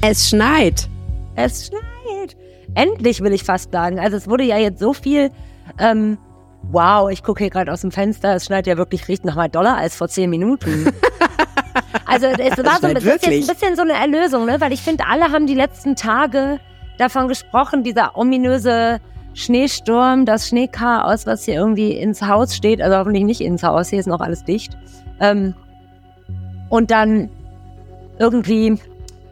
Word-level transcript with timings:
Es 0.00 0.28
schneit. 0.28 0.88
Es 1.34 1.66
schneit. 1.66 2.36
Endlich 2.74 3.20
will 3.20 3.32
ich 3.32 3.42
fast 3.42 3.72
sagen. 3.72 3.98
Also 3.98 4.16
es 4.16 4.28
wurde 4.28 4.44
ja 4.44 4.56
jetzt 4.56 4.78
so 4.78 4.92
viel. 4.92 5.30
Ähm, 5.78 6.18
wow, 6.70 7.10
ich 7.10 7.22
gucke 7.22 7.42
hier 7.42 7.50
gerade 7.50 7.72
aus 7.72 7.80
dem 7.80 7.90
Fenster. 7.90 8.36
Es 8.36 8.44
schneit 8.46 8.66
ja 8.66 8.76
wirklich 8.76 9.08
riecht 9.08 9.24
noch 9.24 9.34
mal 9.34 9.48
doller 9.48 9.76
als 9.76 9.96
vor 9.96 10.08
zehn 10.08 10.30
Minuten. 10.30 10.92
also 12.06 12.26
es 12.26 12.64
war 12.64 12.78
so 12.80 12.86
ein, 12.86 12.96
jetzt 12.96 13.26
ein 13.26 13.46
bisschen 13.46 13.76
so 13.76 13.82
eine 13.82 13.94
Erlösung, 13.94 14.46
ne? 14.46 14.60
Weil 14.60 14.72
ich 14.72 14.82
finde, 14.82 15.04
alle 15.08 15.32
haben 15.32 15.46
die 15.46 15.54
letzten 15.54 15.96
Tage 15.96 16.60
davon 16.98 17.26
gesprochen, 17.26 17.82
dieser 17.82 18.16
ominöse 18.16 19.00
Schneesturm, 19.34 20.26
das 20.26 20.48
Schneechaos, 20.48 21.26
was 21.26 21.44
hier 21.44 21.54
irgendwie 21.54 21.92
ins 21.92 22.22
Haus 22.22 22.54
steht. 22.54 22.80
Also 22.80 22.96
hoffentlich 22.98 23.24
nicht 23.24 23.40
ins 23.40 23.64
Haus. 23.64 23.88
Hier 23.88 23.98
ist 23.98 24.06
noch 24.06 24.20
alles 24.20 24.44
dicht. 24.44 24.76
Ähm, 25.20 25.54
und 26.68 26.92
dann 26.92 27.30
irgendwie 28.18 28.78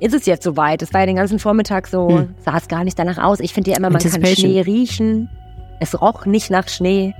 ist 0.00 0.14
es 0.14 0.26
jetzt 0.26 0.42
soweit. 0.44 0.82
Es 0.82 0.92
war 0.92 1.00
ja 1.00 1.06
den 1.06 1.16
ganzen 1.16 1.38
Vormittag 1.38 1.86
so, 1.86 2.08
hm. 2.08 2.34
sah 2.44 2.56
es 2.56 2.68
gar 2.68 2.84
nicht 2.84 2.98
danach 2.98 3.18
aus. 3.18 3.40
Ich 3.40 3.52
finde 3.52 3.70
ja 3.70 3.76
immer, 3.76 3.90
man 3.90 4.02
kann 4.02 4.24
Schnee 4.26 4.60
riechen. 4.60 5.28
Es 5.80 6.00
roch 6.00 6.26
nicht 6.26 6.50
nach 6.50 6.68
Schnee. 6.68 7.14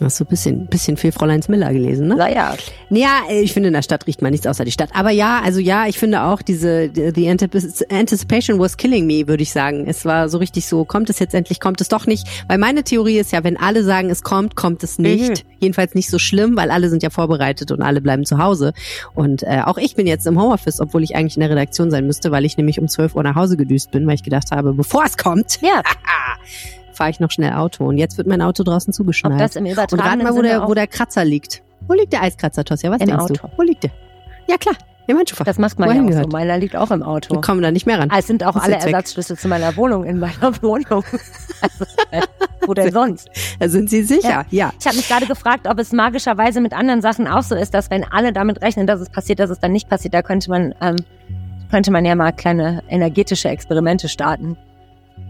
Hast 0.00 0.18
du 0.18 0.24
ein 0.24 0.26
bisschen, 0.28 0.66
bisschen 0.66 0.96
viel 0.96 1.12
Fräuleins 1.12 1.48
Miller 1.48 1.72
gelesen, 1.72 2.08
ne? 2.08 2.16
Naja. 2.16 2.56
Ja, 2.90 3.20
ich 3.30 3.52
finde, 3.52 3.68
in 3.68 3.74
der 3.74 3.82
Stadt 3.82 4.06
riecht 4.06 4.22
man 4.22 4.32
nichts 4.32 4.46
außer 4.46 4.64
die 4.64 4.72
Stadt. 4.72 4.90
Aber 4.94 5.10
ja, 5.10 5.40
also 5.44 5.60
ja, 5.60 5.86
ich 5.86 5.98
finde 5.98 6.22
auch 6.22 6.40
diese, 6.40 6.90
the 6.94 7.28
anticipation 7.28 8.58
was 8.58 8.76
killing 8.76 9.06
me, 9.06 9.28
würde 9.28 9.42
ich 9.42 9.52
sagen. 9.52 9.86
Es 9.86 10.04
war 10.04 10.28
so 10.28 10.38
richtig 10.38 10.66
so, 10.66 10.84
kommt 10.84 11.10
es 11.10 11.18
jetzt 11.18 11.34
endlich, 11.34 11.60
kommt 11.60 11.80
es 11.80 11.88
doch 11.88 12.06
nicht. 12.06 12.26
Weil 12.48 12.58
meine 12.58 12.84
Theorie 12.84 13.18
ist 13.18 13.32
ja, 13.32 13.44
wenn 13.44 13.56
alle 13.56 13.84
sagen, 13.84 14.10
es 14.10 14.22
kommt, 14.22 14.56
kommt 14.56 14.82
es 14.82 14.98
nicht. 14.98 15.44
Mhm. 15.44 15.50
Jedenfalls 15.60 15.94
nicht 15.94 16.10
so 16.10 16.18
schlimm, 16.18 16.56
weil 16.56 16.70
alle 16.70 16.88
sind 16.88 17.02
ja 17.02 17.10
vorbereitet 17.10 17.70
und 17.70 17.82
alle 17.82 18.00
bleiben 18.00 18.24
zu 18.24 18.38
Hause. 18.38 18.72
Und 19.14 19.42
äh, 19.42 19.60
auch 19.64 19.76
ich 19.76 19.94
bin 19.94 20.06
jetzt 20.06 20.26
im 20.26 20.40
Homeoffice, 20.40 20.80
obwohl 20.80 21.04
ich 21.04 21.14
eigentlich 21.14 21.36
in 21.36 21.40
der 21.40 21.50
Redaktion 21.50 21.90
sein 21.90 22.06
müsste, 22.06 22.30
weil 22.30 22.44
ich 22.44 22.56
nämlich 22.56 22.80
um 22.80 22.88
12 22.88 23.14
Uhr 23.14 23.22
nach 23.22 23.36
Hause 23.36 23.56
gedüst 23.56 23.90
bin, 23.90 24.06
weil 24.06 24.14
ich 24.14 24.22
gedacht 24.22 24.50
habe, 24.50 24.72
bevor 24.72 25.04
es 25.04 25.16
kommt. 25.16 25.60
Ja. 25.60 25.82
fahre 26.92 27.10
ich 27.10 27.20
noch 27.20 27.30
schnell 27.30 27.52
Auto. 27.52 27.84
Und 27.84 27.98
jetzt 27.98 28.18
wird 28.18 28.26
mein 28.26 28.42
Auto 28.42 28.62
draußen 28.62 28.92
zugeschneit. 28.92 29.32
Ob 29.32 29.38
das 29.38 29.56
im 29.56 29.66
Und 29.66 29.78
rat 29.78 30.22
mal, 30.22 30.34
wo 30.34 30.42
der, 30.42 30.68
wo 30.68 30.74
der 30.74 30.86
Kratzer 30.86 31.24
liegt. 31.24 31.62
Wo 31.88 31.94
liegt 31.94 32.12
der 32.12 32.22
Eiskratzer, 32.22 32.64
Tosja? 32.64 32.90
Was 32.90 33.00
Im 33.00 33.08
denkst 33.08 33.24
Auto. 33.24 33.34
du? 33.34 33.52
Wo 33.56 33.62
liegt 33.62 33.84
der? 33.84 33.90
Ja, 34.48 34.56
klar. 34.56 34.76
Im 35.08 35.18
Handschuhfach. 35.18 35.44
Das 35.44 35.58
macht 35.58 35.78
man 35.78 35.88
Wohin 35.88 36.02
ja 36.02 36.04
auch 36.04 36.10
gehört? 36.10 36.30
so. 36.30 36.36
Meiner 36.36 36.58
liegt 36.58 36.76
auch 36.76 36.90
im 36.92 37.02
Auto. 37.02 37.34
Wir 37.34 37.40
kommen 37.40 37.60
da 37.60 37.72
nicht 37.72 37.86
mehr 37.86 37.98
ran. 37.98 38.08
Ah, 38.10 38.18
es 38.18 38.26
sind 38.28 38.44
auch 38.44 38.54
alle 38.54 38.76
Ersatzschlüssel 38.76 39.36
zu 39.36 39.48
meiner 39.48 39.76
Wohnung 39.76 40.04
in 40.04 40.18
meiner 40.18 40.52
Wohnung. 40.62 41.04
also, 41.60 41.84
äh, 42.12 42.22
wo 42.64 42.74
denn 42.74 42.92
sonst? 42.92 43.28
Da 43.58 43.68
sind 43.68 43.90
Sie 43.90 44.04
sicher, 44.04 44.28
ja. 44.28 44.44
ja. 44.50 44.72
Ich 44.78 44.86
habe 44.86 44.96
mich 44.96 45.08
gerade 45.08 45.26
gefragt, 45.26 45.66
ob 45.66 45.78
es 45.80 45.92
magischerweise 45.92 46.60
mit 46.60 46.72
anderen 46.72 47.02
Sachen 47.02 47.26
auch 47.26 47.42
so 47.42 47.56
ist, 47.56 47.74
dass 47.74 47.90
wenn 47.90 48.04
alle 48.04 48.32
damit 48.32 48.62
rechnen, 48.62 48.86
dass 48.86 49.00
es 49.00 49.10
passiert, 49.10 49.40
dass 49.40 49.50
es 49.50 49.58
dann 49.58 49.72
nicht 49.72 49.88
passiert. 49.88 50.14
Da 50.14 50.22
könnte 50.22 50.50
man, 50.50 50.72
ähm, 50.80 50.96
könnte 51.70 51.90
man 51.90 52.04
ja 52.04 52.14
mal 52.14 52.32
kleine 52.32 52.84
energetische 52.88 53.48
Experimente 53.48 54.08
starten 54.08 54.56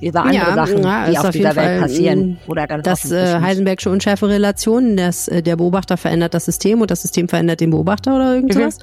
über 0.03 0.25
andere 0.25 0.35
ja, 0.35 0.55
Sachen, 0.55 0.83
ja, 0.83 1.11
die 1.11 1.19
auf, 1.19 1.25
auf 1.27 1.31
dieser 1.31 1.57
Welt 1.57 1.57
Fall, 1.57 1.81
passieren. 1.81 2.39
Oder 2.47 2.67
dann 2.67 2.83
das 2.83 3.11
äh, 3.11 3.41
Heisenbergsche 3.41 3.91
unschärfe 3.91 4.29
Relation, 4.29 4.97
dass 4.97 5.29
äh, 5.29 5.43
der 5.43 5.57
Beobachter 5.57 5.97
verändert 5.97 6.35
das 6.35 6.45
System 6.45 6.81
und 6.81 6.91
das 6.91 7.03
System 7.03 7.29
verändert 7.29 7.61
den 7.61 7.71
Beobachter 7.71 8.15
oder 8.15 8.35
irgendwas. 8.35 8.79
Mhm. 8.79 8.83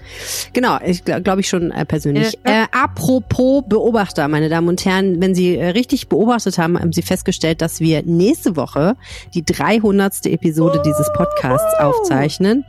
Genau, 0.54 0.78
ich 0.84 1.04
glaube 1.04 1.22
glaub 1.22 1.40
ich 1.40 1.48
schon 1.48 1.72
äh, 1.72 1.86
persönlich. 1.86 2.38
Ja. 2.46 2.64
Äh, 2.64 2.68
apropos 2.72 3.64
Beobachter, 3.68 4.28
meine 4.28 4.50
Damen 4.50 4.68
und 4.68 4.84
Herren, 4.84 5.22
wenn 5.22 5.36
Sie 5.36 5.56
äh, 5.56 5.70
richtig 5.70 6.10
beobachtet 6.10 6.58
haben, 6.58 6.80
haben 6.80 6.92
Sie 6.92 7.02
festgestellt, 7.02 7.62
dass 7.62 7.80
wir 7.80 8.04
nächste 8.04 8.56
Woche 8.56 8.96
die 9.34 9.44
300. 9.46 10.26
Episode 10.26 10.82
dieses 10.86 11.12
Podcasts 11.14 11.76
oh. 11.80 11.84
aufzeichnen. 11.84 12.66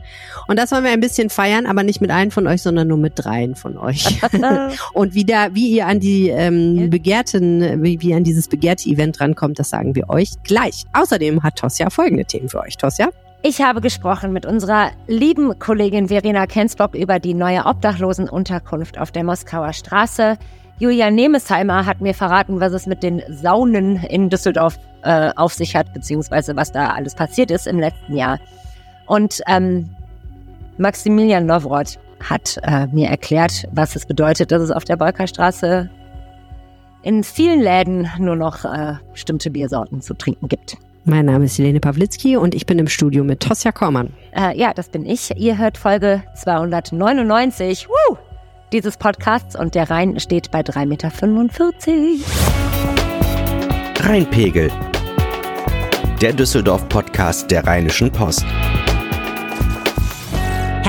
Und 0.47 0.57
das 0.57 0.71
wollen 0.71 0.83
wir 0.83 0.91
ein 0.91 0.99
bisschen 0.99 1.29
feiern, 1.29 1.65
aber 1.65 1.83
nicht 1.83 2.01
mit 2.01 2.11
allen 2.11 2.31
von 2.31 2.47
euch, 2.47 2.61
sondern 2.61 2.87
nur 2.87 2.97
mit 2.97 3.13
dreien 3.15 3.55
von 3.55 3.77
euch. 3.77 4.21
und 4.93 5.13
wieder, 5.13 5.53
wie 5.53 5.69
ihr 5.69 5.87
an 5.87 5.99
die 5.99 6.29
ähm, 6.29 6.89
begehrten, 6.89 7.83
wie, 7.83 8.01
wie 8.01 8.13
an 8.13 8.23
dieses 8.23 8.40
dieses 8.41 8.49
begehrte 8.49 8.89
Event 8.89 9.21
rankommt, 9.21 9.59
das 9.59 9.69
sagen 9.69 9.95
wir 9.95 10.09
euch 10.09 10.31
gleich. 10.43 10.85
Außerdem 10.93 11.43
hat 11.43 11.57
Tosja 11.57 11.89
folgende 11.91 12.25
Themen 12.25 12.49
für 12.49 12.61
euch. 12.61 12.75
Tosja? 12.75 13.09
Ich 13.43 13.61
habe 13.61 13.81
gesprochen 13.81 14.33
mit 14.33 14.45
unserer 14.45 14.91
lieben 15.07 15.57
Kollegin 15.59 16.07
Verena 16.07 16.47
Kensblock 16.47 16.95
über 16.95 17.19
die 17.19 17.33
neue 17.33 17.65
Obdachlosenunterkunft 17.65 18.97
auf 18.97 19.11
der 19.11 19.23
Moskauer 19.23 19.73
Straße. 19.73 20.37
Julia 20.79 21.11
Nemesheimer 21.11 21.85
hat 21.85 22.01
mir 22.01 22.15
verraten, 22.15 22.59
was 22.59 22.73
es 22.73 22.87
mit 22.87 23.03
den 23.03 23.21
Saunen 23.29 23.97
in 23.97 24.29
Düsseldorf 24.29 24.79
äh, 25.03 25.31
auf 25.35 25.53
sich 25.53 25.75
hat, 25.75 25.93
beziehungsweise 25.93 26.55
was 26.55 26.71
da 26.71 26.91
alles 26.91 27.13
passiert 27.13 27.51
ist 27.51 27.67
im 27.67 27.79
letzten 27.79 28.15
Jahr. 28.15 28.39
Und 29.05 29.41
ähm, 29.47 29.89
Maximilian 30.77 31.45
Nowroth 31.45 31.99
hat 32.27 32.59
äh, 32.63 32.87
mir 32.87 33.09
erklärt, 33.09 33.67
was 33.71 33.95
es 33.95 34.05
bedeutet, 34.05 34.51
dass 34.51 34.61
es 34.61 34.71
auf 34.71 34.83
der 34.83 34.97
Bolkerstraße 34.97 35.89
in 37.03 37.23
vielen 37.23 37.61
Läden 37.61 38.09
nur 38.19 38.35
noch 38.35 38.65
äh, 38.65 38.95
bestimmte 39.11 39.49
Biersorten 39.49 40.01
zu 40.01 40.13
trinken 40.13 40.47
gibt. 40.47 40.77
Mein 41.03 41.25
Name 41.25 41.45
ist 41.45 41.57
Helene 41.57 41.79
Pawlitzki 41.79 42.37
und 42.37 42.53
ich 42.53 42.67
bin 42.67 42.77
im 42.77 42.87
Studio 42.87 43.23
mit 43.23 43.39
Tosja 43.39 43.71
Kormann. 43.71 44.13
Äh, 44.35 44.57
ja, 44.57 44.71
das 44.73 44.89
bin 44.89 45.05
ich. 45.05 45.35
Ihr 45.35 45.57
hört 45.57 45.77
Folge 45.77 46.23
299 46.35 47.87
Woo! 47.89 48.17
dieses 48.71 48.97
Podcasts 48.97 49.55
und 49.55 49.75
der 49.75 49.89
Rhein 49.89 50.19
steht 50.19 50.51
bei 50.51 50.61
3,45 50.61 50.85
Meter. 50.85 51.11
Rheinpegel. 54.07 54.71
Der 56.21 56.33
Düsseldorf-Podcast 56.33 57.49
der 57.49 57.65
Rheinischen 57.65 58.11
Post. 58.11 58.45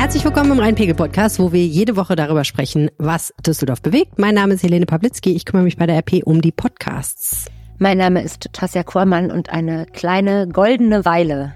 Herzlich 0.02 0.24
willkommen 0.24 0.50
im 0.50 0.58
Rheinpegel-Podcast, 0.58 1.38
wo 1.38 1.52
wir 1.52 1.64
jede 1.64 1.94
Woche 1.94 2.16
darüber 2.16 2.42
sprechen, 2.42 2.90
was 2.98 3.32
Düsseldorf 3.46 3.82
bewegt. 3.82 4.18
Mein 4.18 4.34
Name 4.34 4.54
ist 4.54 4.64
Helene 4.64 4.84
Pawlitzki. 4.84 5.30
Ich 5.30 5.44
kümmere 5.44 5.62
mich 5.62 5.76
bei 5.76 5.86
der 5.86 5.96
RP 5.98 6.24
um 6.24 6.42
die 6.42 6.50
Podcasts. 6.50 7.46
Mein 7.78 7.98
Name 7.98 8.20
ist 8.20 8.48
Tasja 8.52 8.82
Kormann 8.82 9.30
und 9.30 9.50
eine 9.50 9.86
kleine 9.86 10.48
goldene 10.48 11.04
Weile 11.04 11.54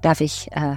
darf 0.00 0.20
ich 0.20 0.46
äh, 0.52 0.76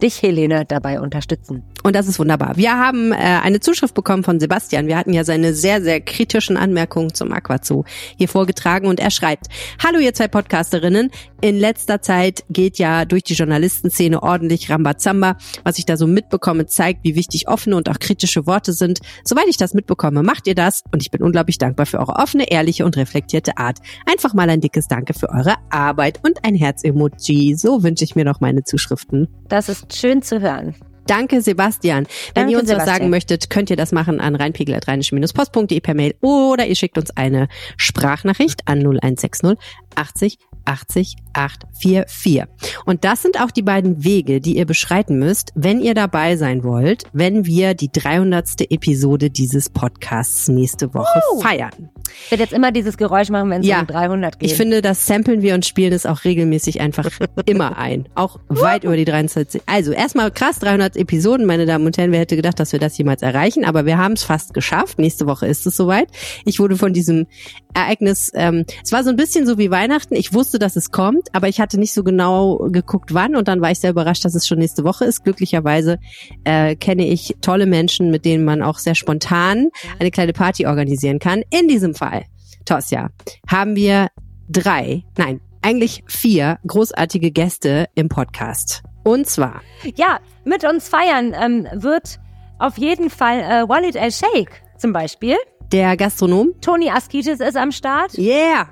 dich, 0.00 0.22
Helene, 0.22 0.64
dabei 0.64 1.00
unterstützen. 1.00 1.64
Und 1.88 1.94
das 1.94 2.06
ist 2.06 2.18
wunderbar. 2.18 2.58
Wir 2.58 2.78
haben 2.78 3.12
äh, 3.12 3.16
eine 3.16 3.60
Zuschrift 3.60 3.94
bekommen 3.94 4.22
von 4.22 4.38
Sebastian. 4.38 4.88
Wir 4.88 4.98
hatten 4.98 5.14
ja 5.14 5.24
seine 5.24 5.54
sehr, 5.54 5.80
sehr 5.80 6.02
kritischen 6.02 6.58
Anmerkungen 6.58 7.14
zum 7.14 7.32
Aquazoo 7.32 7.84
hier 8.18 8.28
vorgetragen 8.28 8.88
und 8.88 9.00
er 9.00 9.10
schreibt, 9.10 9.46
Hallo 9.82 9.98
ihr 9.98 10.12
zwei 10.12 10.28
Podcasterinnen, 10.28 11.10
in 11.40 11.58
letzter 11.58 12.02
Zeit 12.02 12.44
geht 12.50 12.78
ja 12.78 13.06
durch 13.06 13.22
die 13.22 13.32
Journalistenszene 13.32 14.22
ordentlich 14.22 14.68
Rambazamba. 14.68 15.38
Was 15.64 15.78
ich 15.78 15.86
da 15.86 15.96
so 15.96 16.06
mitbekomme, 16.06 16.66
zeigt, 16.66 17.04
wie 17.04 17.14
wichtig 17.14 17.48
offene 17.48 17.74
und 17.74 17.88
auch 17.88 17.98
kritische 17.98 18.46
Worte 18.46 18.74
sind. 18.74 18.98
Soweit 19.24 19.46
ich 19.48 19.56
das 19.56 19.72
mitbekomme, 19.72 20.22
macht 20.22 20.46
ihr 20.46 20.54
das 20.54 20.82
und 20.92 21.02
ich 21.02 21.10
bin 21.10 21.22
unglaublich 21.22 21.56
dankbar 21.56 21.86
für 21.86 22.00
eure 22.00 22.16
offene, 22.16 22.50
ehrliche 22.50 22.84
und 22.84 22.98
reflektierte 22.98 23.56
Art. 23.56 23.78
Einfach 24.04 24.34
mal 24.34 24.50
ein 24.50 24.60
dickes 24.60 24.88
Danke 24.88 25.14
für 25.14 25.30
eure 25.30 25.54
Arbeit 25.70 26.20
und 26.22 26.44
ein 26.44 26.54
Herz-Emoji. 26.54 27.54
So 27.56 27.82
wünsche 27.82 28.04
ich 28.04 28.14
mir 28.14 28.26
noch 28.26 28.42
meine 28.42 28.62
Zuschriften. 28.62 29.26
Das 29.48 29.70
ist 29.70 29.96
schön 29.96 30.20
zu 30.20 30.42
hören. 30.42 30.74
Danke, 31.08 31.40
Sebastian. 31.40 32.06
Wenn 32.34 32.34
Danke, 32.34 32.52
ihr 32.52 32.58
uns 32.58 32.68
Sebastian. 32.68 32.86
was 32.88 32.96
sagen 32.96 33.10
möchtet, 33.10 33.50
könnt 33.50 33.70
ihr 33.70 33.76
das 33.76 33.92
machen 33.92 34.20
an 34.20 34.36
rheinpegel.rheinisch-post.de 34.36 35.80
per 35.80 35.94
Mail 35.94 36.14
oder 36.20 36.66
ihr 36.66 36.76
schickt 36.76 36.98
uns 36.98 37.10
eine 37.16 37.48
Sprachnachricht 37.76 38.62
an 38.66 38.78
0160 38.80 39.58
80 39.94 40.38
80 40.68 41.16
844. 41.38 42.44
Und 42.84 43.04
das 43.04 43.22
sind 43.22 43.40
auch 43.40 43.50
die 43.50 43.62
beiden 43.62 44.04
Wege, 44.04 44.40
die 44.40 44.56
ihr 44.56 44.66
beschreiten 44.66 45.18
müsst, 45.18 45.52
wenn 45.54 45.80
ihr 45.80 45.94
dabei 45.94 46.36
sein 46.36 46.64
wollt, 46.64 47.04
wenn 47.12 47.46
wir 47.46 47.74
die 47.74 47.90
300. 47.90 48.70
Episode 48.70 49.30
dieses 49.30 49.70
Podcasts 49.70 50.48
nächste 50.48 50.92
Woche 50.94 51.20
uh. 51.32 51.40
feiern. 51.40 51.90
Ich 52.24 52.30
werde 52.30 52.42
jetzt 52.42 52.52
immer 52.52 52.72
dieses 52.72 52.96
Geräusch 52.96 53.28
machen, 53.28 53.50
wenn 53.50 53.60
es 53.60 53.66
ja, 53.66 53.80
um 53.80 53.86
300 53.86 54.38
geht. 54.38 54.50
Ich 54.50 54.56
finde, 54.56 54.82
das 54.82 55.06
samplen 55.06 55.42
wir 55.42 55.54
und 55.54 55.66
spielen 55.66 55.92
es 55.92 56.06
auch 56.06 56.24
regelmäßig 56.24 56.80
einfach 56.80 57.10
immer 57.46 57.76
ein. 57.76 58.08
Auch 58.14 58.40
weit 58.48 58.84
über 58.84 58.96
die 58.96 59.04
300. 59.04 59.60
Also 59.66 59.92
erstmal 59.92 60.30
krass, 60.30 60.58
300 60.58 60.96
Episoden, 60.96 61.46
meine 61.46 61.66
Damen 61.66 61.86
und 61.86 61.96
Herren. 61.98 62.12
Wer 62.12 62.20
hätte 62.20 62.36
gedacht, 62.36 62.58
dass 62.58 62.72
wir 62.72 62.80
das 62.80 62.96
jemals 62.98 63.22
erreichen? 63.22 63.64
Aber 63.64 63.86
wir 63.86 63.98
haben 63.98 64.14
es 64.14 64.24
fast 64.24 64.54
geschafft. 64.54 64.98
Nächste 64.98 65.26
Woche 65.26 65.46
ist 65.46 65.66
es 65.66 65.76
soweit. 65.76 66.08
Ich 66.44 66.58
wurde 66.58 66.76
von 66.76 66.92
diesem 66.92 67.26
Ereignis, 67.74 68.30
ähm, 68.34 68.64
es 68.82 68.92
war 68.92 69.04
so 69.04 69.10
ein 69.10 69.16
bisschen 69.16 69.46
so 69.46 69.58
wie 69.58 69.70
Weihnachten. 69.70 70.14
Ich 70.14 70.32
wusste, 70.32 70.58
dass 70.58 70.76
es 70.76 70.90
kommt, 70.90 71.28
aber 71.34 71.48
ich 71.48 71.60
hatte 71.60 71.78
nicht 71.78 71.92
so 71.92 72.02
genau 72.02 72.56
geguckt, 72.70 73.14
wann. 73.14 73.36
Und 73.36 73.48
dann 73.48 73.60
war 73.60 73.70
ich 73.70 73.80
sehr 73.80 73.90
überrascht, 73.90 74.24
dass 74.24 74.34
es 74.34 74.46
schon 74.46 74.58
nächste 74.58 74.84
Woche 74.84 75.04
ist. 75.04 75.24
Glücklicherweise 75.24 75.98
äh, 76.44 76.76
kenne 76.76 77.06
ich 77.06 77.36
tolle 77.40 77.66
Menschen, 77.66 78.10
mit 78.10 78.24
denen 78.24 78.44
man 78.44 78.62
auch 78.62 78.78
sehr 78.78 78.94
spontan 78.94 79.68
eine 79.98 80.10
kleine 80.10 80.32
Party 80.32 80.66
organisieren 80.66 81.18
kann. 81.18 81.42
In 81.50 81.68
diesem 81.68 81.94
Fall, 81.94 82.24
Tosja, 82.64 83.10
haben 83.46 83.76
wir 83.76 84.08
drei, 84.48 85.04
nein, 85.16 85.40
eigentlich 85.62 86.02
vier 86.06 86.58
großartige 86.66 87.30
Gäste 87.30 87.86
im 87.94 88.08
Podcast. 88.08 88.82
Und 89.04 89.26
zwar. 89.26 89.62
Ja, 89.96 90.20
mit 90.44 90.64
uns 90.64 90.88
feiern 90.88 91.34
ähm, 91.38 91.66
wird 91.72 92.18
auf 92.58 92.78
jeden 92.78 93.10
Fall 93.10 93.40
äh, 93.40 93.68
Walid 93.68 93.96
El 93.96 94.10
Sheikh 94.10 94.50
zum 94.76 94.92
Beispiel. 94.92 95.36
Der 95.72 95.96
Gastronom. 95.96 96.54
Toni 96.60 96.90
Askitis 96.90 97.40
ist 97.40 97.56
am 97.56 97.72
Start. 97.72 98.16
Yeah. 98.16 98.68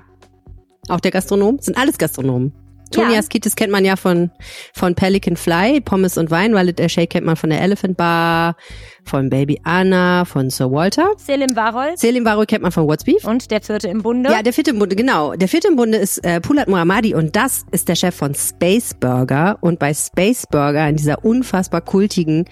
Auch 0.89 0.99
der 0.99 1.11
Gastronom. 1.11 1.59
Sind 1.59 1.77
alles 1.77 1.97
Gastronomen. 1.97 2.53
Toni 2.89 3.11
Ja. 3.13 3.19
Askitis 3.19 3.55
kennt 3.57 3.71
man 3.71 3.83
ja 3.83 3.97
von, 3.97 4.31
von 4.73 4.95
Pelican 4.95 5.35
Fly, 5.35 5.81
Pommes 5.81 6.17
und 6.17 6.31
Wein. 6.31 6.53
Walid 6.55 6.79
El 6.79 6.87
Sheikh 6.87 7.07
kennt 7.07 7.25
man 7.25 7.35
von 7.35 7.49
der 7.49 7.61
Elephant 7.61 7.97
Bar, 7.97 8.55
von 9.03 9.29
Baby 9.29 9.59
Anna, 9.65 10.23
von 10.23 10.49
Sir 10.49 10.71
Walter. 10.71 11.11
Selim 11.17 11.53
Warol 11.55 11.97
Selim 11.97 12.23
Varro 12.23 12.45
kennt 12.45 12.63
man 12.63 12.71
von 12.71 12.87
What's 12.87 13.03
Beef. 13.03 13.25
und 13.25 13.51
der 13.51 13.61
vierte 13.61 13.89
im 13.89 14.01
Bunde. 14.03 14.31
Ja, 14.31 14.41
der 14.41 14.53
vierte 14.53 14.71
im 14.71 14.79
Bunde, 14.79 14.95
genau. 14.95 15.33
Der 15.35 15.49
vierte 15.49 15.67
im 15.67 15.75
Bunde 15.75 15.97
ist 15.97 16.23
äh, 16.25 16.39
Pulat 16.39 16.69
Muhammadi 16.69 17.13
und 17.13 17.35
das 17.35 17.65
ist 17.71 17.89
der 17.89 17.95
Chef 17.95 18.15
von 18.15 18.33
Space 18.33 18.93
Burger. 18.97 19.57
Und 19.59 19.79
bei 19.79 19.93
Space 19.93 20.45
Burger, 20.49 20.87
in 20.87 20.95
dieser 20.95 21.25
unfassbar 21.25 21.81
kultigen 21.81 22.45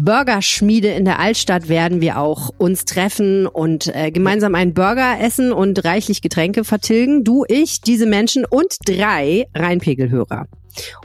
Burgerschmiede 0.00 0.88
in 0.88 1.04
der 1.04 1.18
Altstadt, 1.18 1.68
werden 1.68 2.00
wir 2.00 2.18
auch 2.18 2.50
uns 2.58 2.84
treffen 2.84 3.46
und 3.46 3.94
äh, 3.94 4.10
gemeinsam 4.10 4.54
einen 4.54 4.74
Burger 4.74 5.20
essen 5.20 5.52
und 5.52 5.84
reichlich 5.84 6.22
Getränke 6.22 6.64
vertilgen. 6.64 7.24
Du, 7.24 7.44
ich, 7.48 7.80
diese 7.80 8.06
Menschen 8.06 8.44
und 8.44 8.76
drei 8.86 9.46
Rheinpegelhörer. 9.54 10.46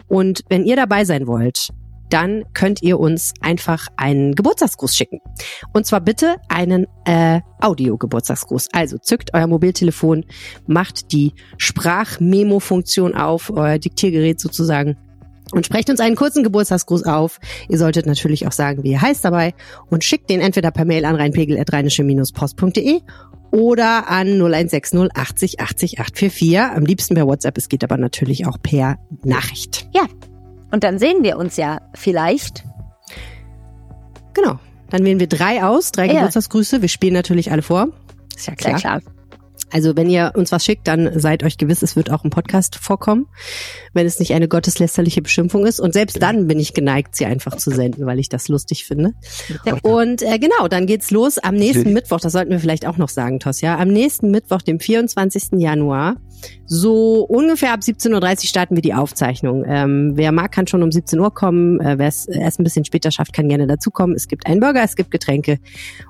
Und 0.07 0.41
wenn 0.49 0.65
ihr 0.65 0.75
dabei 0.75 1.05
sein 1.05 1.27
wollt, 1.27 1.69
dann 2.09 2.43
könnt 2.53 2.81
ihr 2.81 2.99
uns 2.99 3.33
einfach 3.41 3.87
einen 3.97 4.35
Geburtstagsgruß 4.35 4.95
schicken. 4.95 5.19
Und 5.73 5.85
zwar 5.85 6.01
bitte 6.01 6.37
einen 6.49 6.87
äh, 7.05 7.41
Audio-Geburtstagsgruß. 7.61 8.69
Also 8.73 8.97
zückt 8.97 9.33
euer 9.33 9.47
Mobiltelefon, 9.47 10.25
macht 10.67 11.11
die 11.11 11.33
Sprachmemo-Funktion 11.57 13.15
auf, 13.15 13.49
euer 13.49 13.79
Diktiergerät 13.79 14.39
sozusagen 14.39 14.97
und 15.51 15.65
sprecht 15.65 15.89
uns 15.89 15.99
einen 15.99 16.15
kurzen 16.15 16.43
Geburtstagsgruß 16.43 17.03
auf. 17.03 17.39
Ihr 17.69 17.77
solltet 17.77 18.05
natürlich 18.05 18.47
auch 18.47 18.51
sagen, 18.51 18.83
wie 18.83 18.91
ihr 18.91 19.01
heißt 19.01 19.23
dabei 19.23 19.53
und 19.89 20.03
schickt 20.03 20.29
den 20.29 20.41
entweder 20.41 20.71
per 20.71 20.85
Mail 20.85 21.05
an 21.05 21.15
rheinpegel.rheinische-post.de 21.15 23.01
oder 23.51 24.09
an 24.09 24.27
0160 24.27 25.09
80 25.15 25.59
80 25.61 25.99
844. 25.99 26.59
Am 26.59 26.85
liebsten 26.85 27.15
per 27.15 27.27
WhatsApp. 27.27 27.57
Es 27.57 27.69
geht 27.69 27.83
aber 27.83 27.97
natürlich 27.97 28.45
auch 28.47 28.57
per 28.61 28.97
Nachricht. 29.23 29.87
Ja. 29.93 30.03
Und 30.71 30.83
dann 30.83 30.99
sehen 30.99 31.23
wir 31.23 31.37
uns 31.37 31.55
ja 31.57 31.79
vielleicht. 31.93 32.65
Genau. 34.33 34.59
Dann 34.89 35.05
wählen 35.05 35.19
wir 35.19 35.27
drei 35.27 35.63
aus, 35.63 35.91
drei 35.91 36.07
Ja. 36.07 36.13
Geburtstagsgrüße. 36.13 36.81
Wir 36.81 36.89
spielen 36.89 37.13
natürlich 37.13 37.51
alle 37.51 37.61
vor. 37.61 37.87
Ist 38.35 38.47
ja 38.47 38.53
Sehr 38.59 38.75
klar. 38.75 39.01
Also 39.71 39.95
wenn 39.97 40.09
ihr 40.09 40.31
uns 40.35 40.51
was 40.51 40.63
schickt, 40.63 40.87
dann 40.87 41.19
seid 41.19 41.43
euch 41.43 41.57
gewiss, 41.57 41.81
es 41.81 41.95
wird 41.95 42.11
auch 42.11 42.23
im 42.23 42.29
Podcast 42.29 42.75
vorkommen, 42.75 43.27
wenn 43.93 44.05
es 44.05 44.19
nicht 44.19 44.33
eine 44.33 44.47
gotteslästerliche 44.47 45.21
Beschimpfung 45.21 45.65
ist. 45.65 45.79
Und 45.79 45.93
selbst 45.93 46.21
dann 46.21 46.47
bin 46.47 46.59
ich 46.59 46.73
geneigt, 46.73 47.15
sie 47.15 47.25
einfach 47.25 47.57
zu 47.57 47.71
senden, 47.71 48.05
weil 48.05 48.19
ich 48.19 48.29
das 48.29 48.47
lustig 48.47 48.85
finde. 48.85 49.13
Und 49.81 50.21
äh, 50.21 50.39
genau, 50.39 50.67
dann 50.67 50.85
geht's 50.85 51.11
los 51.11 51.37
am 51.37 51.55
nächsten. 51.55 51.93
Mittwoch. 51.93 52.19
Das 52.19 52.33
sollten 52.33 52.51
wir 52.51 52.59
vielleicht 52.59 52.85
auch 52.85 52.97
noch 52.97 53.09
sagen, 53.09 53.39
Tosja. 53.39 53.77
Am 53.77 53.87
nächsten 53.87 54.31
Mittwoch, 54.31 54.61
dem 54.61 54.79
24. 54.79 55.59
Januar, 55.59 56.17
so 56.67 57.23
ungefähr 57.23 57.73
ab 57.73 57.81
17.30 57.81 58.13
Uhr 58.13 58.47
starten 58.47 58.75
wir 58.75 58.81
die 58.81 58.93
Aufzeichnung. 58.93 59.63
Ähm, 59.67 60.13
wer 60.15 60.31
mag, 60.31 60.51
kann 60.51 60.67
schon 60.67 60.81
um 60.81 60.91
17 60.91 61.19
Uhr 61.19 61.33
kommen. 61.33 61.79
Äh, 61.79 61.99
wer 61.99 62.07
es 62.07 62.27
erst 62.27 62.59
ein 62.59 62.63
bisschen 62.63 62.85
später 62.85 63.11
schafft, 63.11 63.33
kann 63.33 63.49
gerne 63.49 63.67
dazukommen. 63.67 64.15
Es 64.15 64.27
gibt 64.27 64.47
einen 64.47 64.59
Burger, 64.59 64.83
es 64.83 64.95
gibt 64.95 65.11
Getränke. 65.11 65.59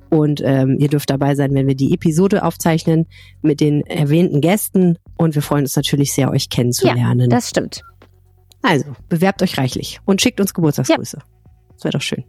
Und 0.10 0.42
ähm, 0.44 0.78
ihr 0.80 0.88
dürft 0.88 1.10
dabei 1.10 1.36
sein, 1.36 1.54
wenn 1.54 1.68
wir 1.68 1.76
die 1.76 1.94
Episode 1.94 2.44
aufzeichnen 2.44 3.06
mit 3.42 3.60
den 3.60 3.86
erwähnten 3.86 4.40
Gästen. 4.40 4.98
Und 5.18 5.36
wir 5.36 5.42
freuen 5.42 5.64
uns 5.64 5.76
natürlich 5.76 6.14
sehr, 6.14 6.32
euch 6.32 6.50
kennenzulernen. 6.50 7.30
Das 7.30 7.50
stimmt. 7.50 7.82
also, 8.62 8.86
bewerbt 9.10 9.42
euch 9.42 9.58
reichlich 9.58 10.00
und 10.06 10.22
schickt 10.22 10.40
uns 10.40 10.54
Geburtstagsgrüße. 10.54 11.20
Das 11.74 11.84
wäre 11.84 11.92
doch 11.92 12.02
schön. 12.02 12.24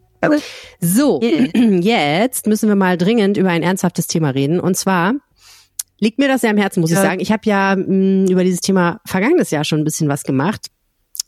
So, 0.80 1.20
jetzt 1.80 2.46
müssen 2.46 2.68
wir 2.68 2.76
mal 2.76 2.96
dringend 2.96 3.36
über 3.36 3.50
ein 3.50 3.62
ernsthaftes 3.62 4.06
Thema 4.06 4.30
reden. 4.30 4.58
Und 4.58 4.76
zwar 4.76 5.14
liegt 5.98 6.18
mir 6.18 6.28
das 6.28 6.42
sehr 6.42 6.50
am 6.50 6.56
Herzen, 6.56 6.80
muss 6.80 6.90
ich 6.90 6.96
Ja. 6.96 7.02
sagen. 7.02 7.20
Ich 7.20 7.32
habe 7.32 7.42
ja 7.44 7.76
mh, 7.76 8.30
über 8.30 8.44
dieses 8.44 8.60
Thema 8.60 9.00
vergangenes 9.06 9.50
Jahr 9.50 9.64
schon 9.64 9.80
ein 9.80 9.84
bisschen 9.84 10.08
was 10.08 10.22
gemacht. 10.24 10.66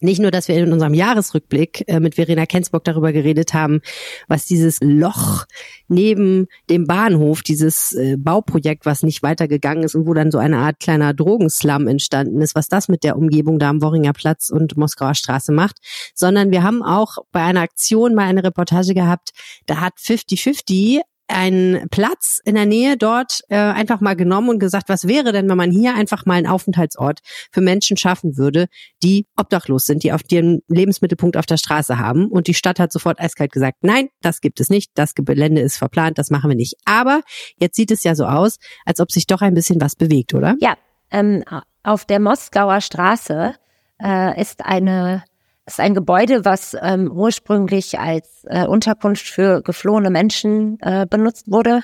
Nicht 0.01 0.21
nur, 0.21 0.31
dass 0.31 0.47
wir 0.47 0.55
in 0.57 0.73
unserem 0.73 0.95
Jahresrückblick 0.95 1.83
äh, 1.89 1.99
mit 1.99 2.15
Verena 2.15 2.47
Kensburg 2.47 2.85
darüber 2.85 3.13
geredet 3.13 3.53
haben, 3.53 3.81
was 4.29 4.47
dieses 4.47 4.79
Loch 4.81 5.45
neben 5.89 6.47
dem 6.71 6.87
Bahnhof, 6.87 7.43
dieses 7.43 7.95
äh, 7.95 8.17
Bauprojekt, 8.17 8.87
was 8.87 9.03
nicht 9.03 9.25
weitergegangen 9.25 9.83
ist 9.83 9.97
und 9.97 10.07
wo 10.07 10.15
dann 10.15 10.31
so 10.31 10.39
eine 10.39 10.59
Art 10.59 10.79
kleiner 10.79 11.15
Drogenslum 11.15 11.89
entstanden 11.89 12.41
ist, 12.41 12.55
was 12.55 12.69
das 12.69 12.87
mit 12.87 13.03
der 13.03 13.17
Umgebung 13.17 13.59
da 13.59 13.71
am 13.71 13.83
Worringer 13.83 14.13
Platz 14.13 14.51
und 14.51 14.77
Moskauer 14.77 15.17
Straße 15.17 15.51
macht, 15.51 15.79
sondern 16.15 16.53
wir 16.53 16.63
haben 16.63 16.85
auch 16.85 17.17
bei 17.33 17.43
einer 17.43 17.63
Aktion 17.63 18.15
mal 18.15 18.27
eine 18.29 18.45
Reportage 18.45 18.95
gehabt, 18.95 19.31
da 19.67 19.81
hat 19.81 19.95
50-50 19.99 21.01
einen 21.29 21.89
Platz 21.91 22.41
in 22.45 22.55
der 22.55 22.67
Nähe 22.67 22.97
dort 22.97 23.41
äh, 23.49 23.57
einfach 23.57 24.01
mal 24.01 24.17
genommen 24.17 24.49
und 24.49 24.59
gesagt, 24.59 24.89
was 24.89 25.07
wäre 25.07 25.33
denn, 25.33 25.49
wenn 25.49 25.57
man 25.57 25.71
hier 25.71 25.95
einfach 25.95 26.27
mal 26.27 26.35
einen 26.35 26.47
Aufenthaltsort 26.47 27.21
für 27.53 27.61
Menschen 27.61 27.97
schaffen 27.97 28.37
würde, 28.37 28.67
die 29.03 29.27
obdachlos 29.37 29.85
sind, 29.85 30.03
die 30.03 30.13
auf 30.13 30.23
ihren 30.31 30.63
Lebensmittelpunkt 30.69 31.37
auf 31.37 31.47
der 31.47 31.59
Straße 31.59 31.99
haben. 31.99 32.29
Und 32.29 32.47
die 32.47 32.55
Stadt 32.55 32.81
hat 32.81 32.93
sofort 32.93 33.21
eiskalt 33.21 33.53
gesagt, 33.53 33.79
nein, 33.83 34.09
das 34.23 34.41
gibt 34.41 34.61
es 34.61 34.71
nicht, 34.71 34.91
das 34.95 35.15
Gelände 35.15 35.61
ist 35.61 35.77
verplant, 35.77 36.19
das 36.19 36.31
machen 36.31 36.51
wir 36.51 36.57
nicht. 36.57 36.77
Aber 36.85 37.23
jetzt 37.61 37.77
sieht 37.77 37.91
es 37.91 38.05
ja 38.05 38.15
so 38.15 38.25
aus, 38.25 38.59
als 38.85 39.01
ob 39.01 39.13
sich 39.13 39.27
doch 39.27 39.43
ein 39.43 39.55
bisschen 39.55 39.81
was 39.81 39.95
bewegt, 39.95 40.35
oder? 40.35 40.57
Ja, 40.61 40.77
ähm, 41.11 41.45
auf 41.83 42.05
der 42.05 42.21
Moskauer 42.21 42.81
Straße 42.81 43.55
äh, 44.03 44.41
ist 44.41 44.65
eine 44.65 45.25
ist 45.69 45.81
ein 45.81 45.95
Gebäude, 45.95 46.45
was 46.45 46.77
ähm, 46.81 47.11
ursprünglich 47.11 47.99
als 47.99 48.45
äh, 48.45 48.67
Unterkunft 48.67 49.27
für 49.27 49.63
geflohene 49.63 50.11
Menschen 50.11 50.79
äh, 50.81 51.07
benutzt 51.09 51.51
wurde. 51.51 51.83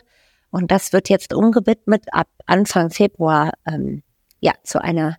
Und 0.50 0.70
das 0.70 0.92
wird 0.92 1.08
jetzt 1.08 1.34
umgewidmet 1.34 2.04
ab 2.12 2.28
Anfang 2.46 2.90
Februar 2.90 3.52
ähm, 3.66 4.02
ja 4.40 4.52
zu 4.62 4.82
einer 4.82 5.16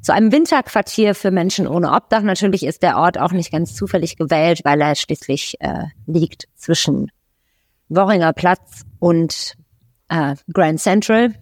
zu 0.00 0.12
einem 0.12 0.32
Winterquartier 0.32 1.14
für 1.14 1.30
Menschen 1.30 1.68
ohne 1.68 1.92
Obdach. 1.92 2.22
Natürlich 2.22 2.64
ist 2.64 2.82
der 2.82 2.98
Ort 2.98 3.18
auch 3.18 3.30
nicht 3.30 3.52
ganz 3.52 3.76
zufällig 3.76 4.16
gewählt, 4.16 4.62
weil 4.64 4.80
er 4.80 4.96
schließlich 4.96 5.56
äh, 5.60 5.84
liegt 6.06 6.48
zwischen 6.56 7.12
Worringer 7.88 8.32
Platz 8.32 8.82
und 8.98 9.54
äh, 10.08 10.34
Grand 10.52 10.80
Central 10.80 11.34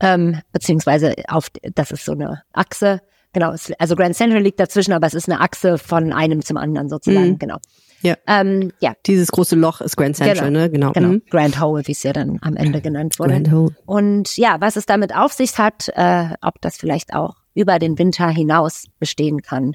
ähm, 0.00 0.40
beziehungsweise 0.52 1.14
auf, 1.28 1.50
das 1.74 1.90
ist 1.90 2.04
so 2.04 2.12
eine 2.12 2.42
Achse. 2.52 3.00
Genau, 3.36 3.54
also 3.78 3.96
Grand 3.96 4.14
Central 4.16 4.40
liegt 4.40 4.58
dazwischen, 4.58 4.94
aber 4.94 5.06
es 5.06 5.12
ist 5.12 5.28
eine 5.28 5.42
Achse 5.42 5.76
von 5.76 6.10
einem 6.14 6.40
zum 6.40 6.56
anderen 6.56 6.88
sozusagen. 6.88 7.32
Mhm. 7.32 7.38
Genau. 7.38 7.58
Ja. 8.00 8.14
Ähm, 8.26 8.72
ja, 8.80 8.94
Dieses 9.04 9.30
große 9.30 9.56
Loch 9.56 9.82
ist 9.82 9.94
Grand 9.94 10.16
Central, 10.16 10.46
Genau. 10.48 10.58
ne? 10.60 10.70
Genau. 10.70 10.92
genau. 10.92 11.08
Mhm. 11.08 11.22
Grand 11.28 11.60
Hole, 11.60 11.82
wie 11.86 11.92
es 11.92 12.02
ja 12.02 12.14
dann 12.14 12.38
am 12.40 12.56
Ende 12.56 12.80
genannt 12.80 13.18
wurde. 13.18 13.32
Grand 13.32 13.52
Hole. 13.52 13.76
Und 13.84 14.38
ja, 14.38 14.56
was 14.60 14.76
es 14.76 14.86
damit 14.86 15.14
auf 15.14 15.34
sich 15.34 15.58
hat, 15.58 15.90
äh, 15.96 16.28
ob 16.40 16.62
das 16.62 16.78
vielleicht 16.78 17.12
auch 17.12 17.34
über 17.52 17.78
den 17.78 17.98
Winter 17.98 18.26
hinaus 18.28 18.86
bestehen 18.98 19.42
kann 19.42 19.74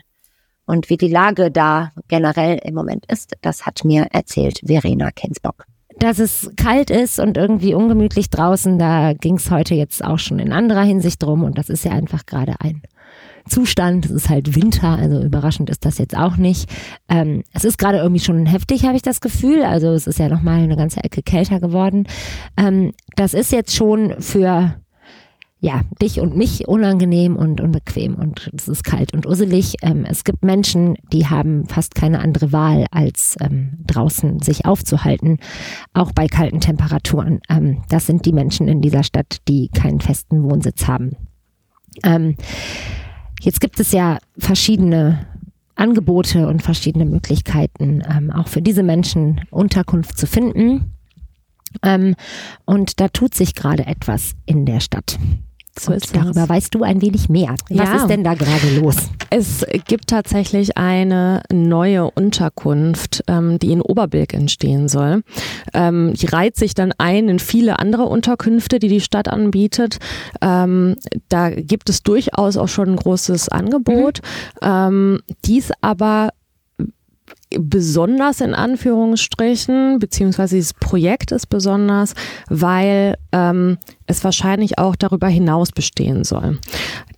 und 0.65 0.89
wie 0.89 0.97
die 0.97 1.07
Lage 1.09 1.51
da 1.51 1.91
generell 2.07 2.59
im 2.63 2.73
Moment 2.73 3.05
ist, 3.11 3.33
das 3.43 3.67
hat 3.67 3.85
mir 3.85 4.07
erzählt 4.11 4.61
Verena 4.65 5.11
Kensbock. 5.11 5.65
dass 5.99 6.17
es 6.17 6.49
kalt 6.57 6.89
ist 6.89 7.19
und 7.19 7.37
irgendwie 7.37 7.75
ungemütlich 7.75 8.31
draußen, 8.31 8.79
da 8.79 9.13
ging 9.13 9.35
es 9.35 9.51
heute 9.51 9.75
jetzt 9.75 10.03
auch 10.03 10.17
schon 10.17 10.39
in 10.39 10.51
anderer 10.51 10.81
Hinsicht 10.81 11.21
drum 11.21 11.43
und 11.43 11.59
das 11.59 11.69
ist 11.69 11.85
ja 11.85 11.91
einfach 11.91 12.25
gerade 12.25 12.55
ein 12.59 12.81
Zustand. 13.47 14.05
Es 14.05 14.11
ist 14.11 14.29
halt 14.29 14.55
Winter, 14.55 14.89
also 14.89 15.21
überraschend 15.21 15.69
ist 15.69 15.85
das 15.85 15.97
jetzt 15.97 16.15
auch 16.15 16.37
nicht. 16.37 16.69
Ähm, 17.09 17.43
es 17.53 17.65
ist 17.65 17.77
gerade 17.77 17.99
irgendwie 17.99 18.23
schon 18.23 18.45
heftig, 18.45 18.85
habe 18.85 18.95
ich 18.95 19.01
das 19.01 19.21
Gefühl. 19.21 19.63
Also 19.63 19.89
es 19.89 20.07
ist 20.07 20.19
ja 20.19 20.29
nochmal 20.29 20.61
eine 20.61 20.77
ganze 20.77 21.03
Ecke 21.03 21.21
kälter 21.21 21.59
geworden. 21.59 22.07
Ähm, 22.57 22.93
das 23.15 23.33
ist 23.33 23.51
jetzt 23.51 23.75
schon 23.75 24.15
für 24.19 24.75
ja, 25.63 25.81
dich 26.01 26.19
und 26.19 26.35
mich 26.35 26.67
unangenehm 26.67 27.35
und 27.35 27.61
unbequem 27.61 28.15
und 28.15 28.49
es 28.57 28.67
ist 28.67 28.83
kalt 28.83 29.13
und 29.13 29.27
usselig. 29.27 29.75
Ähm, 29.83 30.05
es 30.05 30.23
gibt 30.23 30.43
Menschen, 30.43 30.97
die 31.13 31.27
haben 31.27 31.67
fast 31.67 31.93
keine 31.93 32.19
andere 32.19 32.51
Wahl, 32.51 32.87
als 32.89 33.37
ähm, 33.39 33.77
draußen 33.85 34.41
sich 34.41 34.65
aufzuhalten, 34.65 35.37
auch 35.93 36.13
bei 36.13 36.25
kalten 36.25 36.61
Temperaturen. 36.61 37.41
Ähm, 37.47 37.83
das 37.89 38.07
sind 38.07 38.25
die 38.25 38.33
Menschen 38.33 38.67
in 38.67 38.81
dieser 38.81 39.03
Stadt, 39.03 39.37
die 39.47 39.69
keinen 39.69 40.01
festen 40.01 40.43
Wohnsitz 40.43 40.87
haben. 40.87 41.15
Ähm, 42.03 42.35
jetzt 43.41 43.59
gibt 43.59 43.79
es 43.79 43.91
ja 43.91 44.19
verschiedene 44.37 45.27
Angebote 45.75 46.47
und 46.47 46.61
verschiedene 46.61 47.05
Möglichkeiten, 47.05 48.03
ähm, 48.09 48.31
auch 48.31 48.47
für 48.47 48.61
diese 48.61 48.83
Menschen 48.83 49.41
Unterkunft 49.49 50.17
zu 50.17 50.27
finden. 50.27 50.93
Ähm, 51.83 52.15
und 52.65 52.99
da 52.99 53.07
tut 53.07 53.33
sich 53.33 53.55
gerade 53.55 53.85
etwas 53.85 54.33
in 54.45 54.65
der 54.65 54.79
Stadt. 54.79 55.17
So 55.79 55.93
und 55.93 56.15
darüber 56.15 56.43
es. 56.43 56.49
weißt 56.49 56.75
du 56.75 56.83
ein 56.83 57.01
wenig 57.01 57.29
mehr. 57.29 57.55
Was 57.69 57.89
Ja. 57.89 57.95
ist 57.97 58.07
denn 58.07 58.23
da 58.23 58.33
gerade 58.33 58.79
los? 58.79 58.95
Es 59.29 59.65
gibt 59.87 60.07
tatsächlich 60.07 60.77
eine 60.77 61.41
neue 61.51 62.11
Unterkunft, 62.11 63.23
ähm, 63.27 63.57
die 63.59 63.71
in 63.71 63.81
Oberbilk 63.81 64.33
entstehen 64.33 64.89
soll. 64.89 65.23
Ähm, 65.73 66.13
die 66.15 66.25
reiht 66.25 66.57
sich 66.57 66.73
dann 66.73 66.93
ein 66.97 67.29
in 67.29 67.39
viele 67.39 67.79
andere 67.79 68.03
Unterkünfte, 68.03 68.79
die 68.79 68.89
die 68.89 68.99
Stadt 69.01 69.27
anbietet. 69.29 69.97
Ähm, 70.41 70.95
da 71.29 71.49
gibt 71.49 71.89
es 71.89 72.03
durchaus 72.03 72.57
auch 72.57 72.67
schon 72.67 72.89
ein 72.89 72.95
großes 72.97 73.49
Angebot. 73.49 74.19
Ähm, 74.61 75.21
dies 75.45 75.71
aber 75.81 76.31
besonders 77.59 78.41
in 78.41 78.53
Anführungsstrichen, 78.53 79.99
beziehungsweise 79.99 80.55
dieses 80.55 80.73
Projekt 80.73 81.31
ist 81.31 81.47
besonders, 81.47 82.13
weil 82.49 83.15
ähm, 83.31 83.77
es 84.07 84.23
wahrscheinlich 84.23 84.77
auch 84.77 84.95
darüber 84.95 85.27
hinaus 85.27 85.71
bestehen 85.71 86.23
soll. 86.23 86.59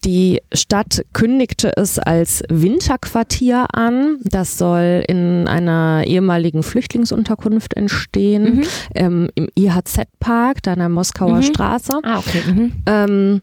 Die 0.05 0.41
Stadt 0.53 1.05
kündigte 1.13 1.71
es 1.77 1.97
als 1.97 2.43
Winterquartier 2.49 3.67
an. 3.73 4.17
Das 4.23 4.57
soll 4.57 5.03
in 5.07 5.47
einer 5.47 6.03
ehemaligen 6.05 6.61
Flüchtlingsunterkunft 6.63 7.75
entstehen, 7.75 8.57
Mhm. 8.57 8.63
ähm, 8.95 9.29
im 9.35 9.47
IHZ-Park, 9.57 10.61
da 10.63 10.73
an 10.73 10.79
der 10.79 10.89
Moskauer 10.89 11.37
Mhm. 11.37 11.43
Straße. 11.43 11.99
Ah, 12.03 12.19
okay. 12.19 12.41
Mhm. 12.47 12.71
Ähm, 12.85 13.41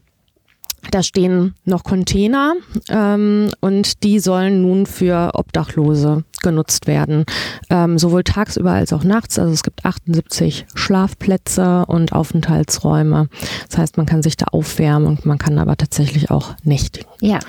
da 0.89 1.03
stehen 1.03 1.53
noch 1.65 1.83
Container 1.83 2.53
ähm, 2.89 3.51
und 3.59 4.03
die 4.03 4.19
sollen 4.19 4.61
nun 4.61 4.85
für 4.85 5.31
Obdachlose 5.33 6.23
genutzt 6.41 6.87
werden. 6.87 7.25
Ähm, 7.69 7.99
sowohl 7.99 8.23
tagsüber 8.23 8.71
als 8.71 8.93
auch 8.93 9.03
nachts. 9.03 9.37
Also 9.37 9.53
es 9.53 9.63
gibt 9.63 9.85
78 9.85 10.65
Schlafplätze 10.73 11.85
und 11.85 12.13
Aufenthaltsräume. 12.13 13.29
Das 13.69 13.77
heißt, 13.77 13.97
man 13.97 14.05
kann 14.05 14.23
sich 14.23 14.37
da 14.37 14.47
aufwärmen 14.51 15.07
und 15.07 15.25
man 15.25 15.37
kann 15.37 15.59
aber 15.59 15.77
tatsächlich 15.77 16.31
auch 16.31 16.55
nächtigen. 16.63 17.07
Ja, 17.21 17.39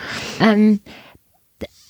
ähm, 0.41 0.81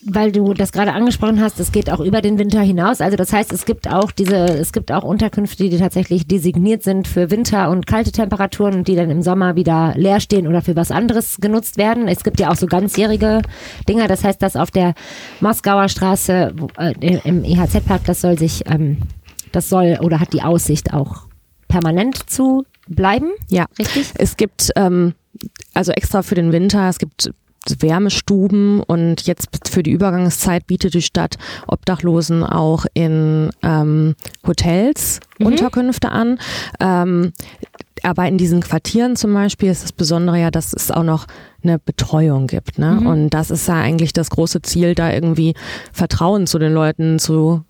weil 0.04 0.32
du 0.32 0.52
das 0.52 0.72
gerade 0.72 0.92
angesprochen 0.92 1.40
hast, 1.40 1.60
es 1.60 1.70
geht 1.70 1.90
auch 1.90 2.00
über 2.00 2.20
den 2.20 2.38
Winter 2.38 2.60
hinaus. 2.60 3.00
Also 3.00 3.16
das 3.16 3.32
heißt, 3.32 3.52
es 3.52 3.64
gibt 3.64 3.88
auch 3.88 4.10
diese, 4.10 4.36
es 4.36 4.72
gibt 4.72 4.90
auch 4.90 5.04
Unterkünfte, 5.04 5.68
die 5.68 5.78
tatsächlich 5.78 6.26
designiert 6.26 6.82
sind 6.82 7.06
für 7.06 7.30
Winter 7.30 7.70
und 7.70 7.86
kalte 7.86 8.10
Temperaturen 8.10 8.74
und 8.74 8.88
die 8.88 8.96
dann 8.96 9.10
im 9.10 9.22
Sommer 9.22 9.54
wieder 9.54 9.94
leer 9.96 10.18
stehen 10.20 10.48
oder 10.48 10.60
für 10.60 10.74
was 10.74 10.90
anderes 10.90 11.36
genutzt 11.40 11.76
werden. 11.78 12.08
Es 12.08 12.24
gibt 12.24 12.40
ja 12.40 12.50
auch 12.50 12.56
so 12.56 12.66
ganzjährige 12.66 13.42
Dinger. 13.88 14.08
Das 14.08 14.24
heißt, 14.24 14.42
dass 14.42 14.56
auf 14.56 14.70
der 14.70 14.94
Moskauer 15.40 15.88
Straße 15.88 16.54
äh, 16.78 17.18
im 17.24 17.44
EHZ-Park, 17.44 18.04
das 18.04 18.20
soll 18.20 18.38
sich, 18.38 18.64
ähm, 18.66 18.98
das 19.52 19.68
soll 19.68 19.98
oder 20.00 20.18
hat 20.18 20.32
die 20.32 20.42
Aussicht 20.42 20.92
auch 20.92 21.26
permanent 21.68 22.28
zu 22.28 22.64
bleiben. 22.88 23.30
Ja. 23.48 23.66
Richtig? 23.78 24.10
Es 24.14 24.36
gibt 24.36 24.70
ähm, 24.74 25.14
also 25.74 25.92
extra 25.92 26.22
für 26.22 26.34
den 26.34 26.52
Winter, 26.52 26.88
es 26.88 26.98
gibt 26.98 27.32
Wärmestuben 27.78 28.80
und 28.80 29.22
jetzt 29.26 29.48
für 29.68 29.82
die 29.82 29.92
Übergangszeit 29.92 30.66
bietet 30.66 30.94
die 30.94 31.02
Stadt 31.02 31.36
Obdachlosen 31.66 32.42
auch 32.44 32.86
in 32.94 33.50
ähm, 33.62 34.14
Hotels 34.46 35.20
Unterkünfte 35.40 36.10
an. 36.10 36.38
Ähm, 36.80 37.32
aber 38.02 38.26
in 38.26 38.36
diesen 38.36 38.60
Quartieren 38.60 39.16
zum 39.16 39.32
Beispiel 39.32 39.70
ist 39.70 39.84
das 39.84 39.92
Besondere 39.92 40.40
ja, 40.40 40.50
dass 40.50 40.72
es 40.72 40.90
auch 40.90 41.04
noch 41.04 41.26
eine 41.62 41.78
Betreuung 41.78 42.48
gibt. 42.48 42.78
Ne? 42.78 43.00
Und 43.00 43.30
das 43.30 43.50
ist 43.50 43.68
ja 43.68 43.74
eigentlich 43.74 44.12
das 44.12 44.30
große 44.30 44.62
Ziel, 44.62 44.94
da 44.94 45.12
irgendwie 45.12 45.54
Vertrauen 45.92 46.46
zu 46.46 46.58
den 46.58 46.72
Leuten 46.72 47.18
zu 47.18 47.64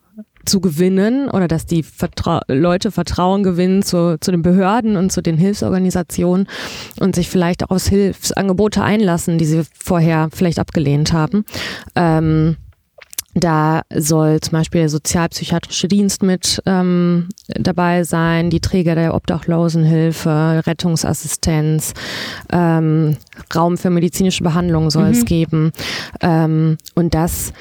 zu 0.45 0.61
gewinnen 0.61 1.29
oder 1.29 1.49
dass 1.49 1.67
die 1.67 1.83
Vertra 1.83 2.43
Leute 2.49 2.91
Vertrauen 2.91 3.43
gewinnen 3.43 3.83
zu, 3.83 4.19
zu 4.21 4.31
den 4.31 4.43
Behörden 4.43 4.97
und 4.97 5.13
zu 5.13 5.23
den 5.23 5.37
Hilfsorganisationen 5.37 6.49
und 7.01 7.15
sich 7.15 7.29
vielleicht 7.29 7.65
auch 7.65 7.71
auf 7.71 7.87
Hilfsangebote 7.87 8.83
einlassen, 8.83 9.39
die 9.39 9.47
sie 9.47 9.63
vorher 9.79 10.29
vielleicht 10.33 10.59
abgelehnt 10.59 11.13
haben. 11.13 11.45
Ähm, 11.95 12.57
da 13.35 13.83
soll 13.95 14.41
zum 14.41 14.53
Beispiel 14.53 14.83
der 14.83 14.91
sozialpsychiatrische 14.91 15.89
Dienst 15.89 16.23
mit 16.23 16.63
ähm, 16.67 17.29
dabei 17.49 18.05
sein, 18.05 18.51
die 18.51 18.61
Träger 18.61 18.95
der 18.95 19.15
Obdachlosenhilfe, 19.15 20.63
Rettungsassistenz, 20.67 21.95
ähm, 22.53 23.17
Raum 23.55 23.79
für 23.79 23.89
medizinische 23.89 24.45
Behandlung 24.45 24.91
soll 24.91 25.07
es 25.07 25.25
geben. 25.25 25.73
Ähm, 26.21 26.77
und 26.95 27.15
das 27.15 27.55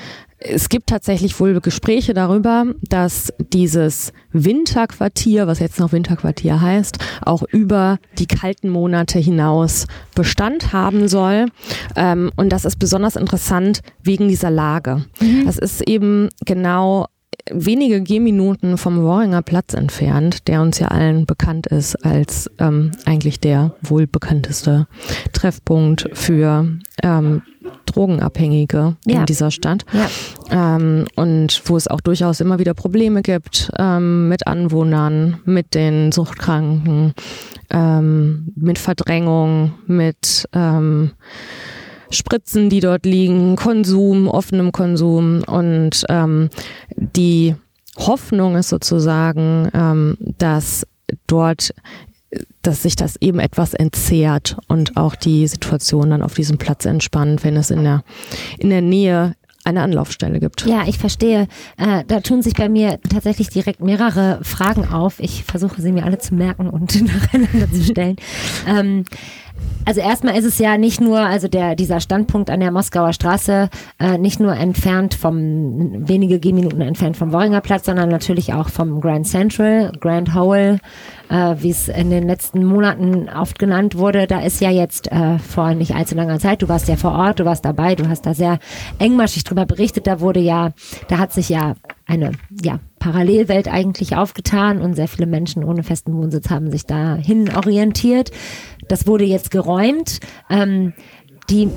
es 0.44 0.70
gibt 0.70 0.88
tatsächlich 0.88 1.40
wohl 1.40 1.60
Gespräche 1.62 2.14
darüber, 2.14 2.66
dass 2.82 3.32
dieses 3.40 4.12
Winterquartier, 4.32 5.48
was 5.48 5.60
jetzt 5.60 5.80
noch 5.80 5.92
Winterquartier 5.92 6.60
heißt, 6.60 6.98
auch 7.24 7.44
über 7.44 8.00
die 8.18 8.26
kalten 8.26 8.70
Monate 8.70 9.20
hinaus 9.20 9.86
Bestand 10.16 10.74
haben 10.74 11.08
soll. 11.08 11.46
Ähm, 11.96 12.32
und 12.36 12.50
das 12.50 12.66
ist 12.66 12.80
besonders 12.80 13.16
interessant 13.16 13.82
wegen 14.02 14.28
dieser 14.28 14.50
Lage. 14.50 15.06
Das 15.46 15.58
ist 15.58 15.88
eben 15.88 16.30
genau 16.46 17.08
wenige 17.50 18.02
Gehminuten 18.02 18.78
vom 18.78 19.04
Worringer 19.04 19.42
Platz 19.42 19.74
entfernt, 19.74 20.48
der 20.48 20.62
uns 20.62 20.80
ja 20.80 20.88
allen 20.88 21.26
bekannt 21.26 21.68
ist 21.68 21.96
als 22.06 22.50
ähm, 22.60 22.92
eigentlich 23.06 23.40
der 23.40 23.76
wohl 23.82 24.08
bekannteste 24.08 24.88
Treffpunkt 25.34 26.10
für 26.14 26.68
ähm, 27.04 27.42
Drogenabhängige 27.86 28.96
Ja. 29.06 29.20
in 29.20 29.26
dieser 29.26 29.52
Stadt. 29.52 29.86
Ja. 29.94 30.76
Ähm, 30.76 31.06
und 31.16 31.62
wo 31.66 31.78
es 31.78 31.88
auch 31.88 32.02
durchaus 32.02 32.40
immer 32.40 32.60
wieder 32.60 32.74
Probleme 32.74 33.22
gibt 33.22 33.72
ähm, 33.78 34.30
mit 34.30 34.48
Anwohnern, 34.48 35.40
mit 35.46 35.74
den 35.76 36.12
Suchtkranken, 36.12 37.14
ähm, 37.70 38.52
mit 38.56 38.80
Verdrängung, 38.80 39.74
mit 39.88 40.48
ähm, 40.54 41.12
Spritzen, 42.10 42.70
die 42.70 42.80
dort 42.82 43.06
liegen, 43.06 43.56
Konsum, 43.56 44.28
offenem 44.28 44.72
Konsum 44.72 45.44
und 45.48 46.06
ähm, 46.10 46.50
die 46.98 47.56
Hoffnung 47.98 48.56
ist 48.56 48.70
sozusagen, 48.70 49.70
ähm, 49.74 50.18
dass 50.38 50.86
dort 51.28 51.74
dass 52.62 52.84
sich 52.84 52.96
das 52.96 53.18
eben 53.18 53.40
etwas 53.40 53.74
entzehrt 53.74 54.58
und 54.68 54.98
auch 54.98 55.16
die 55.16 55.48
Situation 55.48 56.12
dann 56.12 56.22
auf 56.22 56.34
diesem 56.34 56.58
Platz 56.58 56.86
entspannt, 56.86 57.44
wenn 57.44 57.58
es 57.58 57.72
in 57.72 57.84
der, 57.84 58.04
in 58.58 58.70
der 58.70 58.82
Nähe 58.82 59.36
eine 59.64 59.82
Anlaufstelle 59.82 60.40
gibt. 60.40 60.66
Ja, 60.66 60.84
ich 60.88 60.98
verstehe. 60.98 61.48
Äh, 61.78 62.04
da 62.08 62.22
tun 62.22 62.42
sich 62.42 62.54
bei 62.56 62.68
mir 62.68 63.00
tatsächlich 63.10 63.50
direkt 63.50 63.82
mehrere 63.82 64.40
Fragen 64.44 64.88
auf. 64.88 65.20
Ich 65.20 65.44
versuche 65.44 65.82
sie 65.82 65.92
mir 65.92 66.06
alle 66.06 66.18
zu 66.18 66.34
merken 66.34 66.68
und 66.68 67.00
nacheinander 67.02 67.72
zu 67.72 67.84
stellen. 67.84 68.16
Ähm, 68.68 69.06
also 69.86 70.00
erstmal 70.00 70.38
ist 70.38 70.46
es 70.46 70.60
ja 70.60 70.78
nicht 70.78 71.02
nur, 71.02 71.20
also 71.20 71.48
der, 71.48 71.76
dieser 71.76 72.00
Standpunkt 72.00 72.50
an 72.50 72.60
der 72.60 72.72
Moskauer 72.72 73.14
Straße, 73.14 73.70
äh, 74.00 74.18
nicht 74.18 74.40
nur 74.40 74.56
entfernt 74.56 75.16
vom, 75.16 76.08
wenige 76.08 76.40
Gehminuten 76.40 76.82
entfernt 76.82 77.18
vom 77.18 77.34
Worringer 77.34 77.62
Platz, 77.62 77.86
sondern 77.86 78.10
natürlich 78.10 78.54
auch 78.54 78.70
vom 78.70 79.02
Grand 79.02 79.28
Central, 79.28 79.92
Grand 80.00 80.36
Hole, 80.36 80.80
äh, 81.30 81.56
wie 81.58 81.72
es 81.72 81.88
in 81.88 82.12
den 82.12 82.28
letzten 82.28 82.64
Monaten 82.64 83.28
oft 83.30 83.58
genannt 83.58 83.98
wurde. 83.98 84.28
Da 84.28 84.42
ist 84.42 84.62
ja 84.62 84.70
jetzt 84.70 85.12
äh, 85.12 85.40
vor 85.40 85.74
nicht 85.74 85.96
allzu 85.96 86.16
langer 86.16 86.40
Zeit, 86.40 86.62
du 86.62 86.70
warst 86.70 86.88
ja 86.88 86.96
vor 86.96 87.14
Ort, 87.14 87.40
du 87.40 87.46
warst 87.46 87.66
dabei, 87.66 87.96
du 87.96 88.08
hast 88.08 88.26
da 88.26 88.34
sehr 88.34 88.60
engmaschig 89.00 89.44
drüber 89.44 89.66
berichtet, 89.66 90.06
da 90.06 90.20
wurde 90.20 90.40
ja, 90.40 90.74
da 91.08 91.18
hat 91.18 91.34
sich 91.34 91.50
ja 91.50 91.74
eine 92.12 92.34
ja, 92.62 92.80
Parallelwelt 93.00 93.70
eigentlich 93.70 94.18
aufgetan 94.18 94.82
und 94.82 94.96
sehr 94.96 95.08
viele 95.08 95.28
Menschen 95.28 95.64
ohne 95.64 95.82
festen 95.82 96.14
Wohnsitz 96.14 96.50
haben 96.50 96.70
sich 96.70 96.86
dahin 96.86 97.56
orientiert. 97.56 98.32
Das 98.90 99.08
wurde 99.08 99.24
jetzt 99.24 99.50
geräumt. 99.50 100.20
Ähm, 100.50 100.92
die 101.50 101.70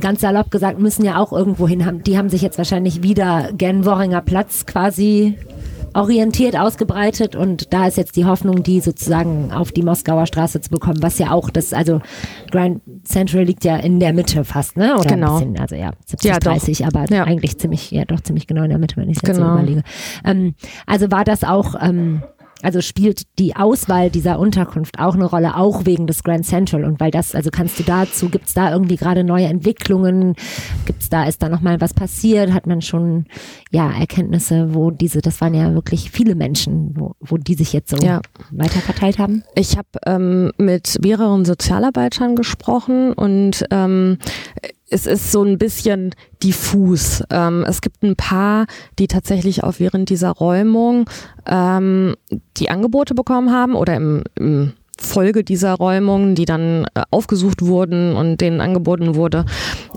ganz 0.00 0.22
salopp 0.22 0.50
gesagt, 0.50 0.80
müssen 0.80 1.04
ja 1.04 1.18
auch 1.18 1.32
irgendwo 1.32 1.68
hin 1.68 1.86
haben. 1.86 2.02
Die 2.02 2.18
haben 2.18 2.28
sich 2.28 2.42
jetzt 2.42 2.58
wahrscheinlich 2.58 3.04
wieder 3.04 3.50
gen 3.52 3.84
Worringer 3.84 4.20
Platz 4.20 4.66
quasi 4.66 5.38
orientiert, 5.96 6.56
ausgebreitet 6.58 7.34
und 7.34 7.72
da 7.72 7.86
ist 7.86 7.96
jetzt 7.96 8.16
die 8.16 8.24
Hoffnung, 8.24 8.62
die 8.62 8.80
sozusagen 8.80 9.50
auf 9.52 9.72
die 9.72 9.82
Moskauer 9.82 10.26
Straße 10.26 10.60
zu 10.60 10.70
bekommen, 10.70 11.02
was 11.02 11.18
ja 11.18 11.30
auch 11.30 11.50
das, 11.50 11.72
also 11.72 12.00
Grand 12.50 12.82
Central 13.04 13.44
liegt 13.44 13.64
ja 13.64 13.76
in 13.76 13.98
der 13.98 14.12
Mitte 14.12 14.44
fast, 14.44 14.76
ne? 14.76 14.96
Oder 14.98 15.10
Genau. 15.10 15.34
bisschen, 15.38 15.58
also 15.58 15.74
ja, 15.74 15.90
70, 16.04 16.28
Ja, 16.30 16.38
doch. 16.38 16.52
30, 16.52 16.86
aber 16.86 17.04
Ja. 17.10 17.24
eigentlich 17.24 17.56
ziemlich, 17.58 17.90
ja 17.90 18.04
doch 18.04 18.20
ziemlich 18.20 18.46
genau 18.46 18.62
in 18.62 18.70
der 18.70 18.78
Mitte, 18.78 18.96
wenn 18.98 19.08
ich 19.10 19.16
es 19.16 19.22
jetzt 19.22 19.36
Genau. 19.36 19.48
so 19.48 19.58
überlege. 19.58 19.82
Ähm, 20.24 20.54
also 20.86 21.10
war 21.10 21.24
das 21.24 21.42
auch, 21.44 21.74
ähm, 21.80 22.22
also 22.62 22.80
spielt 22.80 23.22
die 23.38 23.54
Auswahl 23.56 24.10
dieser 24.10 24.38
Unterkunft 24.38 24.98
auch 24.98 25.14
eine 25.14 25.24
Rolle, 25.26 25.56
auch 25.56 25.84
wegen 25.86 26.06
des 26.06 26.22
Grand 26.24 26.44
Central 26.46 26.84
und 26.84 27.00
weil 27.00 27.10
das, 27.10 27.34
also 27.34 27.50
kannst 27.50 27.78
du 27.78 27.82
dazu, 27.82 28.28
gibt's 28.28 28.54
da 28.54 28.72
irgendwie 28.72 28.96
gerade 28.96 29.24
neue 29.24 29.46
Entwicklungen, 29.46 30.34
gibt's 30.86 31.08
da, 31.08 31.24
ist 31.24 31.42
da 31.42 31.48
nochmal 31.48 31.80
was 31.80 31.94
passiert, 31.94 32.52
hat 32.52 32.66
man 32.66 32.80
schon, 32.82 33.26
ja, 33.70 33.90
Erkenntnisse, 33.92 34.74
wo 34.74 34.90
diese, 34.90 35.20
das 35.20 35.40
waren 35.40 35.54
ja 35.54 35.74
wirklich 35.74 36.10
viele 36.10 36.34
Menschen, 36.34 36.94
wo, 36.96 37.14
wo 37.20 37.36
die 37.36 37.54
sich 37.54 37.72
jetzt 37.72 37.90
so 37.90 37.98
Ja. 38.04 38.20
weiter 38.50 38.80
verteilt 38.80 39.18
haben? 39.18 39.42
Ich 39.54 39.76
habe 39.76 39.88
ähm, 40.06 40.52
mit 40.58 40.98
mehreren 41.02 41.44
Sozialarbeitern 41.44 42.36
gesprochen 42.36 43.12
und 43.12 43.64
ähm, 43.70 44.18
es 44.88 45.06
ist 45.06 45.32
so 45.32 45.42
ein 45.42 45.58
bisschen 45.58 46.14
diffus. 46.42 47.22
Ähm, 47.30 47.64
es 47.66 47.80
gibt 47.80 48.02
ein 48.02 48.16
paar, 48.16 48.66
die 48.98 49.08
tatsächlich 49.08 49.64
auch 49.64 49.74
während 49.78 50.10
dieser 50.10 50.30
Räumung 50.30 51.10
ähm, 51.46 52.14
die 52.56 52.70
Angebote 52.70 53.14
bekommen 53.14 53.52
haben 53.52 53.74
oder 53.74 53.96
im, 53.96 54.22
im 54.36 54.72
Folge 54.98 55.44
dieser 55.44 55.74
Räumung, 55.74 56.34
die 56.34 56.46
dann 56.46 56.86
äh, 56.94 57.02
aufgesucht 57.10 57.62
wurden 57.62 58.16
und 58.16 58.40
denen 58.40 58.60
angeboten 58.60 59.14
wurde, 59.14 59.44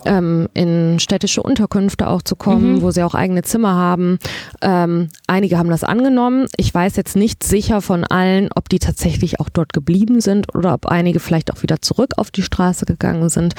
ähm, 0.06 0.48
in 0.54 1.00
städtische 1.00 1.42
Unterkünfte 1.42 2.08
auch 2.08 2.22
zu 2.22 2.36
kommen, 2.36 2.82
wo 2.82 2.92
sie 2.92 3.04
auch 3.04 3.16
eigene 3.16 3.44
Zimmer 3.44 3.74
haben. 3.74 4.20
Ähm, 4.62 5.10
einige 5.28 5.58
haben 5.58 5.70
das 5.70 5.84
angenommen. 5.84 6.48
Ich 6.58 6.74
weiß 6.74 6.96
jetzt 6.98 7.16
nicht 7.16 7.44
sicher 7.44 7.82
von 7.82 8.04
allen, 8.04 8.50
ob 8.56 8.70
die 8.70 8.80
tatsächlich 8.80 9.40
auch 9.40 9.50
dort 9.50 9.74
geblieben 9.74 10.22
sind 10.22 10.54
oder 10.54 10.74
ob 10.74 10.86
einige 10.88 11.20
vielleicht 11.20 11.52
auch 11.54 11.64
wieder 11.64 11.82
zurück 11.82 12.14
auf 12.18 12.32
die 12.32 12.44
Straße 12.44 12.86
gegangen 12.86 13.30
sind. 13.30 13.56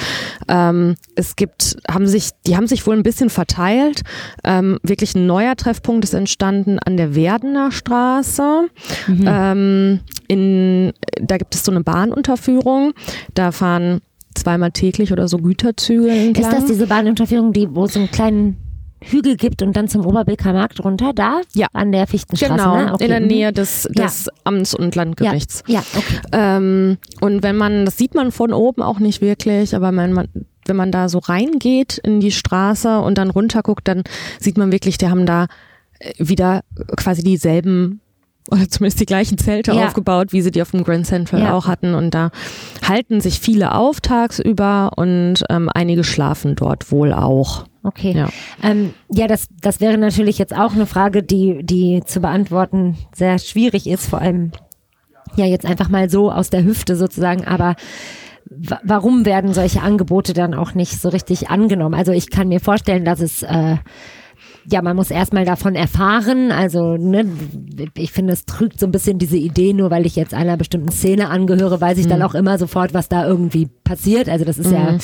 Ähm, 0.49 0.97
es 1.15 1.37
gibt, 1.37 1.77
haben 1.91 2.07
sich, 2.07 2.31
die 2.47 2.57
haben 2.57 2.67
sich 2.67 2.87
wohl 2.87 2.97
ein 2.97 3.03
bisschen 3.03 3.31
verteilt. 3.31 4.03
Ähm, 4.45 4.79
wirklich 4.83 5.15
ein 5.15 5.27
neuer 5.27 5.57
Treffpunkt 5.57 6.05
ist 6.05 6.15
entstanden 6.15 6.79
an 6.79 6.97
der 6.97 7.15
Werdener 7.15 7.73
Straße. 7.73 8.69
Ähm, 9.09 10.01
in, 10.31 10.93
da 11.21 11.39
gibt 11.39 11.57
es 11.57 11.65
so 11.65 11.73
eine 11.73 11.83
Bahnunterführung. 11.83 12.93
Da 13.35 13.51
fahren 13.51 14.01
zweimal 14.37 14.71
täglich 14.71 15.13
oder 15.13 15.27
so 15.27 15.39
Güterzüge 15.39 16.09
entlang. 16.09 16.53
Ist 16.53 16.57
das 16.57 16.67
diese 16.67 16.87
Bahnunterführung, 16.87 17.53
die, 17.53 17.75
wo 17.75 17.85
es 17.85 17.97
einen 17.97 18.11
kleinen 18.13 18.57
Hügel 19.03 19.37
gibt 19.37 19.63
und 19.63 19.75
dann 19.77 19.89
zum 19.89 20.07
Oberbilker 20.07 20.53
Markt 20.53 20.85
runter, 20.85 21.13
da? 21.13 21.41
Ja. 21.53 21.67
An 21.73 21.91
der 21.91 22.07
Fichtenstraße, 22.07 22.55
Genau, 22.55 22.77
ne? 22.77 22.95
Okay. 22.95 23.05
in 23.05 23.11
der 23.11 23.21
mhm. 23.21 23.27
Nähe 23.27 23.53
des, 23.53 23.89
Ja. 23.97 24.05
des 24.05 24.29
Amts- 24.45 24.75
und 24.75 24.95
Landgerichts. 24.95 25.65
Ja, 25.67 25.83
okay. 25.97 26.21
Ähm, 26.31 26.99
und 27.21 27.43
wenn 27.43 27.57
man, 27.57 27.87
das 27.87 27.97
sieht 27.97 28.15
man 28.15 28.31
von 28.31 28.53
oben 28.53 28.83
auch 28.83 29.01
nicht 29.01 29.21
wirklich, 29.21 29.75
aber 29.75 29.89
wenn 29.97 30.13
man, 30.13 30.29
wenn 30.67 30.77
man 30.77 30.93
da 30.93 31.09
so 31.09 31.19
reingeht 31.19 31.99
in 31.99 32.21
die 32.21 32.31
Straße 32.31 33.01
und 33.01 33.19
dann 33.19 33.31
runterguckt, 33.31 33.89
dann 33.89 34.05
sieht 34.39 34.57
man 34.57 34.71
wirklich, 34.71 34.97
die 34.99 35.09
haben 35.09 35.27
da 35.27 35.47
äh, 35.99 36.13
wieder 36.19 36.61
quasi 36.97 37.25
dieselben 37.25 38.01
oder 38.51 38.69
zumindest 38.69 39.01
die 39.01 39.07
gleichen 39.07 39.39
Zelte 39.39 39.73
Ja. 39.73 39.87
aufgebaut, 39.87 40.33
wie 40.33 40.43
sie 40.43 40.51
die 40.51 40.63
auf 40.63 40.71
dem 40.73 40.85
Grand 40.85 41.07
Central 41.07 41.41
Ja. 41.43 41.53
auch 41.55 41.67
hatten. 41.67 41.95
Und 41.95 42.15
da 42.15 42.31
halten 42.87 43.21
sich 43.21 43.41
viele 43.41 43.75
auf 43.75 44.01
tagsüber 44.01 44.93
und 44.97 45.45
ähm, 45.49 45.69
einige 45.73 46.05
schlafen 46.05 46.57
dort 46.57 46.91
wohl 46.91 47.13
auch. 47.13 47.65
Okay. 47.83 48.13
Ja. 48.13 48.29
Ähm, 48.63 48.93
ja, 49.09 49.27
das, 49.27 49.47
das 49.63 49.81
wäre 49.81 49.97
natürlich 49.97 50.39
jetzt 50.39 50.55
auch 50.55 50.73
eine 50.75 50.87
Frage, 50.87 51.23
die, 51.23 51.61
die 51.63 52.03
zu 52.05 52.21
beantworten 52.21 52.97
sehr 53.15 53.39
schwierig 53.39 53.87
ist, 53.87 54.07
vor 54.09 54.21
allem 54.21 54.53
ja 55.37 55.47
jetzt 55.47 55.65
einfach 55.65 55.89
mal 55.89 56.11
so 56.11 56.31
aus 56.31 56.51
der 56.51 56.65
Hüfte 56.65 56.97
sozusagen, 56.97 57.47
aber 57.47 57.77
wa- 58.51 58.81
warum 58.85 59.25
werden 59.25 59.55
solche 59.55 59.81
Angebote 59.81 60.33
dann 60.35 60.55
auch 60.55 60.75
nicht 60.75 61.01
so 61.01 61.09
richtig 61.09 61.49
angenommen? 61.51 61.95
Also 61.95 62.13
ich 62.13 62.31
kann 62.31 62.49
mir 62.49 62.61
vorstellen, 62.61 63.05
dass 63.05 63.21
es 63.21 63.43
äh, 63.45 63.77
ja, 64.73 64.83
man 64.83 64.97
muss 64.97 65.11
erstmal 65.11 65.45
davon 65.45 65.75
erfahren. 65.75 66.53
Also, 66.53 66.97
ne, 66.97 67.27
ich 67.97 68.13
finde, 68.13 68.33
es 68.33 68.45
trügt 68.45 68.79
so 68.79 68.87
ein 68.87 68.93
bisschen 68.93 69.19
diese 69.19 69.37
Idee, 69.37 69.73
nur 69.73 69.91
weil 69.91 70.07
ich 70.07 70.17
jetzt 70.17 70.35
einer 70.35 70.57
bestimmten 70.57 70.91
Szene 70.91 71.29
angehöre, 71.29 71.81
weiß 71.81 71.99
ich 71.99 72.07
dann 72.07 72.23
auch 72.23 72.35
immer 72.35 72.59
sofort, 72.59 72.95
was 72.95 73.09
da 73.09 73.27
irgendwie 73.27 73.69
passiert. 73.85 74.29
Also, 74.29 74.45
das 74.45 74.59
ist 74.59 74.71
ja, 74.71 74.99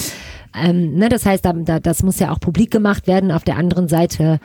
ähm, 0.54 0.94
ne, 0.94 1.08
das 1.08 1.26
heißt, 1.26 1.44
da, 1.44 1.52
da, 1.52 1.80
das 1.80 2.02
muss 2.02 2.18
ja 2.18 2.32
auch 2.32 2.40
publik 2.40 2.70
gemacht 2.70 3.06
werden. 3.06 3.30
Auf 3.30 3.44
der 3.44 3.56
anderen 3.56 3.88
Seite, 3.88 4.38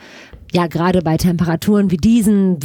ja, 0.52 0.66
gerade 0.66 1.02
bei 1.02 1.16
Temperaturen 1.16 1.90
wie 1.90 1.96
diesen, 1.96 2.58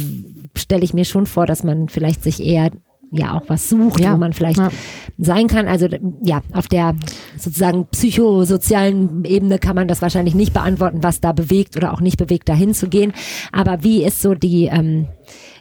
stelle 0.56 0.84
ich 0.84 0.94
mir 0.94 1.04
schon 1.04 1.26
vor, 1.26 1.46
dass 1.46 1.64
man 1.64 1.88
vielleicht 1.88 2.22
sich 2.22 2.44
eher 2.44 2.70
ja 3.10 3.34
auch 3.36 3.42
was 3.48 3.68
sucht, 3.68 4.00
Ja. 4.00 4.12
wo 4.14 4.16
man 4.18 4.32
vielleicht 4.32 4.58
Ja. 4.58 4.70
sein 5.18 5.46
kann. 5.46 5.66
Also 5.66 5.88
ja, 6.22 6.40
auf 6.52 6.68
der 6.68 6.94
sozusagen 7.36 7.86
psychosozialen 7.86 9.24
Ebene 9.24 9.58
kann 9.58 9.74
man 9.76 9.88
das 9.88 10.02
wahrscheinlich 10.02 10.34
nicht 10.34 10.52
beantworten, 10.52 11.02
was 11.02 11.20
da 11.20 11.32
bewegt 11.32 11.76
oder 11.76 11.92
auch 11.92 12.00
nicht 12.00 12.18
bewegt, 12.18 12.48
dahin 12.48 12.74
zu 12.74 12.88
gehen. 12.88 13.12
Aber 13.52 13.82
wie 13.82 14.04
ist 14.04 14.20
so 14.22 14.34
die, 14.34 14.66
ähm, 14.66 15.06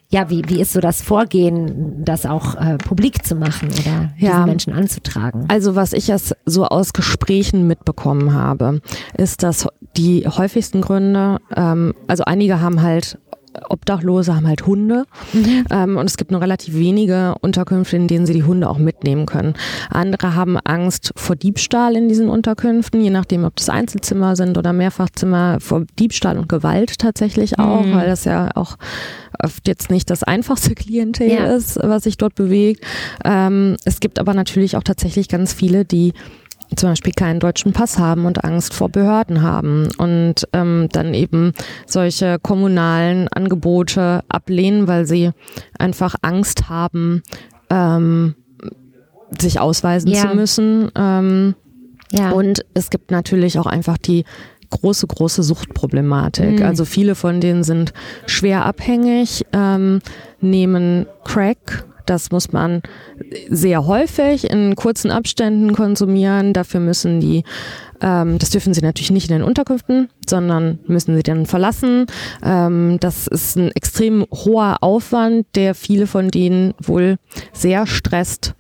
ja, 0.09 0.29
wie, 0.29 0.41
wie 0.47 0.61
ist 0.61 0.71
so 0.73 0.79
das 0.79 1.01
Vorgehen, 1.01 2.03
das 2.05 2.25
auch 2.25 2.55
äh, 2.55 2.77
publik 2.77 3.25
zu 3.25 3.35
machen 3.35 3.69
oder 3.69 4.11
Ja. 4.17 4.31
diesen 4.31 4.45
Menschen 4.45 4.73
anzutragen? 4.73 5.45
Also 5.49 5.75
was 5.75 5.93
ich 5.93 6.07
jetzt 6.07 6.35
so 6.45 6.65
aus 6.65 6.93
Gesprächen 6.93 7.67
mitbekommen 7.67 8.33
habe, 8.33 8.81
ist, 9.17 9.43
dass 9.43 9.67
die 9.97 10.25
häufigsten 10.27 10.81
Gründe, 10.81 11.37
ähm, 11.55 11.93
also 12.07 12.23
einige 12.23 12.61
haben 12.61 12.81
halt 12.81 13.19
Obdachlose 13.69 14.35
haben 14.35 14.47
halt 14.47 14.65
Hunde 14.65 15.05
ähm, 15.71 15.97
und 15.97 16.05
es 16.05 16.17
gibt 16.17 16.31
nur 16.31 16.41
relativ 16.41 16.75
wenige 16.75 17.35
Unterkünfte, 17.41 17.95
in 17.95 18.07
denen 18.07 18.25
sie 18.25 18.33
die 18.33 18.43
Hunde 18.43 18.69
auch 18.69 18.77
mitnehmen 18.77 19.25
können. 19.25 19.53
Andere 19.89 20.35
haben 20.35 20.57
Angst 20.57 21.11
vor 21.15 21.35
Diebstahl 21.35 21.95
in 21.95 22.07
diesen 22.09 22.29
Unterkünften, 22.29 23.01
je 23.01 23.09
nachdem, 23.09 23.45
ob 23.45 23.55
das 23.55 23.69
Einzelzimmer 23.69 24.35
sind 24.35 24.57
oder 24.57 24.73
Mehrfachzimmer, 24.73 25.59
vor 25.59 25.85
Diebstahl 25.99 26.37
und 26.37 26.49
Gewalt 26.49 26.99
tatsächlich 26.99 27.59
auch, 27.59 27.85
weil 27.91 28.07
das 28.07 28.25
ja 28.25 28.49
auch 28.55 28.77
oft 29.43 29.67
jetzt 29.67 29.89
nicht 29.91 30.09
das 30.09 30.23
einfachste 30.23 30.75
Klientel 30.75 31.31
Ja. 31.31 31.45
ist, 31.55 31.77
was 31.81 32.03
sich 32.03 32.17
dort 32.17 32.35
bewegt. 32.35 32.83
Ähm, 33.23 33.75
es 33.85 33.99
gibt 33.99 34.19
aber 34.19 34.33
natürlich 34.33 34.75
auch 34.77 34.83
tatsächlich 34.83 35.27
ganz 35.29 35.53
viele, 35.53 35.85
die 35.85 36.13
zum 36.75 36.89
Beispiel 36.89 37.13
keinen 37.13 37.39
deutschen 37.39 37.73
Pass 37.73 37.97
haben 37.97 38.25
und 38.25 38.43
Angst 38.43 38.73
vor 38.73 38.89
Behörden 38.89 39.41
haben 39.41 39.87
und 39.97 40.47
ähm, 40.53 40.89
dann 40.91 41.13
eben 41.13 41.53
solche 41.85 42.37
kommunalen 42.41 43.27
Angebote 43.29 44.23
ablehnen, 44.29 44.87
weil 44.87 45.05
sie 45.05 45.31
einfach 45.79 46.15
Angst 46.21 46.69
haben, 46.69 47.23
ähm, 47.69 48.35
sich 49.39 49.59
ausweisen 49.59 50.11
Ja. 50.11 50.29
zu 50.29 50.35
müssen. 50.35 50.91
Ähm, 50.95 51.55
Ja. 52.11 52.31
und 52.31 52.63
es 52.73 52.89
gibt 52.89 53.11
natürlich 53.11 53.59
auch 53.59 53.65
einfach 53.65 53.97
die 53.97 54.23
große, 54.69 55.07
große 55.07 55.43
Suchtproblematik. 55.43 56.59
Mhm. 56.59 56.65
Also 56.65 56.83
viele 56.85 57.15
von 57.15 57.39
denen 57.41 57.63
sind 57.63 57.93
schwer 58.25 58.65
abhängig, 58.65 59.45
ähm, 59.53 60.01
nehmen 60.41 61.05
Crack. 61.23 61.85
Das 62.07 62.31
muss 62.31 62.51
man 62.51 62.81
sehr 63.49 63.85
häufig 63.85 64.49
in 64.49 64.75
kurzen 64.75 65.11
Abständen 65.11 65.73
konsumieren. 65.73 66.53
Dafür 66.53 66.79
müssen 66.79 67.19
die, 67.19 67.43
ähm, 68.01 68.39
das 68.39 68.49
dürfen 68.49 68.73
sie 68.73 68.81
natürlich 68.81 69.11
nicht 69.11 69.29
in 69.29 69.37
den 69.37 69.43
Unterkünften, 69.43 70.09
sondern 70.27 70.79
müssen 70.87 71.15
sie 71.15 71.23
dann 71.23 71.45
verlassen. 71.45 72.07
Ähm, 72.41 72.97
das 72.99 73.27
ist 73.27 73.57
ein 73.57 73.71
extrem 73.71 74.25
hoher 74.33 74.77
Aufwand, 74.81 75.45
der 75.55 75.75
viele 75.75 76.07
von 76.07 76.29
denen 76.29 76.73
wohl 76.81 77.17
sehr 77.51 77.85
stresst, 77.85 78.55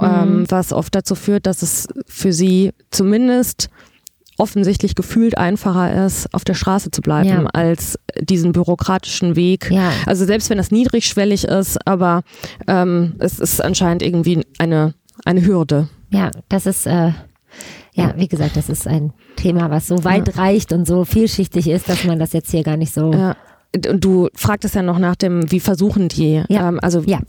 ähm, 0.00 0.44
was 0.48 0.72
oft 0.72 0.94
dazu 0.94 1.14
führt, 1.14 1.46
dass 1.46 1.62
es 1.62 1.86
für 2.06 2.32
sie 2.32 2.72
zumindest 2.90 3.70
offensichtlich 4.38 4.94
gefühlt 4.94 5.36
einfacher 5.36 6.06
ist, 6.06 6.32
auf 6.32 6.44
der 6.44 6.54
Straße 6.54 6.90
zu 6.90 7.02
bleiben, 7.02 7.28
Ja. 7.28 7.46
als 7.52 7.98
diesen 8.20 8.52
bürokratischen 8.52 9.36
Weg. 9.36 9.70
Ja. 9.70 9.90
Also 10.06 10.24
selbst 10.24 10.48
wenn 10.50 10.58
das 10.58 10.70
niedrigschwellig 10.70 11.44
ist, 11.44 11.78
aber 11.86 12.22
ähm, 12.66 13.16
es 13.18 13.38
ist 13.38 13.62
anscheinend 13.62 14.02
irgendwie 14.02 14.44
eine, 14.58 14.94
eine 15.24 15.44
Hürde. 15.44 15.88
Ja, 16.10 16.30
das 16.48 16.66
ist, 16.66 16.86
äh, 16.86 17.12
ja, 17.94 18.14
wie 18.16 18.28
gesagt, 18.28 18.56
das 18.56 18.68
ist 18.68 18.86
ein 18.86 19.12
Thema, 19.36 19.70
was 19.70 19.88
so 19.88 20.04
weit 20.04 20.38
reicht 20.38 20.72
und 20.72 20.86
so 20.86 21.04
vielschichtig 21.04 21.68
ist, 21.68 21.88
dass 21.88 22.04
man 22.04 22.18
das 22.18 22.32
jetzt 22.32 22.50
hier 22.50 22.62
gar 22.62 22.76
nicht 22.76 22.94
so. 22.94 23.12
Ja. 23.12 23.36
Und 23.90 24.04
du 24.04 24.28
fragtest 24.34 24.74
ja 24.76 24.82
noch 24.82 24.98
nach 24.98 25.16
dem, 25.16 25.50
wie 25.50 25.60
versuchen 25.60 26.08
die? 26.08 26.42
Ja. 26.48 26.68
Ähm, 26.68 26.78
also 26.80 27.02
Ja. 27.06 27.20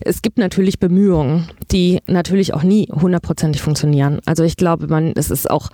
es 0.00 0.22
gibt 0.22 0.38
natürlich 0.38 0.80
Bemühungen, 0.80 1.48
die 1.70 2.00
natürlich 2.08 2.54
auch 2.54 2.62
nie 2.64 2.88
hundertprozentig 2.90 3.62
funktionieren. 3.62 4.20
Also 4.26 4.42
ich 4.42 4.56
glaube, 4.56 4.88
man, 4.88 5.12
es 5.14 5.30
ist 5.30 5.48
auch 5.50 5.68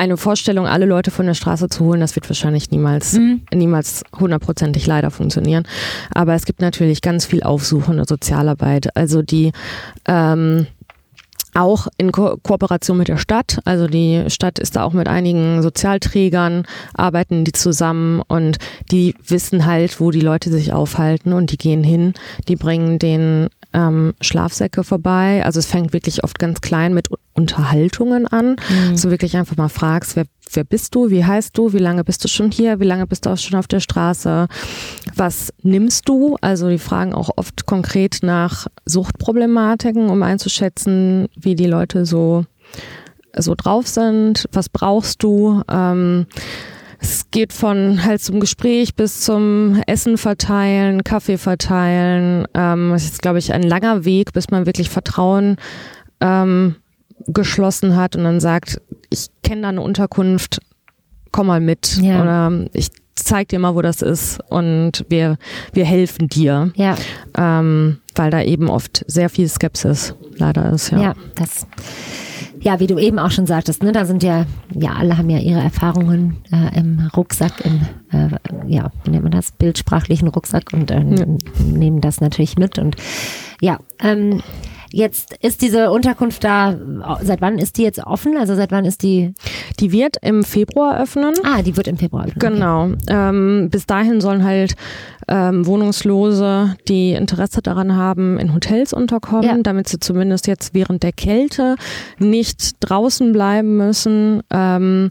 eine 0.00 0.16
Vorstellung, 0.16 0.66
alle 0.66 0.86
Leute 0.86 1.10
von 1.10 1.26
der 1.26 1.34
Straße 1.34 1.68
zu 1.68 1.84
holen, 1.84 2.00
das 2.00 2.16
wird 2.16 2.28
wahrscheinlich 2.28 2.70
niemals, 2.70 3.12
Mhm. 3.12 3.42
niemals 3.52 4.02
hundertprozentig 4.18 4.86
leider 4.86 5.10
funktionieren. 5.10 5.64
Aber 6.14 6.34
es 6.34 6.46
gibt 6.46 6.62
natürlich 6.62 7.02
ganz 7.02 7.26
viel 7.26 7.42
aufsuchende 7.42 8.04
Sozialarbeit, 8.08 8.96
also 8.96 9.20
die 9.20 9.52
ähm, 10.06 10.66
auch 11.52 11.88
in 11.98 12.12
Ko 12.12 12.38
Kooperation 12.42 12.96
mit 12.96 13.08
der 13.08 13.18
Stadt. 13.18 13.58
Also 13.64 13.88
die 13.88 14.24
Stadt 14.28 14.58
ist 14.58 14.76
da 14.76 14.84
auch 14.84 14.92
mit 14.94 15.08
einigen 15.08 15.62
Sozialträgern, 15.62 16.64
arbeiten 16.94 17.44
die 17.44 17.52
zusammen 17.52 18.22
und 18.26 18.56
die 18.90 19.14
wissen 19.26 19.66
halt, 19.66 20.00
wo 20.00 20.10
die 20.10 20.20
Leute 20.20 20.50
sich 20.50 20.72
aufhalten 20.72 21.32
und 21.34 21.50
die 21.50 21.58
gehen 21.58 21.84
hin, 21.84 22.14
die 22.48 22.56
bringen 22.56 22.98
den 22.98 23.48
ähm, 23.72 24.14
Schlafsäcke 24.20 24.82
vorbei. 24.84 25.44
Also 25.44 25.58
es 25.58 25.66
fängt 25.66 25.92
wirklich 25.92 26.24
oft 26.24 26.38
ganz 26.38 26.60
klein 26.60 26.94
mit 26.94 27.08
Unterhaltungen 27.40 28.26
an. 28.26 28.56
So 28.94 29.10
wirklich 29.10 29.36
einfach 29.36 29.56
mal 29.56 29.68
fragst, 29.68 30.16
wer, 30.16 30.24
wer 30.52 30.64
bist 30.64 30.94
du, 30.94 31.10
wie 31.10 31.24
heißt 31.24 31.56
du, 31.56 31.72
wie 31.72 31.78
lange 31.78 32.04
bist 32.04 32.22
du 32.24 32.28
schon 32.28 32.50
hier, 32.50 32.80
wie 32.80 32.84
lange 32.84 33.06
bist 33.06 33.26
du 33.26 33.30
auch 33.30 33.38
schon 33.38 33.58
auf 33.58 33.66
der 33.66 33.80
Straße, 33.80 34.46
was 35.14 35.52
nimmst 35.62 36.08
du? 36.08 36.36
Also 36.40 36.68
die 36.68 36.78
fragen 36.78 37.14
auch 37.14 37.30
oft 37.36 37.66
konkret 37.66 38.18
nach 38.22 38.66
Suchtproblematiken, 38.84 40.10
um 40.10 40.22
einzuschätzen, 40.22 41.28
wie 41.36 41.54
die 41.54 41.66
Leute 41.66 42.04
so, 42.06 42.44
so 43.36 43.54
drauf 43.56 43.86
sind, 43.86 44.46
was 44.52 44.68
brauchst 44.68 45.22
du? 45.22 45.62
Ähm, 45.70 46.26
es 47.02 47.30
geht 47.30 47.52
von 47.54 48.04
halt 48.04 48.20
zum 48.20 48.40
Gespräch 48.40 48.94
bis 48.94 49.22
zum 49.22 49.82
Essen 49.86 50.18
verteilen, 50.18 51.02
Kaffee 51.02 51.38
verteilen. 51.38 52.46
Ähm, 52.54 52.90
das 52.92 53.04
ist, 53.04 53.22
glaube 53.22 53.38
ich, 53.38 53.54
ein 53.54 53.62
langer 53.62 54.04
Weg, 54.04 54.34
bis 54.34 54.50
man 54.50 54.66
wirklich 54.66 54.90
Vertrauen 54.90 55.56
ähm, 56.20 56.76
geschlossen 57.26 57.96
hat 57.96 58.16
und 58.16 58.24
dann 58.24 58.40
sagt, 58.40 58.80
ich 59.10 59.28
kenne 59.42 59.62
da 59.62 59.68
eine 59.68 59.80
Unterkunft, 59.80 60.60
komm 61.32 61.48
mal 61.48 61.60
mit. 61.60 61.98
Ja. 62.00 62.22
Oder 62.22 62.66
ich 62.72 62.90
zeig 63.14 63.48
dir 63.48 63.58
mal, 63.58 63.74
wo 63.74 63.82
das 63.82 64.02
ist 64.02 64.40
und 64.48 65.04
wir, 65.08 65.36
wir 65.72 65.84
helfen 65.84 66.28
dir. 66.28 66.72
Ja, 66.74 66.96
Ähm, 67.36 67.98
weil 68.14 68.30
da 68.30 68.42
eben 68.42 68.68
oft 68.68 69.04
sehr 69.06 69.28
viel 69.30 69.48
Skepsis 69.48 70.14
leider 70.36 70.70
ist. 70.72 70.90
Ja. 70.90 71.00
ja, 71.00 71.14
das. 71.36 71.66
Ja, 72.62 72.78
wie 72.78 72.86
du 72.86 72.98
eben 72.98 73.18
auch 73.18 73.30
schon 73.30 73.46
sagtest, 73.46 73.82
ne, 73.82 73.92
da 73.92 74.04
sind 74.04 74.22
ja, 74.22 74.44
ja, 74.74 74.92
alle 74.92 75.16
haben 75.16 75.30
ja 75.30 75.38
ihre 75.38 75.60
Erfahrungen 75.60 76.36
äh, 76.52 76.78
im 76.78 77.08
Rucksack, 77.16 77.52
im, 77.64 77.80
äh, 78.12 78.28
ja, 78.66 78.90
wie 79.04 79.10
nennt 79.10 79.22
man 79.22 79.32
das, 79.32 79.52
bildsprachlichen 79.52 80.28
Rucksack 80.28 80.72
und 80.74 80.90
äh, 80.90 81.02
nehmen 81.64 82.02
das 82.02 82.20
natürlich 82.20 82.58
mit 82.58 82.78
und 82.78 82.96
ja, 83.62 83.78
ähm, 84.02 84.42
Jetzt 84.92 85.36
ist 85.40 85.62
diese 85.62 85.90
Unterkunft 85.90 86.42
da, 86.42 86.76
seit 87.22 87.40
wann 87.40 87.58
ist 87.58 87.78
die 87.78 87.82
jetzt 87.82 88.04
offen? 88.04 88.36
Also 88.36 88.54
seit 88.56 88.72
wann 88.72 88.84
ist 88.84 89.02
die? 89.02 89.32
Die 89.78 89.92
wird 89.92 90.16
im 90.22 90.42
Februar 90.42 91.00
öffnen. 91.00 91.32
Ah, 91.44 91.62
die 91.62 91.76
wird 91.76 91.86
im 91.86 91.96
Februar 91.96 92.24
öffnen. 92.26 92.38
Genau. 92.38 92.90
Ähm, 93.08 93.68
bis 93.70 93.86
dahin 93.86 94.20
sollen 94.20 94.44
halt 94.44 94.74
ähm, 95.28 95.64
Wohnungslose, 95.66 96.74
die 96.88 97.12
Interesse 97.12 97.62
daran 97.62 97.94
haben, 97.94 98.38
in 98.38 98.52
Hotels 98.52 98.92
unterkommen, 98.92 99.44
Ja. 99.44 99.56
damit 99.62 99.88
sie 99.88 100.00
zumindest 100.00 100.46
jetzt 100.48 100.74
während 100.74 101.02
der 101.04 101.12
Kälte 101.12 101.76
nicht 102.18 102.72
draußen 102.80 103.32
bleiben 103.32 103.76
müssen. 103.76 104.42
Ähm, 104.50 105.10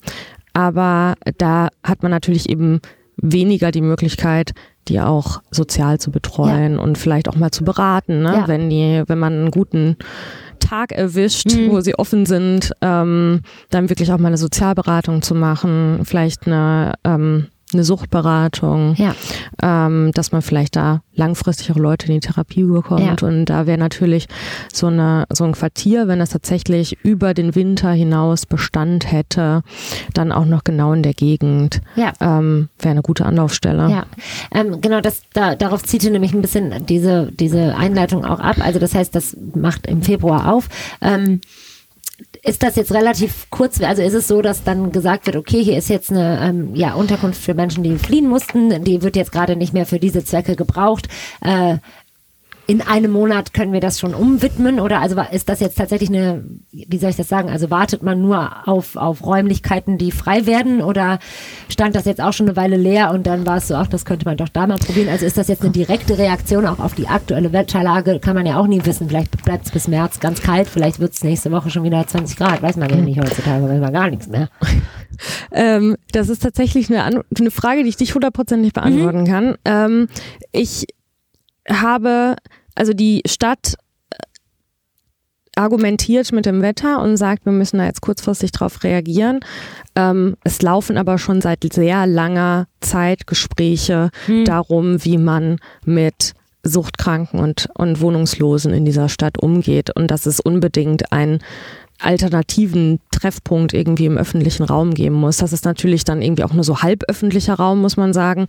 aber 0.53 1.15
da 1.37 1.69
hat 1.83 2.03
man 2.03 2.11
natürlich 2.11 2.49
eben 2.49 2.81
weniger 3.15 3.71
die 3.71 3.81
Möglichkeit, 3.81 4.51
die 4.89 4.99
auch 4.99 5.41
sozial 5.51 5.99
zu 5.99 6.11
betreuen 6.11 6.79
und 6.79 6.97
vielleicht 6.97 7.29
auch 7.29 7.35
mal 7.35 7.51
zu 7.51 7.63
beraten, 7.63 8.21
ne? 8.23 8.33
Ja. 8.33 8.47
wenn 8.47 8.69
die, 8.69 9.03
wenn 9.07 9.19
man 9.19 9.33
einen 9.33 9.51
guten 9.51 9.95
Tag 10.59 10.91
erwischt, 10.91 11.53
Mhm. 11.55 11.71
wo 11.71 11.79
sie 11.79 11.95
offen 11.97 12.25
sind, 12.25 12.73
ähm, 12.81 13.41
dann 13.69 13.89
wirklich 13.89 14.11
auch 14.11 14.17
mal 14.17 14.27
eine 14.27 14.37
Sozialberatung 14.37 15.21
zu 15.21 15.33
machen, 15.35 16.01
vielleicht 16.03 16.47
eine, 16.47 16.93
ähm, 17.05 17.47
eine 17.71 17.83
Suchtberatung, 17.83 18.95
Ja. 18.97 19.13
ähm, 19.61 20.11
dass 20.13 20.31
man 20.31 20.41
vielleicht 20.41 20.75
da 20.75 21.01
langfristig 21.13 21.71
auch 21.71 21.75
Leute 21.77 22.07
in 22.07 22.13
die 22.13 22.19
Therapie 22.19 22.63
bekommt. 22.63 23.21
Ja. 23.21 23.27
Und 23.27 23.45
da 23.45 23.67
wäre 23.67 23.77
natürlich 23.77 24.27
so, 24.73 24.87
eine, 24.87 25.25
so 25.31 25.43
ein 25.43 25.51
Quartier, 25.51 26.07
wenn 26.07 26.19
das 26.19 26.29
tatsächlich 26.29 26.97
über 27.03 27.33
den 27.33 27.53
Winter 27.55 27.91
hinaus 27.91 28.45
Bestand 28.45 29.11
hätte, 29.11 29.61
dann 30.13 30.31
auch 30.31 30.45
noch 30.45 30.63
genau 30.63 30.93
in 30.93 31.03
der 31.03 31.13
Gegend, 31.13 31.81
Ja. 31.95 32.13
ähm, 32.21 32.69
wäre 32.79 32.91
eine 32.91 33.01
gute 33.01 33.25
Anlaufstelle. 33.25 33.89
Ja, 33.89 34.05
ähm, 34.51 34.81
genau, 34.81 35.01
das, 35.01 35.21
da, 35.33 35.55
darauf 35.55 35.83
zielte 35.83 36.09
nämlich 36.09 36.33
ein 36.33 36.41
bisschen 36.41 36.85
diese, 36.87 37.31
diese 37.31 37.75
Einleitung 37.75 38.25
auch 38.25 38.39
ab. 38.39 38.55
Also 38.61 38.79
das 38.79 38.95
heißt, 38.95 39.13
das 39.13 39.37
macht 39.53 39.85
im 39.85 40.01
Februar 40.01 40.51
auf. 40.51 40.69
Ähm, 41.01 41.41
ist 42.43 42.63
das 42.63 42.75
jetzt 42.75 42.93
relativ 42.93 43.49
kurz, 43.49 43.81
also 43.81 44.01
ist 44.01 44.13
es 44.13 44.27
so, 44.27 44.41
dass 44.41 44.63
dann 44.63 44.91
gesagt 44.91 45.25
wird, 45.25 45.35
okay, 45.35 45.63
hier 45.63 45.77
ist 45.77 45.89
jetzt 45.89 46.11
eine 46.11 46.39
ähm, 46.41 46.75
ja, 46.75 46.93
Unterkunft 46.93 47.41
für 47.41 47.53
Menschen, 47.53 47.83
die 47.83 47.97
fliehen 47.97 48.27
mussten, 48.27 48.83
die 48.83 49.01
wird 49.01 49.15
jetzt 49.15 49.31
gerade 49.31 49.55
nicht 49.55 49.73
mehr 49.73 49.85
für 49.85 49.99
diese 49.99 50.23
Zwecke 50.23 50.55
gebraucht. 50.55 51.07
Äh, 51.41 51.77
in 52.69 52.81
einem 52.83 53.11
Monat 53.11 53.55
können 53.55 53.73
wir 53.73 53.79
das 53.79 53.99
schon 53.99 54.13
umwidmen 54.13 54.79
oder 54.79 55.01
also 55.01 55.19
ist 55.31 55.49
das 55.49 55.59
jetzt 55.59 55.75
tatsächlich 55.75 56.09
eine, 56.09 56.43
wie 56.71 56.99
soll 56.99 57.09
ich 57.09 57.15
das 57.15 57.27
sagen, 57.27 57.49
also 57.49 57.71
wartet 57.71 58.03
man 58.03 58.21
nur 58.21 58.67
auf, 58.67 58.95
auf 58.95 59.25
Räumlichkeiten, 59.25 59.97
die 59.97 60.11
frei 60.11 60.45
werden 60.45 60.83
oder 60.83 61.17
stand 61.67 61.95
das 61.95 62.05
jetzt 62.05 62.21
auch 62.21 62.31
schon 62.31 62.47
eine 62.47 62.55
Weile 62.55 62.77
leer 62.77 63.09
und 63.09 63.25
dann 63.25 63.47
war 63.47 63.57
es 63.57 63.69
so, 63.69 63.73
ach, 63.73 63.87
das 63.87 64.05
könnte 64.05 64.25
man 64.25 64.37
doch 64.37 64.49
da 64.49 64.67
mal 64.67 64.77
probieren. 64.77 65.09
Also 65.09 65.25
ist 65.25 65.35
das 65.35 65.47
jetzt 65.47 65.63
eine 65.63 65.71
direkte 65.71 66.19
Reaktion 66.19 66.67
auch 66.67 66.77
auf 66.77 66.93
die 66.93 67.07
aktuelle 67.07 67.51
Wetterlage, 67.53 68.19
kann 68.19 68.35
man 68.35 68.45
ja 68.45 68.59
auch 68.59 68.67
nie 68.67 68.85
wissen. 68.85 69.09
Vielleicht 69.09 69.43
bleibt 69.43 69.65
es 69.65 69.71
bis 69.71 69.87
März 69.87 70.19
ganz 70.19 70.43
kalt, 70.43 70.67
vielleicht 70.67 70.99
wird 70.99 71.13
es 71.13 71.23
nächste 71.23 71.51
Woche 71.51 71.71
schon 71.71 71.81
wieder 71.81 72.05
20 72.05 72.37
Grad, 72.37 72.61
weiß 72.61 72.77
man 72.77 72.91
ja 72.91 72.97
nicht 72.97 73.19
heutzutage, 73.19 73.67
weiß 73.67 73.81
man 73.81 73.93
gar 73.93 74.11
nichts 74.11 74.27
mehr. 74.27 74.47
Ähm, 75.51 75.97
das 76.13 76.29
ist 76.29 76.41
tatsächlich 76.41 76.89
eine, 76.89 77.03
An 77.03 77.23
eine 77.37 77.51
Frage, 77.51 77.83
die 77.83 77.89
ich 77.89 77.99
nicht 77.99 78.15
hundertprozentig 78.15 78.71
beantworten 78.71 79.25
kann. 79.25 79.57
Ähm, 79.65 80.07
ich 80.53 80.85
habe, 81.69 82.35
also 82.79 82.93
die 82.93 83.21
Stadt 83.27 83.75
äh, 84.09 84.15
argumentiert 85.55 86.31
mit 86.31 86.45
dem 86.45 86.61
Wetter 86.61 87.01
und 87.01 87.17
sagt, 87.17 87.45
wir 87.45 87.51
müssen 87.51 87.77
da 87.77 87.85
jetzt 87.85 88.01
kurzfristig 88.01 88.51
drauf 88.51 88.83
reagieren. 88.83 89.41
Ähm, 89.95 90.35
es 90.43 90.61
laufen 90.61 90.97
aber 90.97 91.17
schon 91.17 91.41
seit 91.41 91.71
sehr 91.73 92.07
langer 92.07 92.67
Zeit 92.79 93.27
Gespräche 93.27 94.09
darum, 94.45 95.03
wie 95.03 95.17
man 95.17 95.57
mit 95.83 96.33
Suchtkranken 96.63 97.39
und, 97.39 97.67
und 97.73 98.01
Wohnungslosen 98.01 98.73
in 98.73 98.85
dieser 98.85 99.09
Stadt 99.09 99.37
umgeht 99.37 99.95
und 99.95 100.11
dass 100.11 100.25
es 100.25 100.39
unbedingt 100.39 101.11
ein 101.11 101.39
alternativen 102.01 102.99
Treffpunkt 103.11 103.73
irgendwie 103.73 104.05
im 104.05 104.17
öffentlichen 104.17 104.63
Raum 104.63 104.93
geben 104.93 105.15
muss. 105.15 105.37
Das 105.37 105.51
ist 105.51 105.65
natürlich 105.65 106.05
dann 106.05 106.21
irgendwie 106.21 106.43
auch 106.43 106.53
nur 106.53 106.63
so 106.63 106.81
halb 106.81 107.03
öffentlicher 107.09 107.55
Raum, 107.55 107.81
muss 107.81 107.97
man 107.97 108.13
sagen. 108.13 108.45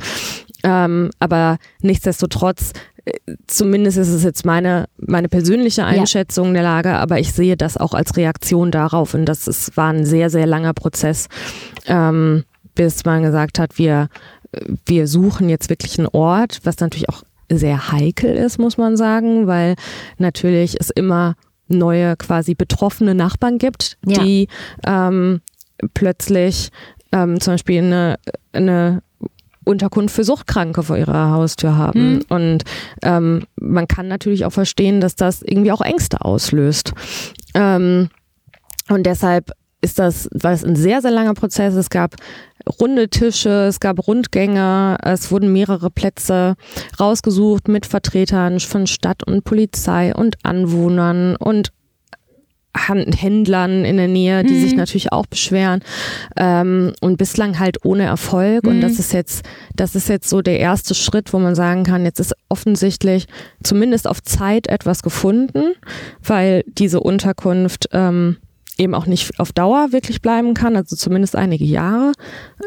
Ähm, 0.63 1.11
aber 1.19 1.59
nichtsdestotrotz, 1.83 2.73
zumindest 3.47 3.99
ist 3.99 4.09
es 4.09 4.25
jetzt 4.25 4.45
meine, 4.45 4.87
meine 4.99 5.29
persönliche 5.29 5.85
Einschätzung 5.85 6.53
der 6.55 6.63
Lage, 6.63 6.95
aber 6.95 7.19
ich 7.19 7.33
sehe 7.33 7.57
das 7.57 7.77
auch 7.77 7.95
als 7.95 8.17
Reaktion 8.17 8.71
darauf. 8.71 9.15
Und 9.15 9.27
das 9.27 9.47
ist, 9.49 9.77
war 9.77 9.93
ein 9.93 10.05
sehr, 10.05 10.31
sehr 10.31 10.47
langer 10.47 10.75
Prozess, 10.75 11.29
ähm, 11.87 12.45
bis 12.75 13.05
man 13.05 13.23
gesagt 13.23 13.59
hat, 13.59 13.79
wir, 13.79 14.09
wir 14.87 15.07
suchen 15.07 15.49
jetzt 15.49 15.69
wirklich 15.71 15.99
einen 15.99 16.09
Ort, 16.09 16.61
was 16.65 16.79
natürlich 16.79 17.09
auch 17.09 17.23
sehr 17.51 17.91
heikel 17.93 18.35
ist, 18.37 18.59
muss 18.59 18.79
man 18.79 18.97
sagen, 18.97 19.47
weil 19.47 19.75
natürlich 20.19 20.77
es 20.81 20.91
immer 20.91 21.35
neue 21.69 22.17
quasi 22.17 22.55
betroffene 22.55 23.15
Nachbarn 23.15 23.59
gibt, 23.59 23.97
Ja. 24.05 24.23
die 24.23 24.49
ähm, 24.87 25.41
plötzlich 25.95 26.71
ähm, 27.13 27.41
zum 27.41 27.55
Beispiel 27.55 27.79
eine, 27.83 28.19
eine 28.53 29.03
Unterkunft 29.65 30.15
für 30.15 30.25
Suchtkranke 30.25 30.83
vor 30.83 30.97
ihrer 30.97 31.31
Haustür 31.31 31.77
haben. 31.77 32.23
Und 32.29 32.65
ähm, 33.03 33.45
man 33.57 33.89
kann 33.89 34.09
natürlich 34.09 34.45
auch 34.45 34.53
verstehen, 34.53 35.01
dass 35.01 35.17
das 35.17 35.43
irgendwie 35.43 35.73
auch 35.73 35.81
Ängste 35.83 36.23
auslöst. 36.25 36.93
Ähm, 37.55 38.09
und 38.89 39.05
deshalb 39.05 39.53
ist 39.83 39.99
das, 39.99 40.29
war 40.33 40.53
es 40.53 40.65
ein 40.65 40.77
sehr, 40.77 41.01
sehr 41.01 41.11
langer 41.11 41.35
Prozess. 41.35 41.75
Es 41.75 41.91
gab 41.91 42.17
runde 42.81 43.09
Tische, 43.09 43.67
es 43.67 43.81
gab 43.81 44.07
Rundgänge, 44.07 44.99
es 45.03 45.31
wurden 45.31 45.53
mehrere 45.53 45.91
Plätze 45.91 46.57
rausgesucht 46.99 47.69
mit 47.69 47.87
Vertretern 47.87 48.61
von 48.61 48.87
Stadt 48.87 49.27
und 49.27 49.45
Polizei 49.45 50.15
und 50.15 50.37
Anwohnern 50.43 51.37
und 51.37 51.73
Händlern 52.77 53.85
in 53.85 53.97
der 53.97 54.09
Nähe, 54.09 54.45
die 54.45 54.59
sich 54.61 54.75
natürlich 54.77 55.13
auch 55.13 55.27
beschweren. 55.27 55.81
Ähm, 56.37 56.93
und 57.01 57.19
bislang 57.19 57.59
halt 57.59 57.85
ohne 57.85 58.05
Erfolg. 58.05 58.67
Und 58.67 58.81
das 58.81 58.99
ist 58.99 59.13
jetzt 59.13 59.45
das 59.81 59.95
ist 59.95 60.09
jetzt 60.09 60.29
so 60.29 60.43
der 60.43 60.61
erste 60.61 60.95
Schritt, 60.95 61.33
wo 61.33 61.39
man 61.39 61.55
sagen 61.55 61.85
kann, 61.85 62.05
jetzt 62.05 62.21
ist 62.21 62.35
offensichtlich 62.49 63.27
zumindest 63.63 64.07
auf 64.07 64.23
Zeit 64.23 64.67
etwas 64.67 65.03
gefunden, 65.03 65.73
weil 66.23 66.65
diese 66.67 67.01
Unterkunft 67.01 67.89
ähm, 67.93 68.37
eben 68.77 68.95
auch 68.95 69.07
nicht 69.07 69.41
auf 69.41 69.53
Dauer 69.53 69.93
wirklich 69.93 70.21
bleiben 70.23 70.55
kann, 70.55 70.77
also 70.77 70.97
zumindest 70.97 71.37
einige 71.37 71.65
Jahre. 71.65 72.13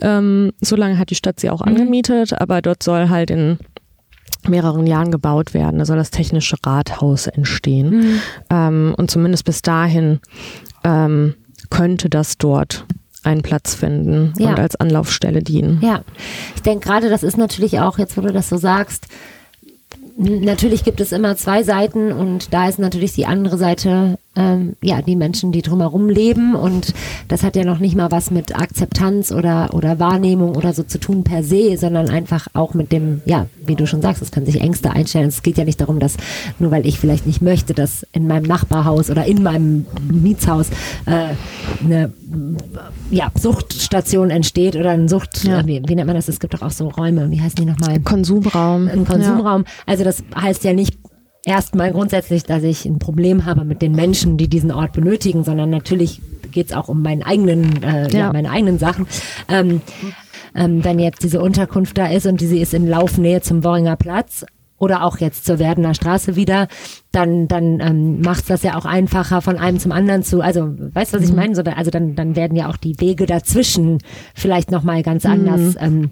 Ähm, 0.02 0.54
so 0.62 0.76
lange 0.76 0.98
hat 0.98 1.10
die 1.12 1.16
Stadt 1.16 1.40
sie 1.40 1.50
auch 1.50 1.62
angemietet, 1.62 2.40
aber 2.40 2.62
dort 2.62 2.84
soll 2.84 3.10
halt 3.10 3.30
in 3.30 3.58
mehreren 4.50 4.86
Jahren 4.88 5.12
gebaut 5.12 5.54
werden. 5.54 5.80
Da 5.80 5.86
soll 5.86 5.98
das 5.98 6.12
technische 6.12 6.56
Rathaus 6.66 7.28
entstehen. 7.28 8.20
Ähm, 8.50 8.94
und 8.98 9.10
zumindest 9.12 9.46
bis 9.46 9.62
dahin 9.62 10.20
ähm, 10.84 11.36
könnte 11.70 12.10
das 12.10 12.38
dort 12.38 12.86
einen 13.24 13.42
Platz 13.42 13.74
finden 13.74 14.34
Ja. 14.38 14.50
und 14.50 14.60
als 14.60 14.76
Anlaufstelle 14.76 15.42
dienen. 15.42 15.80
Ja, 15.82 16.02
ich 16.56 16.62
denke 16.62 16.88
gerade, 16.88 17.10
das 17.10 17.24
ist 17.24 17.38
natürlich 17.38 17.80
auch, 17.80 17.98
jetzt 17.98 18.18
wo 18.18 18.22
du 18.22 18.34
das 18.34 18.50
so 18.50 18.58
sagst, 18.58 19.08
natürlich 20.18 20.84
gibt 20.84 21.00
es 21.02 21.12
immer 21.12 21.36
zwei 21.38 21.64
Seiten 21.64 22.12
und 22.12 22.54
da 22.54 22.68
ist 22.68 22.80
natürlich 22.80 23.14
die 23.14 23.26
andere 23.26 23.58
Seite, 23.58 24.18
ähm, 24.36 24.76
ja, 24.82 25.02
die 25.02 25.16
Menschen, 25.16 25.52
die 25.52 25.62
drumherum 25.62 26.10
leben 26.10 26.56
und 26.56 26.94
das 27.28 27.44
hat 27.44 27.56
ja 27.56 27.64
noch 27.64 27.80
nicht 27.80 27.96
mal 27.96 28.12
was 28.12 28.32
mit 28.32 28.56
Akzeptanz 28.60 29.32
oder, 29.32 29.74
oder 29.74 30.00
Wahrnehmung 30.00 30.56
oder 30.56 30.74
so 30.74 30.84
zu 30.84 31.00
tun 31.00 31.24
per 31.24 31.44
se, 31.44 31.78
sondern 31.78 32.10
einfach 32.10 32.48
auch 32.54 32.74
mit 32.74 32.92
dem, 32.92 33.22
ja, 33.26 33.46
wie 33.66 33.76
du 33.76 33.86
schon 33.86 34.02
sagst, 34.02 34.22
es 34.22 34.32
können 34.32 34.46
sich 34.48 34.60
Ängste 34.60 34.92
einstellen. 34.92 35.28
Es 35.28 35.44
geht 35.44 35.58
ja 35.58 35.66
nicht 35.66 35.80
darum, 35.80 36.00
dass 36.00 36.18
nur 36.58 36.72
weil 36.72 36.86
ich 36.88 37.00
vielleicht 37.00 37.28
nicht 37.28 37.42
möchte, 37.42 37.74
dass 37.74 38.08
in 38.12 38.26
meinem 38.28 38.44
Nachbarhaus 38.44 39.10
oder 39.12 39.26
in 39.26 39.44
meinem 39.44 39.86
Mietshaus 40.12 40.70
äh, 41.06 41.36
eine 41.84 42.12
ja, 43.12 43.32
Suchtstation 43.40 44.32
entsteht 44.32 44.76
oder 44.76 44.92
ein 44.92 45.08
Sucht, 45.08 45.44
Ja. 45.44 45.60
äh, 45.60 45.68
wie, 45.68 45.82
wie 45.88 45.96
nennt 45.96 46.08
man 46.08 46.16
das? 46.16 46.28
Es 46.28 46.40
gibt 46.40 46.56
doch 46.56 46.64
auch 46.64 46.72
so 46.72 46.88
Räume, 46.90 47.30
wie 47.30 47.40
heißen 47.42 47.56
die 47.56 47.66
nochmal? 47.66 48.00
Konsumraum. 48.00 48.88
Ein 48.88 49.06
Konsumraum. 49.06 49.66
Also 49.86 50.04
das 50.04 50.24
heißt 50.36 50.64
ja 50.64 50.74
nicht 50.74 50.98
erstmal 51.46 51.92
grundsätzlich, 51.92 52.44
dass 52.44 52.64
ich 52.64 52.86
ein 52.86 53.00
Problem 53.00 53.46
habe 53.46 53.66
mit 53.66 53.82
den 53.82 53.94
Menschen, 53.94 54.38
die 54.38 54.48
diesen 54.48 54.72
Ort 54.72 54.94
benötigen, 54.94 55.44
sondern 55.44 55.70
natürlich 55.70 56.22
geht 56.52 56.68
es 56.68 56.74
auch 56.74 56.88
um 56.88 57.02
meinen 57.02 57.24
eigenen, 57.24 57.84
äh, 57.84 58.10
ja. 58.12 58.20
Ja. 58.20 58.34
meine 58.34 58.50
eigenen 58.50 58.80
Sachen. 58.80 59.08
Ähm, 59.50 59.82
ähm, 60.56 60.84
wenn 60.84 61.00
jetzt 61.00 61.24
diese 61.24 61.42
Unterkunft 61.42 61.98
da 61.98 62.08
ist 62.08 62.26
und 62.28 62.40
sie 62.40 62.60
ist 62.60 62.74
in 62.74 62.88
Laufnähe 62.88 63.42
zum 63.42 63.64
Worringer 63.64 63.96
Platz 63.96 64.46
oder 64.78 65.04
auch 65.04 65.18
jetzt 65.18 65.46
zur 65.46 65.60
Werdener 65.60 65.94
Straße 65.94 66.36
wieder, 66.36 66.68
dann, 67.12 67.48
dann 67.48 67.80
ähm, 67.80 68.22
macht 68.22 68.50
das 68.50 68.64
ja 68.64 68.78
auch 68.78 68.86
einfacher 68.86 69.42
von 69.42 69.58
einem 69.58 69.80
zum 69.80 69.92
anderen 69.92 70.24
zu. 70.24 70.42
Also, 70.42 70.70
weißt 70.78 71.14
du, 71.14 71.18
was 71.18 71.26
ich 71.26 71.34
meine? 71.34 71.56
So, 71.56 71.64
also 71.64 71.90
dann, 71.90 72.16
dann 72.16 72.36
werden 72.36 72.56
ja 72.56 72.70
auch 72.70 72.78
die 72.78 73.00
Wege 73.00 73.26
dazwischen 73.26 74.00
vielleicht 74.36 74.72
nochmal 74.72 75.02
ganz 75.02 75.26
anders. 75.26 75.76
Ähm, 75.80 76.12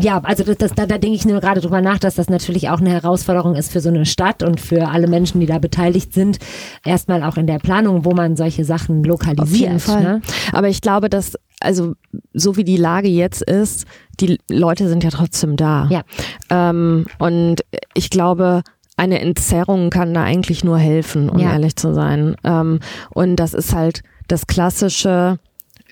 ja, 0.00 0.20
also 0.22 0.44
das, 0.44 0.56
das, 0.58 0.72
da, 0.74 0.86
da 0.86 0.98
denke 0.98 1.16
ich 1.16 1.24
nur 1.26 1.40
gerade 1.40 1.60
drüber 1.60 1.80
nach, 1.80 1.98
dass 1.98 2.14
das 2.14 2.28
natürlich 2.30 2.68
auch 2.70 2.80
eine 2.80 2.90
Herausforderung 2.90 3.54
ist 3.54 3.72
für 3.72 3.80
so 3.80 3.88
eine 3.88 4.06
Stadt 4.06 4.42
und 4.42 4.60
für 4.60 4.88
alle 4.88 5.08
Menschen, 5.08 5.40
die 5.40 5.46
da 5.46 5.58
beteiligt 5.58 6.12
sind. 6.14 6.38
Erstmal 6.84 7.22
auch 7.22 7.36
in 7.36 7.46
der 7.46 7.58
Planung, 7.58 8.04
wo 8.04 8.12
man 8.12 8.36
solche 8.36 8.64
Sachen 8.64 9.02
lokalisiert. 9.04 9.42
Auf 9.48 9.52
jeden 9.54 9.80
Fall. 9.80 10.02
Ne? 10.02 10.20
Aber 10.52 10.68
ich 10.68 10.80
glaube, 10.80 11.08
dass, 11.10 11.34
also 11.60 11.94
so 12.32 12.56
wie 12.56 12.64
die 12.64 12.76
Lage 12.76 13.08
jetzt 13.08 13.42
ist, 13.42 13.86
die 14.20 14.38
Leute 14.50 14.88
sind 14.88 15.04
ja 15.04 15.10
trotzdem 15.10 15.56
da. 15.56 15.88
Ja. 15.90 16.02
Ähm, 16.50 17.06
und 17.18 17.62
ich 17.94 18.10
glaube, 18.10 18.62
eine 18.96 19.20
Entzerrung 19.20 19.90
kann 19.90 20.14
da 20.14 20.24
eigentlich 20.24 20.64
nur 20.64 20.78
helfen, 20.78 21.28
um 21.30 21.38
Ja. 21.38 21.52
ehrlich 21.52 21.76
zu 21.76 21.94
sein. 21.94 22.36
Ähm, 22.44 22.80
und 23.10 23.36
das 23.36 23.54
ist 23.54 23.74
halt 23.74 24.02
das 24.28 24.46
klassische, 24.46 25.38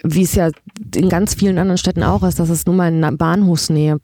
wie 0.03 0.23
es 0.23 0.35
ja 0.35 0.51
in 0.95 1.09
ganz 1.09 1.35
vielen 1.35 1.59
anderen 1.59 1.79
Städten 1.79 2.03
auch 2.03 2.23
ist, 2.23 2.39
dass 2.39 2.49
es 2.51 2.67
nun 2.67 2.77
mal 2.77 2.89
in 2.89 3.03
einer 3.03 3.17
Bahnhofsnähe 3.17 3.99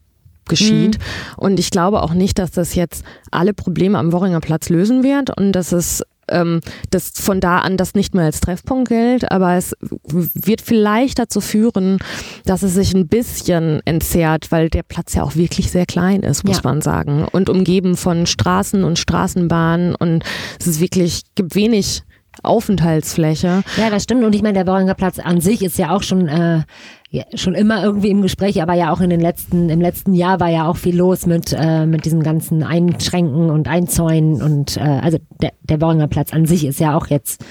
geschieht. 0.49 0.99
Und 1.37 1.61
ich 1.61 1.71
glaube 1.71 2.03
auch 2.03 2.15
nicht, 2.15 2.39
dass 2.39 2.51
das 2.51 2.75
jetzt 2.75 3.05
alle 3.31 3.55
Probleme 3.55 3.99
am 3.99 4.13
Worringer 4.13 4.41
Platz 4.41 4.69
lösen 4.71 5.03
wird 5.05 5.37
und 5.37 5.53
dass 5.53 5.71
es 5.73 6.03
ähm, 6.29 6.61
das 6.91 7.11
von 7.15 7.41
da 7.41 7.59
an 7.59 7.77
das 7.77 7.95
nicht 7.95 8.15
mehr 8.15 8.25
als 8.25 8.41
Treffpunkt 8.41 8.89
gilt, 8.89 9.31
aber 9.31 9.55
es 9.55 9.77
wird 10.11 10.61
vielleicht 10.61 11.19
dazu 11.19 11.41
führen, 11.41 11.99
dass 12.45 12.63
es 12.63 12.75
sich 12.75 12.95
ein 12.95 13.09
bisschen 13.09 13.81
entzerrt, 13.85 14.51
weil 14.53 14.69
der 14.71 14.83
Platz 14.85 15.15
ja 15.15 15.25
auch 15.25 15.35
wirklich 15.37 15.71
sehr 15.71 15.85
klein 15.87 16.21
ist, 16.23 16.45
muss 16.45 16.57
Ja. 16.59 16.63
man 16.65 16.81
sagen. 16.81 17.27
Und 17.31 17.51
umgeben 17.51 17.97
von 17.97 18.27
Straßen 18.27 18.85
und 18.85 18.99
Straßenbahnen 18.99 19.95
und 19.97 20.25
es 20.61 20.67
ist 20.69 20.81
wirklich, 20.81 21.23
gibt 21.35 21.55
wenig 21.55 22.03
Aufenthaltsfläche. 22.43 23.63
Ja, 23.77 23.91
das 23.91 24.05
stimmt. 24.05 24.25
Und 24.25 24.35
ich 24.35 24.43
meine, 24.43 24.55
der 24.55 24.67
Worringer 24.67 24.95
Platz 24.95 25.19
an 25.19 25.41
sich 25.41 25.63
ist 25.63 25.79
ja 25.79 25.95
auch 25.95 26.03
schon, 26.03 26.29
äh, 26.29 26.63
ja, 27.11 27.25
schon 27.35 27.55
immer 27.55 27.85
irgendwie 27.85 28.11
im 28.11 28.23
Gespräch, 28.23 28.63
aber 28.63 28.75
ja 28.75 28.93
auch 28.93 29.01
in 29.01 29.11
den 29.11 29.21
letzten, 29.21 29.69
im 29.69 29.81
letzten 29.81 30.15
Jahr 30.15 30.41
war 30.41 30.49
ja 30.49 30.67
auch 30.67 30.77
viel 30.77 30.97
los 30.97 31.27
mit, 31.27 31.55
äh, 31.57 31.87
mit 31.87 32.05
diesem 32.05 32.23
ganzen 32.23 32.63
Einschränken 32.63 33.51
und 33.51 33.69
Einzäunen 33.69 34.41
und 34.43 34.77
äh, 34.79 34.81
also 34.81 35.19
der, 35.43 35.53
der 35.63 35.81
Worringer 35.81 36.09
Platz 36.09 36.33
an 36.33 36.47
sich 36.47 36.65
ist 36.65 36.81
ja 36.81 36.97
auch 36.97 37.09
jetzt 37.09 37.45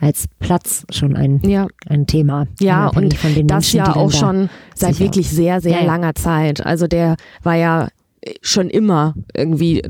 als 0.00 0.26
Platz 0.38 0.84
schon 0.90 1.16
ein, 1.16 1.40
Ja. 1.44 1.66
ein 1.88 2.06
Thema. 2.06 2.46
Ja, 2.60 2.88
und 2.88 3.14
von 3.14 3.34
den 3.34 3.46
das 3.46 3.72
Menschen, 3.72 3.78
ja 3.78 3.96
auch 3.96 4.12
da 4.12 4.18
schon 4.18 4.50
seit 4.74 5.00
wirklich 5.00 5.30
sehr, 5.30 5.60
sehr 5.60 5.80
ja. 5.80 5.86
langer 5.86 6.14
Zeit. 6.14 6.64
Also 6.64 6.86
der 6.86 7.16
war 7.42 7.54
ja 7.54 7.88
schon 8.42 8.68
immer 8.68 9.14
irgendwie 9.34 9.82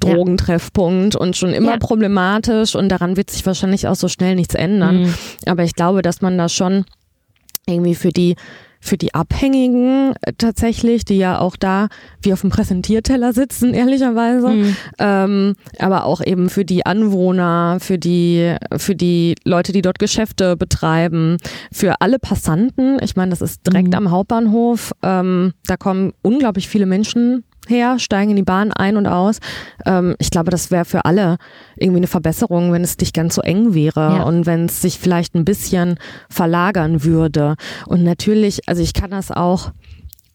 Drogentreffpunkt 0.00 1.16
und 1.16 1.36
schon 1.36 1.50
immer 1.52 1.72
Ja. 1.72 1.78
problematisch 1.78 2.74
und 2.74 2.88
daran 2.88 3.16
wird 3.16 3.30
sich 3.30 3.44
wahrscheinlich 3.46 3.86
auch 3.88 3.94
so 3.96 4.08
schnell 4.08 4.34
nichts 4.34 4.54
ändern. 4.54 5.02
Mhm. 5.02 5.14
Aber 5.46 5.64
ich 5.64 5.74
glaube, 5.74 6.02
dass 6.02 6.20
man 6.20 6.36
da 6.38 6.48
schon 6.48 6.84
irgendwie 7.66 7.94
für 7.94 8.10
die 8.10 8.36
für 8.80 8.98
die 8.98 9.14
Abhängigen 9.14 10.12
äh, 10.20 10.34
tatsächlich, 10.36 11.06
die 11.06 11.16
ja 11.16 11.38
auch 11.38 11.56
da 11.56 11.88
wie 12.20 12.34
auf 12.34 12.42
dem 12.42 12.50
Präsentierteller 12.50 13.32
sitzen, 13.32 13.72
ehrlicherweise, 13.72 14.48
Mhm. 14.50 14.76
ähm, 14.98 15.54
aber 15.78 16.04
auch 16.04 16.20
eben 16.22 16.50
für 16.50 16.66
die 16.66 16.84
Anwohner, 16.84 17.78
für 17.80 17.96
die, 17.96 18.54
für 18.76 18.94
die 18.94 19.36
Leute, 19.44 19.72
die 19.72 19.80
dort 19.80 19.98
Geschäfte 19.98 20.58
betreiben, 20.58 21.38
für 21.72 21.94
alle 22.02 22.18
Passanten. 22.18 22.98
Ich 23.02 23.16
meine, 23.16 23.30
das 23.30 23.40
ist 23.40 23.66
direkt 23.66 23.88
Mhm. 23.88 23.94
am 23.94 24.10
Hauptbahnhof. 24.10 24.92
Ähm, 25.02 25.54
da 25.66 25.78
kommen 25.78 26.12
unglaublich 26.20 26.68
viele 26.68 26.84
Menschen 26.84 27.42
her, 27.70 27.98
steigen 27.98 28.30
in 28.30 28.36
die 28.36 28.42
Bahn 28.42 28.72
ein 28.72 28.96
und 28.96 29.06
aus. 29.06 29.38
Ähm, 29.86 30.14
ich 30.18 30.30
glaube, 30.30 30.50
das 30.50 30.70
wäre 30.70 30.84
für 30.84 31.04
alle 31.04 31.36
irgendwie 31.76 31.98
eine 31.98 32.06
Verbesserung, 32.06 32.72
wenn 32.72 32.82
es 32.82 32.98
nicht 32.98 33.14
ganz 33.14 33.34
so 33.34 33.42
eng 33.42 33.74
wäre 33.74 34.00
Ja. 34.18 34.22
und 34.24 34.46
wenn 34.46 34.66
es 34.66 34.80
sich 34.82 34.98
vielleicht 34.98 35.34
ein 35.34 35.44
bisschen 35.44 35.98
verlagern 36.28 37.04
würde. 37.04 37.54
Und 37.86 38.02
natürlich, 38.04 38.68
also 38.68 38.82
ich 38.82 38.94
kann 38.94 39.10
das 39.10 39.30
auch, 39.30 39.72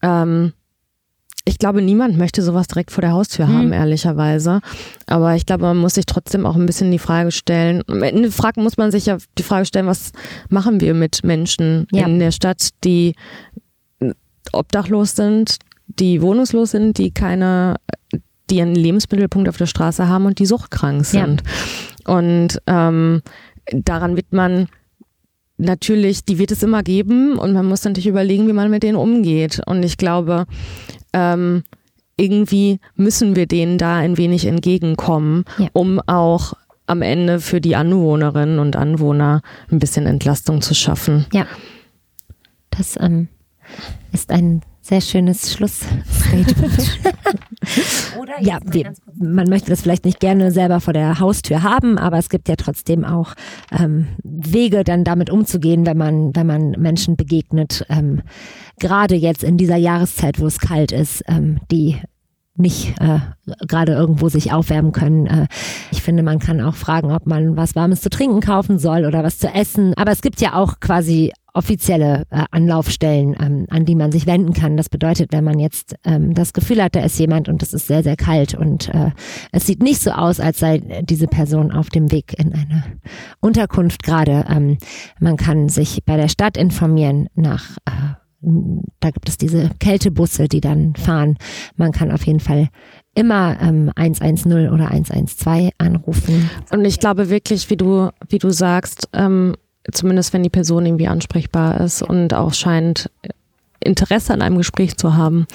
ähm, 0.02 0.52
ich 1.46 1.56
glaube, 1.58 1.80
niemand 1.80 2.18
möchte 2.18 2.42
sowas 2.42 2.66
direkt 2.68 2.90
vor 2.90 3.00
der 3.00 3.12
Haustür 3.12 3.48
haben, 3.48 3.68
Mhm. 3.68 3.72
ehrlicherweise. 3.72 4.60
Aber 5.06 5.34
ich 5.36 5.46
glaube, 5.46 5.64
man 5.64 5.78
muss 5.78 5.94
sich 5.94 6.04
trotzdem 6.04 6.44
auch 6.44 6.54
ein 6.54 6.66
bisschen 6.66 6.90
die 6.90 6.98
Frage 6.98 7.30
stellen. 7.32 7.82
Am 7.88 8.02
Ende 8.02 8.30
Frage 8.30 8.60
muss 8.60 8.76
man 8.76 8.90
sich 8.92 9.06
ja 9.06 9.16
die 9.38 9.42
Frage 9.42 9.64
stellen, 9.64 9.86
was 9.86 10.12
machen 10.50 10.80
wir 10.82 10.92
mit 10.92 11.24
Menschen 11.24 11.86
Ja. 11.92 12.06
in 12.06 12.18
der 12.18 12.30
Stadt, 12.30 12.68
die 12.84 13.14
obdachlos 14.52 15.14
sind, 15.16 15.56
die 15.98 16.22
wohnungslos 16.22 16.70
sind, 16.72 16.98
die 16.98 17.10
keine, 17.10 17.76
die 18.50 18.60
einen 18.62 18.74
Lebensmittelpunkt 18.74 19.48
auf 19.48 19.56
der 19.56 19.66
Straße 19.66 20.08
haben 20.08 20.26
und 20.26 20.38
die 20.38 20.46
suchtkrank 20.46 20.98
Ja. 21.12 21.20
sind. 21.26 21.42
Und 22.06 22.60
ähm, 22.66 23.22
daran 23.72 24.16
wird 24.16 24.32
man 24.32 24.68
natürlich, 25.58 26.24
die 26.24 26.38
wird 26.38 26.50
es 26.52 26.62
immer 26.62 26.82
geben 26.82 27.38
und 27.38 27.52
man 27.52 27.66
muss 27.66 27.84
natürlich 27.84 28.06
überlegen, 28.06 28.48
wie 28.48 28.52
man 28.52 28.70
mit 28.70 28.82
denen 28.82 28.96
umgeht. 28.96 29.60
Und 29.66 29.82
ich 29.82 29.96
glaube, 29.98 30.46
ähm, 31.12 31.64
irgendwie 32.16 32.80
müssen 32.96 33.36
wir 33.36 33.46
denen 33.46 33.78
da 33.78 33.96
ein 33.96 34.16
wenig 34.16 34.46
entgegenkommen, 34.46 35.44
Ja. 35.58 35.68
um 35.72 36.00
auch 36.06 36.54
am 36.86 37.02
Ende 37.02 37.40
für 37.40 37.60
die 37.60 37.76
Anwohnerinnen 37.76 38.58
und 38.58 38.74
Anwohner 38.76 39.42
ein 39.70 39.78
bisschen 39.78 40.06
Entlastung 40.06 40.60
zu 40.60 40.74
schaffen. 40.74 41.26
Ja. 41.32 41.46
Das 42.70 42.96
ähm, 43.00 43.28
ist 44.12 44.30
ein 44.30 44.62
sehr 44.80 45.00
schönes 45.00 45.52
Schlussstatement. 45.52 46.98
Oder 48.18 48.40
ja, 48.40 48.58
wir, 48.64 48.92
man 49.18 49.48
möchte 49.48 49.70
das 49.70 49.82
vielleicht 49.82 50.04
nicht 50.04 50.20
gerne 50.20 50.50
selber 50.50 50.80
vor 50.80 50.92
der 50.92 51.20
Haustür 51.20 51.62
haben, 51.62 51.98
aber 51.98 52.18
es 52.18 52.28
gibt 52.28 52.48
ja 52.48 52.56
trotzdem 52.56 53.04
auch 53.04 53.34
ähm, 53.78 54.08
Wege, 54.22 54.82
dann 54.84 55.04
damit 55.04 55.30
umzugehen, 55.30 55.86
wenn 55.86 55.98
man, 55.98 56.34
wenn 56.34 56.46
man 56.46 56.70
Menschen 56.72 57.16
begegnet. 57.16 57.84
Ähm, 57.88 58.22
gerade 58.78 59.14
jetzt 59.14 59.44
in 59.44 59.56
dieser 59.56 59.76
Jahreszeit, 59.76 60.40
wo 60.40 60.46
es 60.46 60.58
kalt 60.58 60.92
ist, 60.92 61.22
ähm, 61.28 61.60
die 61.70 61.96
nicht 62.56 62.94
äh, 63.00 63.20
gerade 63.66 63.92
irgendwo 63.92 64.28
sich 64.28 64.52
aufwärmen 64.52 64.92
können. 64.92 65.26
Äh, 65.26 65.46
ich 65.90 66.02
finde, 66.02 66.22
man 66.22 66.38
kann 66.38 66.60
auch 66.60 66.74
fragen, 66.74 67.10
ob 67.12 67.26
man 67.26 67.56
was 67.56 67.74
Warmes 67.74 68.00
zu 68.00 68.10
trinken 68.10 68.40
kaufen 68.40 68.78
soll 68.78 69.06
oder 69.06 69.24
was 69.24 69.38
zu 69.38 69.48
essen. 69.48 69.94
Aber 69.96 70.12
es 70.12 70.22
gibt 70.22 70.40
ja 70.40 70.54
auch 70.54 70.80
quasi 70.80 71.32
offizielle 71.54 72.26
äh, 72.30 72.44
Anlaufstellen, 72.50 73.36
ähm, 73.40 73.66
an 73.70 73.84
die 73.84 73.94
man 73.94 74.12
sich 74.12 74.26
wenden 74.26 74.52
kann. 74.52 74.76
Das 74.76 74.88
bedeutet, 74.88 75.32
wenn 75.32 75.44
man 75.44 75.58
jetzt 75.58 75.96
ähm, 76.04 76.34
das 76.34 76.52
Gefühl 76.52 76.82
hat, 76.82 76.94
da 76.94 77.00
ist 77.00 77.18
jemand 77.18 77.48
und 77.48 77.62
es 77.62 77.72
ist 77.72 77.86
sehr, 77.86 78.02
sehr 78.02 78.16
kalt 78.16 78.54
und 78.54 78.88
äh, 78.88 79.10
es 79.52 79.66
sieht 79.66 79.82
nicht 79.82 80.00
so 80.00 80.10
aus, 80.10 80.40
als 80.40 80.58
sei 80.58 80.78
diese 81.02 81.26
Person 81.26 81.72
auf 81.72 81.88
dem 81.88 82.10
Weg 82.12 82.38
in 82.38 82.52
eine 82.52 82.84
Unterkunft 83.40 84.02
gerade. 84.02 84.46
Ähm, 84.48 84.78
man 85.18 85.36
kann 85.36 85.68
sich 85.68 86.04
bei 86.04 86.16
der 86.16 86.28
Stadt 86.28 86.56
informieren 86.56 87.28
nach 87.34 87.76
äh, 87.86 88.14
da 89.00 89.10
gibt 89.10 89.28
es 89.28 89.36
diese 89.36 89.70
Kältebusse, 89.80 90.48
die 90.48 90.60
dann 90.60 90.94
fahren. 90.94 91.36
Man 91.76 91.92
kann 91.92 92.10
auf 92.10 92.24
jeden 92.24 92.40
Fall 92.40 92.68
immer 93.14 93.58
ähm, 93.60 93.90
110 93.94 94.70
oder 94.70 94.90
112 94.90 95.70
anrufen. 95.78 96.48
Und 96.70 96.84
ich 96.84 97.00
glaube 97.00 97.28
wirklich, 97.28 97.68
wie 97.68 97.76
du, 97.76 98.08
wie 98.28 98.38
du 98.38 98.50
sagst, 98.50 99.08
ähm, 99.12 99.56
zumindest 99.92 100.32
wenn 100.32 100.42
die 100.42 100.50
Person 100.50 100.86
irgendwie 100.86 101.08
ansprechbar 101.08 101.80
ist 101.80 102.02
und 102.02 102.34
auch 102.34 102.54
scheint 102.54 103.10
Interesse 103.82 104.34
an 104.34 104.42
einem 104.42 104.58
Gespräch 104.58 104.96
zu 104.96 105.16
haben, 105.16 105.46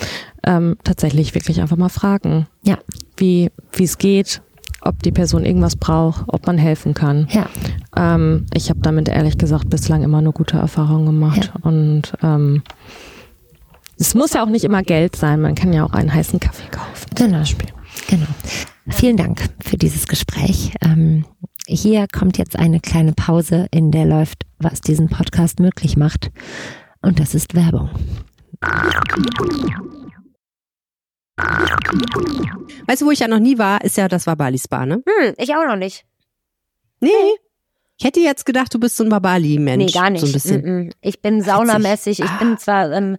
ähm, 0.43 0.77
tatsächlich 0.83 1.35
wirklich 1.35 1.61
einfach 1.61 1.77
mal 1.77 1.89
fragen, 1.89 2.47
Ja, 2.63 2.77
wie 3.17 3.51
es 3.79 3.97
geht, 3.99 4.41
ob 4.81 5.01
die 5.03 5.11
Person 5.11 5.45
irgendwas 5.45 5.75
braucht, 5.75 6.23
ob 6.27 6.45
man 6.47 6.57
helfen 6.57 6.93
kann. 6.93 7.27
ja, 7.31 7.47
Ähm, 7.95 8.45
ich 8.53 8.69
habe 8.69 8.79
damit 8.81 9.09
ehrlich 9.09 9.37
gesagt 9.37 9.69
bislang 9.69 10.03
immer 10.03 10.21
nur 10.21 10.33
gute 10.33 10.57
Erfahrungen 10.57 11.05
gemacht. 11.05 11.51
Und 11.61 12.13
ähm, 12.23 12.63
es 13.97 14.13
muss 14.15 14.33
ja 14.33 14.43
auch 14.43 14.49
nicht 14.49 14.65
immer 14.65 14.81
Geld 14.83 15.15
sein, 15.15 15.41
man 15.41 15.55
kann 15.55 15.71
ja 15.73 15.85
auch 15.85 15.93
einen 15.93 16.13
heißen 16.13 16.39
Kaffee 16.39 16.67
kaufen. 16.69 17.15
zum 17.15 17.27
Genau. 17.27 17.39
Beispiel. 17.39 17.69
genau. 18.07 18.25
Vielen 18.89 19.17
Dank 19.17 19.49
für 19.63 19.77
dieses 19.77 20.07
Gespräch. 20.07 20.73
Ähm, 20.81 21.25
hier 21.67 22.05
kommt 22.11 22.37
jetzt 22.37 22.57
eine 22.57 22.79
kleine 22.79 23.13
Pause, 23.13 23.67
in 23.71 23.91
der 23.91 24.05
läuft, 24.05 24.43
was 24.59 24.81
diesen 24.81 25.09
Podcast 25.09 25.59
möglich 25.59 25.97
macht. 25.97 26.31
Und 27.01 27.19
das 27.19 27.35
ist 27.35 27.55
Werbung. 27.55 27.89
Weißt 32.87 33.01
du, 33.01 33.05
wo 33.05 33.11
ich 33.11 33.19
ja 33.19 33.27
noch 33.27 33.39
nie 33.39 33.57
war, 33.57 33.83
ist 33.83 33.97
ja 33.97 34.07
das 34.07 34.27
Wabali 34.27 34.57
Spa, 34.57 34.85
ne? 34.85 35.03
Hm, 35.05 35.33
ich 35.37 35.53
auch 35.55 35.65
noch 35.67 35.75
nicht. 35.75 36.05
Nee. 37.01 37.09
Ich 37.97 38.05
hätte 38.05 38.19
jetzt 38.19 38.45
gedacht, 38.45 38.73
du 38.73 38.79
bist 38.79 38.97
so 38.97 39.03
ein 39.03 39.11
Wabali-Mensch. 39.11 39.85
Nee, 39.85 39.91
gar 39.91 40.09
nicht. 40.09 40.21
So 40.21 40.27
ein 40.27 40.33
bisschen. 40.33 40.93
Ich 41.01 41.21
bin 41.21 41.41
saunamäßig. 41.41 42.19
Ich 42.19 42.31
bin 42.39 42.57
zwar 42.57 42.91
ähm, 42.91 43.17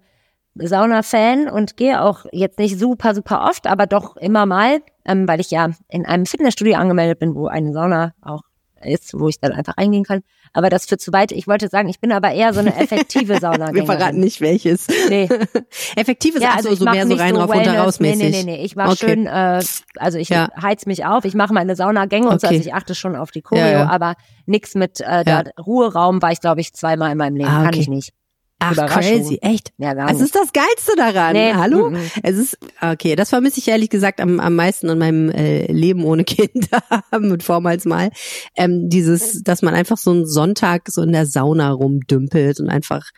Sauna-Fan 0.58 1.48
und 1.48 1.76
gehe 1.76 2.02
auch 2.02 2.26
jetzt 2.32 2.58
nicht 2.58 2.78
super, 2.78 3.14
super 3.14 3.46
oft, 3.48 3.66
aber 3.66 3.86
doch 3.86 4.16
immer 4.16 4.46
mal, 4.46 4.80
ähm, 5.04 5.26
weil 5.28 5.40
ich 5.40 5.50
ja 5.50 5.70
in 5.88 6.06
einem 6.06 6.26
Fitnessstudio 6.26 6.76
angemeldet 6.76 7.18
bin, 7.18 7.34
wo 7.34 7.46
eine 7.46 7.72
Sauna 7.72 8.12
auch 8.22 8.42
ist, 8.84 9.18
wo 9.18 9.28
ich 9.28 9.40
dann 9.40 9.52
einfach 9.52 9.78
reingehen 9.78 10.04
kann. 10.04 10.20
Aber 10.52 10.68
das 10.68 10.86
führt 10.86 11.00
zu 11.00 11.12
weit. 11.12 11.32
Ich 11.32 11.48
wollte 11.48 11.68
sagen, 11.68 11.88
ich 11.88 11.98
bin 11.98 12.12
aber 12.12 12.32
eher 12.32 12.52
so 12.52 12.60
eine 12.60 12.76
effektive 12.76 13.36
Sauna. 13.40 13.72
Wir 13.74 13.84
verraten 13.86 14.20
nicht 14.20 14.40
welches. 14.42 14.86
Nee. 15.08 15.28
Effektiv 15.96 16.36
ist 16.36 16.42
Ja, 16.42 16.50
ach 16.52 16.56
also 16.58 16.74
so, 16.74 16.84
mehr 16.84 17.06
so 17.06 17.14
rein 17.14 17.34
so 17.34 17.40
rauf 17.40 17.50
runter 17.50 17.64
Wellness. 17.72 17.84
raus 17.86 18.00
Nee, 18.00 18.10
mäßig. 18.16 18.30
nee, 18.30 18.42
nee, 18.44 18.56
nee. 18.58 18.64
Ich 18.64 18.76
mach 18.76 18.88
Okay. 18.92 18.96
schön, 18.96 19.26
äh, 19.26 19.62
also 19.98 20.18
ich 20.18 20.28
Ja. 20.28 20.50
heiz 20.60 20.84
mich 20.86 21.04
auf, 21.06 21.24
ich 21.24 21.34
mache 21.34 21.52
meine 21.54 21.74
Saunagänge 21.74 22.28
und 22.28 22.40
so, 22.40 22.46
Okay. 22.46 22.56
also 22.58 22.68
ich 22.68 22.74
achte 22.74 22.94
schon 22.94 23.16
auf 23.16 23.30
die 23.30 23.42
Choreo, 23.42 23.66
Ja, 23.66 23.86
aber 23.88 24.14
nix 24.44 24.74
mit 24.74 25.00
äh, 25.00 25.24
Ruheraum 25.58 26.20
war 26.22 26.32
ich, 26.32 26.40
glaube 26.40 26.60
ich, 26.60 26.72
zweimal 26.74 27.10
in 27.12 27.18
meinem 27.18 27.36
Leben. 27.36 27.48
Ah, 27.50 27.58
Kann 27.64 27.68
okay. 27.68 27.80
ich 27.80 27.88
nicht. 27.88 28.12
Ach, 28.58 28.74
crazy. 28.86 29.38
Echt? 29.42 29.72
Ja, 29.76 29.94
Das 29.94 30.14
nicht. 30.14 30.22
ist 30.22 30.34
das 30.34 30.52
Geilste 30.52 30.96
daran. 30.96 31.34
Nee, 31.34 31.52
Hallo? 31.52 31.90
mm, 31.90 31.94
mm. 31.94 32.10
Es 32.22 32.36
ist, 32.36 32.58
okay, 32.80 33.14
das 33.14 33.28
vermisse 33.28 33.60
ich 33.60 33.68
ehrlich 33.68 33.90
gesagt 33.90 34.20
am, 34.20 34.40
am 34.40 34.54
meisten 34.54 34.88
in 34.88 34.98
meinem 34.98 35.30
äh, 35.30 35.70
Leben 35.70 36.04
ohne 36.04 36.24
Kinder 36.24 36.82
mit 37.20 37.42
vormals 37.42 37.84
mal. 37.84 38.10
Ähm, 38.56 38.88
dieses, 38.88 39.42
dass 39.42 39.62
man 39.62 39.74
einfach 39.74 39.98
so 39.98 40.10
einen 40.10 40.26
Sonntag 40.26 40.88
so 40.88 41.02
in 41.02 41.12
der 41.12 41.26
Sauna 41.26 41.70
rumdümpelt 41.70 42.60
und 42.60 42.70
einfach 42.70 43.10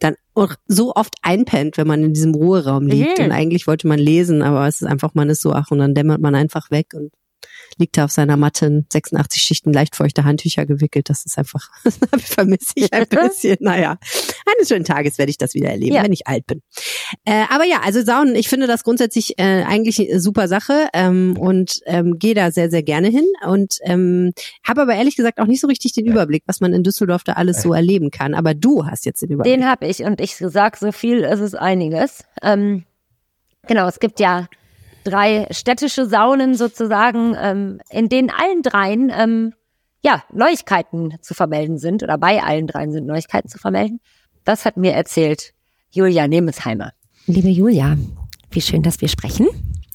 dann 0.00 0.16
auch 0.34 0.54
so 0.66 0.92
oft 0.94 1.14
einpennt, 1.22 1.76
wenn 1.76 1.86
man 1.86 2.02
in 2.02 2.12
diesem 2.12 2.34
Ruheraum 2.34 2.86
liegt. 2.88 3.18
Mhm. 3.18 3.26
Und 3.26 3.32
eigentlich 3.32 3.68
wollte 3.68 3.86
man 3.86 4.00
lesen, 4.00 4.42
aber 4.42 4.66
es 4.66 4.80
ist 4.82 4.88
einfach, 4.88 5.14
man 5.14 5.30
ist 5.30 5.42
so, 5.42 5.52
ach, 5.52 5.70
und 5.70 5.78
dann 5.78 5.94
dämmert 5.94 6.20
man 6.20 6.34
einfach 6.34 6.70
weg 6.72 6.88
und 6.94 7.12
liegt 7.78 7.96
da 7.96 8.04
auf 8.04 8.10
seiner 8.10 8.36
Matte 8.36 8.66
in 8.66 8.86
86 8.92 9.40
Schichten 9.40 9.72
leicht 9.72 9.96
feuchte 9.96 10.24
Handtücher 10.24 10.66
gewickelt. 10.66 11.08
Das 11.08 11.24
ist 11.24 11.38
einfach, 11.38 11.68
das 11.84 11.98
vermisse 12.22 12.72
ich 12.74 12.92
ein 12.92 13.06
bisschen. 13.08 13.56
Naja, 13.60 13.96
eines 14.46 14.68
schönen 14.68 14.84
Tages 14.84 15.18
werde 15.18 15.30
ich 15.30 15.38
das 15.38 15.54
wieder 15.54 15.70
erleben, 15.70 15.94
Ja. 15.94 16.02
wenn 16.02 16.12
ich 16.12 16.26
alt 16.26 16.46
bin. 16.46 16.62
Äh, 17.24 17.44
aber 17.50 17.64
ja, 17.64 17.80
also 17.84 18.02
Saunen, 18.02 18.34
ich 18.34 18.48
finde 18.48 18.66
das 18.66 18.84
grundsätzlich 18.84 19.38
äh, 19.38 19.62
eigentlich 19.64 20.00
eine 20.00 20.20
super 20.20 20.48
Sache 20.48 20.88
ähm, 20.92 21.36
und 21.38 21.80
ähm, 21.86 22.18
gehe 22.18 22.34
da 22.34 22.50
sehr, 22.50 22.70
sehr 22.70 22.82
gerne 22.82 23.08
hin 23.08 23.26
und 23.46 23.78
ähm, 23.84 24.32
habe 24.66 24.82
aber 24.82 24.94
ehrlich 24.94 25.16
gesagt 25.16 25.38
auch 25.38 25.46
nicht 25.46 25.60
so 25.60 25.66
richtig 25.66 25.92
den 25.92 26.06
Überblick, 26.06 26.42
was 26.46 26.60
man 26.60 26.72
in 26.72 26.82
Düsseldorf 26.82 27.24
da 27.24 27.34
alles 27.34 27.62
so 27.62 27.72
erleben 27.72 28.10
kann. 28.10 28.34
Aber 28.34 28.54
du 28.54 28.86
hast 28.86 29.06
jetzt 29.06 29.22
den 29.22 29.30
Überblick. 29.30 29.54
Den 29.54 29.68
habe 29.68 29.86
ich 29.86 30.02
und 30.04 30.20
ich 30.20 30.36
sag 30.36 30.76
so 30.76 30.92
viel, 30.92 31.24
es 31.24 31.40
ist 31.40 31.54
einiges. 31.54 32.24
Ähm, 32.42 32.84
genau, 33.66 33.86
es 33.88 34.00
gibt 34.00 34.20
ja 34.20 34.48
drei 35.04 35.46
städtische 35.50 36.06
Saunen 36.06 36.54
sozusagen, 36.54 37.36
ähm, 37.40 37.80
in 37.90 38.08
denen 38.08 38.30
allen 38.30 38.62
dreien 38.62 39.12
ähm, 39.14 39.54
ja 40.04 40.22
Neuigkeiten 40.32 41.14
zu 41.20 41.34
vermelden 41.34 41.78
sind 41.78 42.02
oder 42.02 42.18
bei 42.18 42.42
allen 42.42 42.66
dreien 42.66 42.92
sind 42.92 43.06
Neuigkeiten 43.06 43.48
zu 43.48 43.58
vermelden. 43.58 44.00
Das 44.44 44.64
hat 44.64 44.76
mir 44.76 44.92
erzählt 44.92 45.54
Julia 45.90 46.26
Nemesheimer. 46.26 46.92
Liebe 47.26 47.48
Julia, 47.48 47.96
wie 48.50 48.60
schön, 48.60 48.82
dass 48.82 49.00
wir 49.00 49.08
sprechen. 49.08 49.46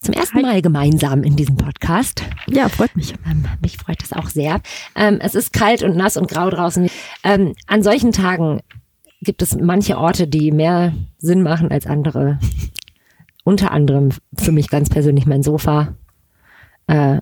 Zum 0.02 0.14
ersten 0.14 0.42
Mal 0.42 0.62
gemeinsam 0.62 1.24
in 1.24 1.36
diesem 1.36 1.58
Podcast. 1.58 2.24
Ja, 2.48 2.70
freut 2.70 2.96
mich. 2.96 3.14
Ähm, 3.30 3.46
mich 3.62 3.78
freut 3.78 4.02
das 4.02 4.14
auch 4.14 4.30
sehr. 4.30 4.62
Ähm, 4.96 5.20
es 5.22 5.36
ist 5.36 5.52
kalt 5.52 5.84
und 5.84 5.98
nass 5.98 6.16
und 6.16 6.30
grau 6.30 6.50
draußen. 6.50 6.90
Ähm, 7.24 7.56
an 7.66 7.84
solchen 7.84 8.14
Tagen 8.14 8.62
gibt 9.22 9.42
es 9.42 9.58
manche 9.58 9.98
Orte, 9.98 10.28
die 10.28 10.52
mehr 10.52 10.94
Sinn 11.18 11.42
machen 11.42 11.72
als 11.72 11.88
andere. 11.88 12.40
Unter 13.44 13.72
anderem 13.72 14.10
für 14.38 14.54
mich 14.54 14.70
ganz 14.70 14.90
persönlich 14.90 15.26
mein 15.26 15.44
Sofa, 15.44 15.96
äh, 16.88 17.20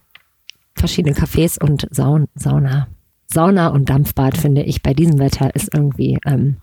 verschiedene 0.76 1.16
Cafés 1.16 1.60
und 1.60 1.88
Saun 1.90 2.28
Sauna. 2.36 2.88
Sauna 3.28 3.70
und 3.70 3.90
Dampfbad 3.90 4.38
finde 4.38 4.62
ich 4.62 4.84
bei 4.84 4.94
diesem 4.94 5.18
Wetter 5.18 5.56
ist 5.56 5.74
irgendwie 5.74 6.20
ähm, 6.26 6.58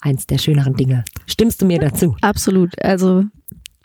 eins 0.00 0.26
der 0.26 0.38
schöneren 0.38 0.74
Dinge. 0.74 1.04
Stimmst 1.26 1.60
du 1.62 1.66
mir 1.66 1.78
dazu? 1.78 2.16
Absolut. 2.20 2.80
Also, 2.82 3.24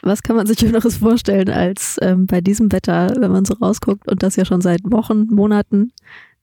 was 0.01 0.23
kann 0.23 0.35
man 0.35 0.45
sich 0.47 0.59
Schöneres 0.59 0.97
vorstellen 0.97 1.49
als 1.49 1.97
ähm, 2.01 2.27
bei 2.27 2.41
diesem 2.41 2.71
Wetter, 2.71 3.13
wenn 3.17 3.31
man 3.31 3.45
so 3.45 3.53
rausguckt 3.55 4.09
und 4.09 4.21
das 4.21 4.35
ja 4.35 4.45
schon 4.45 4.61
seit 4.61 4.81
Wochen, 4.83 5.27
Monaten, 5.27 5.91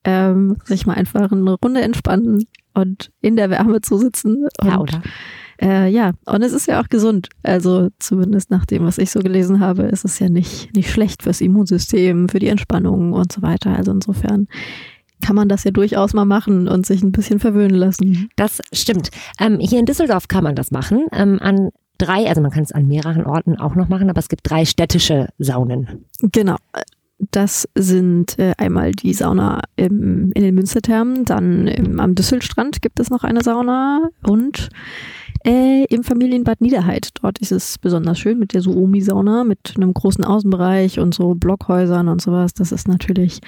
ähm, 0.05 0.57
sich 0.65 0.87
mal 0.87 0.95
einfach 0.95 1.31
eine 1.31 1.53
Runde 1.63 1.83
entspannen 1.83 2.45
und 2.75 3.11
in 3.21 3.37
der 3.37 3.51
Wärme 3.51 3.81
zu 3.81 3.99
sitzen. 3.99 4.47
Und, 4.61 4.69
Ja, 4.69 4.79
oder? 4.79 5.03
Äh, 5.61 5.91
ja, 5.91 6.13
und 6.25 6.43
es 6.43 6.53
ist 6.53 6.67
ja 6.67 6.81
auch 6.81 6.89
gesund. 6.89 7.29
Also 7.43 7.89
zumindest 7.99 8.51
nach 8.51 8.65
dem, 8.65 8.85
was 8.85 8.97
ich 8.97 9.11
so 9.11 9.21
gelesen 9.21 9.61
habe, 9.61 9.83
ist 9.83 10.07
es 10.07 10.19
ja 10.19 10.31
nicht, 10.31 10.75
nicht 10.75 10.91
schlecht 10.91 11.23
fürs 11.23 11.43
Immunsystem, 11.43 12.31
für 12.31 12.39
die 12.39 12.49
Entspannung 12.49 13.13
und 13.13 13.31
so 13.31 13.43
weiter. 13.43 13.77
Also 13.77 13.93
insofern 13.93 14.49
kann 15.21 15.37
man 15.37 15.49
das 15.49 15.65
ja 15.65 15.71
durchaus 15.71 16.15
mal 16.15 16.25
machen 16.25 16.69
und 16.69 16.87
sich 16.87 17.03
ein 17.03 17.13
bisschen 17.13 17.41
verwöhnen 17.41 17.77
lassen. 17.77 18.29
Das 18.37 18.61
stimmt. 18.73 19.11
Ähm, 19.39 19.59
hier 19.61 19.81
in 19.81 19.87
Düsseldorf 19.87 20.29
kann 20.29 20.45
man 20.45 20.55
das 20.55 20.71
machen. 20.71 21.07
Ähm, 21.13 21.39
an 21.41 21.71
drei, 21.99 22.29
also 22.29 22.41
man 22.41 22.51
kann 22.51 22.63
es 22.63 22.73
an 22.73 22.87
mehreren 22.87 23.25
Orten 23.25 23.57
auch 23.57 23.75
noch 23.75 23.89
machen, 23.89 24.11
aber 24.11 24.19
es 24.19 24.29
gibt 24.29 24.49
drei 24.49 24.65
städtische 24.65 25.29
Saunen. 25.39 26.07
Genau. 26.21 26.57
Das 27.31 27.69
sind 27.75 28.39
äh, 28.39 28.53
einmal 28.57 28.93
die 28.93 29.13
Sauna 29.13 29.61
im, 29.77 30.33
in 30.33 30.43
den 30.43 30.55
Münsterthermen, 30.55 31.27
dann 31.27 31.67
im, 31.67 32.01
am 32.01 32.15
Düsselstrand 32.15 32.81
gibt 32.81 32.99
es 32.99 33.11
noch 33.11 33.25
eine 33.25 33.43
Sauna 33.43 34.09
und 34.23 34.71
äh, 35.45 35.85
im 35.85 36.05
Familienbad 36.05 36.61
Niederheid. 36.61 37.09
Dort 37.23 37.39
ist 37.39 37.53
es 37.53 37.79
besonders 37.79 38.19
schön 38.19 38.39
mit 38.39 38.53
der 38.53 38.61
Suomi-Sauna, 38.63 39.45
mit 39.45 39.73
einem 39.77 39.95
großen 39.95 40.25
Außenbereich 40.25 40.99
und 41.01 41.15
so 41.15 41.35
Blockhäusern 41.35 42.09
und 42.09 42.21
sowas. 42.21 42.53
Das 42.55 42.73
ist 42.73 42.89
natürlich 42.89 43.41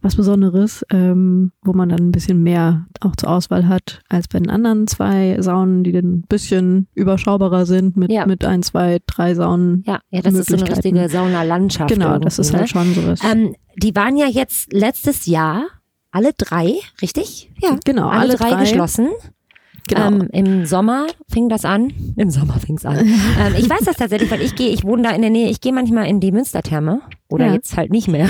was 0.00 0.16
Besonderes, 0.16 0.84
ähm, 0.92 1.52
wo 1.62 1.72
man 1.72 1.88
dann 1.88 2.00
ein 2.00 2.12
bisschen 2.12 2.42
mehr 2.42 2.86
auch 3.00 3.16
zur 3.16 3.30
Auswahl 3.30 3.68
hat 3.68 4.02
als 4.08 4.28
bei 4.28 4.38
den 4.38 4.50
anderen 4.50 4.86
zwei 4.86 5.36
Saunen, 5.40 5.82
die 5.84 5.92
dann 5.92 6.12
ein 6.18 6.22
bisschen 6.28 6.86
überschaubarer 6.94 7.66
sind 7.66 7.96
mit, 7.96 8.10
Ja. 8.10 8.26
mit 8.26 8.44
ein, 8.44 8.62
zwei, 8.62 8.98
drei 9.06 9.34
Saunen. 9.34 9.82
Ja, 9.86 10.00
ja, 10.10 10.22
das 10.22 10.34
ist 10.34 10.50
so 10.50 10.56
eine 10.56 10.68
richtige 10.68 11.08
Saunalandschaft. 11.08 11.92
Genau, 11.92 12.18
das 12.18 12.38
ist 12.38 12.54
halt 12.54 12.68
schon 12.68 12.94
sowas. 12.94 13.22
Ne? 13.22 13.30
Ähm, 13.32 13.54
die 13.76 13.94
waren 13.96 14.16
ja 14.16 14.26
jetzt 14.26 14.72
letztes 14.72 15.26
Jahr 15.26 15.64
alle 16.12 16.32
drei, 16.36 16.74
richtig? 17.02 17.50
Ja. 17.62 17.76
Genau, 17.84 18.08
alle, 18.08 18.20
alle 18.20 18.34
drei, 18.36 18.50
drei. 18.50 18.60
geschlossen. 18.60 19.08
Genau. 19.90 20.06
Ähm, 20.06 20.28
Im 20.32 20.66
Sommer 20.66 21.06
fing 21.28 21.48
das 21.48 21.64
an. 21.64 21.92
Im 22.16 22.30
Sommer 22.30 22.54
fing 22.60 22.76
es 22.76 22.86
an. 22.86 22.98
ähm, 23.06 23.54
ich 23.58 23.68
weiß 23.68 23.80
das 23.84 23.96
tatsächlich, 23.96 24.30
weil 24.30 24.40
ich 24.40 24.54
gehe, 24.54 24.70
ich 24.70 24.84
wohne 24.84 25.02
da 25.02 25.10
in 25.10 25.20
der 25.20 25.30
Nähe, 25.30 25.50
ich 25.50 25.60
gehe 25.60 25.72
manchmal 25.72 26.06
in 26.06 26.20
die 26.20 26.32
Münstertherme 26.32 27.00
oder 27.28 27.46
Ja. 27.46 27.54
jetzt 27.54 27.76
halt 27.76 27.90
nicht 27.90 28.08
mehr. 28.08 28.28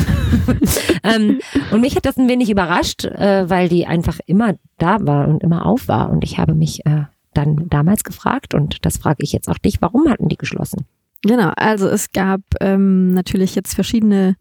ähm, 1.05 1.39
und 1.71 1.81
mich 1.81 1.97
hat 1.97 2.07
das 2.07 2.17
ein 2.17 2.29
wenig 2.29 2.51
überrascht, 2.51 3.05
äh, 3.05 3.49
weil 3.49 3.69
die 3.69 3.87
einfach 3.87 4.19
immer 4.27 4.55
da 4.79 4.99
war 5.01 5.29
und 5.29 5.43
immer 5.43 5.67
auf 5.67 5.87
war. 5.89 6.11
Und 6.11 6.25
ich 6.25 6.39
habe 6.39 6.55
mich 6.55 6.85
äh, 6.87 7.03
dann 7.35 7.69
damals 7.69 8.05
gefragt 8.05 8.55
und 8.55 8.85
das 8.85 8.99
frage 8.99 9.19
ich 9.21 9.33
jetzt 9.33 9.49
auch 9.49 9.59
dich, 9.59 9.81
warum 9.83 10.09
hatten 10.09 10.29
die 10.29 10.37
geschlossen? 10.39 10.87
Genau, 11.23 11.53
also 11.57 11.87
es 11.89 12.13
gab 12.13 12.41
ähm, 12.61 13.13
natürlich 13.13 13.55
jetzt 13.55 13.75
verschiedene 13.75 14.37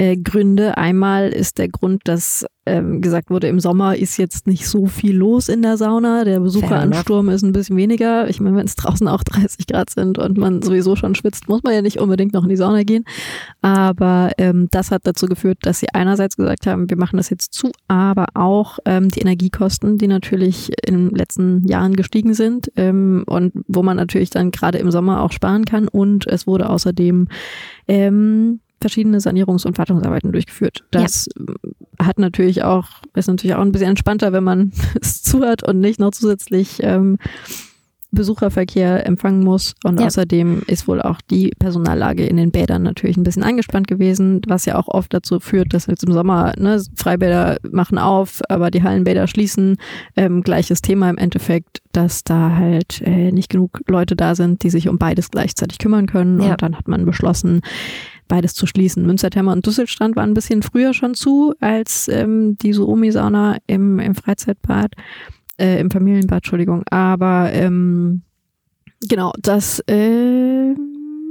äh, 0.00 0.16
Gründe. 0.16 0.78
Einmal 0.78 1.28
ist 1.28 1.58
der 1.58 1.68
Grund, 1.68 2.00
dass 2.04 2.46
ähm, 2.64 3.02
gesagt 3.02 3.28
wurde, 3.28 3.48
im 3.48 3.60
Sommer 3.60 3.96
ist 3.96 4.16
jetzt 4.16 4.46
nicht 4.46 4.66
so 4.66 4.86
viel 4.86 5.14
los 5.14 5.50
in 5.50 5.60
der 5.60 5.76
Sauna. 5.76 6.24
Der 6.24 6.40
Besucheransturm 6.40 7.28
ist 7.28 7.42
ein 7.42 7.52
bisschen 7.52 7.76
weniger. 7.76 8.28
Ich 8.30 8.40
meine, 8.40 8.56
wenn 8.56 8.64
es 8.64 8.76
draußen 8.76 9.06
auch 9.08 9.22
30 9.24 9.66
Grad 9.66 9.90
sind 9.90 10.16
und 10.16 10.38
man 10.38 10.62
sowieso 10.62 10.96
schon 10.96 11.14
schwitzt, 11.14 11.48
muss 11.48 11.62
man 11.62 11.74
ja 11.74 11.82
nicht 11.82 11.98
unbedingt 11.98 12.32
noch 12.32 12.44
in 12.44 12.48
die 12.48 12.56
Sauna 12.56 12.82
gehen. 12.82 13.04
Aber 13.60 14.30
ähm, 14.38 14.68
das 14.70 14.90
hat 14.90 15.02
dazu 15.04 15.26
geführt, 15.26 15.58
dass 15.62 15.80
sie 15.80 15.88
einerseits 15.92 16.36
gesagt 16.36 16.66
haben, 16.66 16.88
wir 16.88 16.96
machen 16.96 17.18
das 17.18 17.28
jetzt 17.28 17.52
zu, 17.52 17.70
aber 17.86 18.26
auch 18.32 18.78
ähm, 18.86 19.10
die 19.10 19.20
Energiekosten, 19.20 19.98
die 19.98 20.08
natürlich 20.08 20.70
in 20.86 21.08
den 21.08 21.14
letzten 21.14 21.66
Jahren 21.66 21.94
gestiegen 21.94 22.32
sind 22.32 22.72
ähm, 22.76 23.24
und 23.26 23.52
wo 23.68 23.82
man 23.82 23.98
natürlich 23.98 24.30
dann 24.30 24.50
gerade 24.50 24.78
im 24.78 24.90
Sommer 24.90 25.22
auch 25.22 25.32
sparen 25.32 25.66
kann. 25.66 25.88
Und 25.88 26.26
es 26.26 26.46
wurde 26.46 26.70
außerdem 26.70 27.28
ähm, 27.86 28.60
verschiedene 28.80 29.18
Sanierungs- 29.18 29.66
und 29.66 29.78
Wartungsarbeiten 29.78 30.32
durchgeführt. 30.32 30.84
Das 30.90 31.28
ähm, 31.38 31.54
hat 31.98 32.18
natürlich 32.18 32.64
auch, 32.64 32.86
ist 33.14 33.28
natürlich 33.28 33.54
auch 33.54 33.62
ein 33.62 33.72
bisschen 33.72 33.90
entspannter, 33.90 34.32
wenn 34.32 34.44
man 34.44 34.72
es 35.00 35.22
zu 35.22 35.42
hat 35.44 35.62
und 35.62 35.80
nicht 35.80 36.00
noch 36.00 36.10
zusätzlich 36.12 36.78
ähm, 36.82 37.18
Besucherverkehr 38.12 39.06
empfangen 39.06 39.44
muss. 39.44 39.74
Und 39.84 40.00
Ja. 40.00 40.06
außerdem 40.06 40.62
ist 40.66 40.88
wohl 40.88 41.00
auch 41.00 41.20
die 41.30 41.52
Personallage 41.58 42.26
in 42.26 42.38
den 42.38 42.50
Bädern 42.50 42.82
natürlich 42.82 43.16
ein 43.16 43.22
bisschen 43.22 43.44
angespannt 43.44 43.86
gewesen, 43.86 44.40
was 44.48 44.64
ja 44.64 44.76
auch 44.76 44.88
oft 44.88 45.14
dazu 45.14 45.38
führt, 45.38 45.72
dass 45.72 45.86
jetzt 45.86 46.02
im 46.02 46.12
Sommer 46.12 46.52
ne, 46.58 46.82
Freibäder 46.96 47.58
machen 47.70 47.98
auf, 47.98 48.40
aber 48.48 48.72
die 48.72 48.82
Hallenbäder 48.82 49.28
schließen. 49.28 49.76
Ähm, 50.16 50.42
gleiches 50.42 50.82
Thema 50.82 51.08
im 51.08 51.18
Endeffekt, 51.18 51.82
dass 51.92 52.24
da 52.24 52.56
halt 52.56 53.00
äh, 53.02 53.30
nicht 53.30 53.48
genug 53.48 53.80
Leute 53.86 54.16
da 54.16 54.34
sind, 54.34 54.64
die 54.64 54.70
sich 54.70 54.88
um 54.88 54.98
beides 54.98 55.30
gleichzeitig 55.30 55.78
kümmern 55.78 56.06
können. 56.06 56.40
Ja. 56.40 56.52
Und 56.52 56.62
dann 56.62 56.76
hat 56.76 56.88
man 56.88 57.04
beschlossen, 57.04 57.60
beides 58.30 58.54
zu 58.54 58.66
schließen. 58.66 59.04
Münstertherme 59.04 59.52
und 59.52 59.66
Düsselstrand 59.66 60.16
waren 60.16 60.30
ein 60.30 60.34
bisschen 60.34 60.62
früher 60.62 60.94
schon 60.94 61.14
zu 61.14 61.52
als 61.60 62.08
ähm, 62.08 62.56
die 62.56 62.72
Suomi-Sauna 62.72 63.58
im, 63.66 63.98
im 63.98 64.14
Freizeitbad, 64.14 64.92
äh, 65.58 65.78
im 65.80 65.90
Familienbad, 65.90 66.38
Entschuldigung. 66.38 66.84
Aber 66.90 67.52
ähm, 67.52 68.22
genau, 69.06 69.32
das 69.42 69.80
äh, 69.88 70.74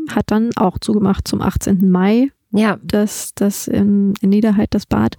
hat 0.10 0.26
dann 0.28 0.52
auch 0.56 0.78
zugemacht 0.80 1.28
zum 1.28 1.42
18. 1.42 1.90
Mai, 1.90 2.32
Ja, 2.52 2.78
das, 2.84 3.34
das 3.34 3.68
in, 3.68 4.14
in 4.22 4.30
Niederheit, 4.30 4.74
das 4.74 4.86
Bad. 4.86 5.16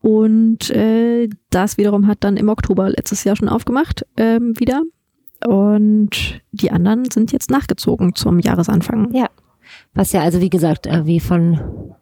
Und 0.00 0.68
äh, 0.70 1.30
das 1.48 1.78
wiederum 1.78 2.06
hat 2.06 2.18
dann 2.24 2.36
im 2.36 2.50
Oktober 2.50 2.90
letztes 2.90 3.24
Jahr 3.24 3.36
schon 3.36 3.48
aufgemacht, 3.48 4.04
ähm, 4.18 4.52
wieder. 4.58 4.82
Und 5.46 6.42
die 6.52 6.70
anderen 6.70 7.10
sind 7.10 7.32
jetzt 7.32 7.50
nachgezogen 7.50 8.14
zum 8.14 8.38
Jahresanfang. 8.38 9.14
Ja. 9.14 9.28
Was 9.94 10.12
ja 10.12 10.22
also 10.22 10.40
wie 10.40 10.50
gesagt, 10.50 10.88
wie 11.04 11.20
von, 11.20 11.94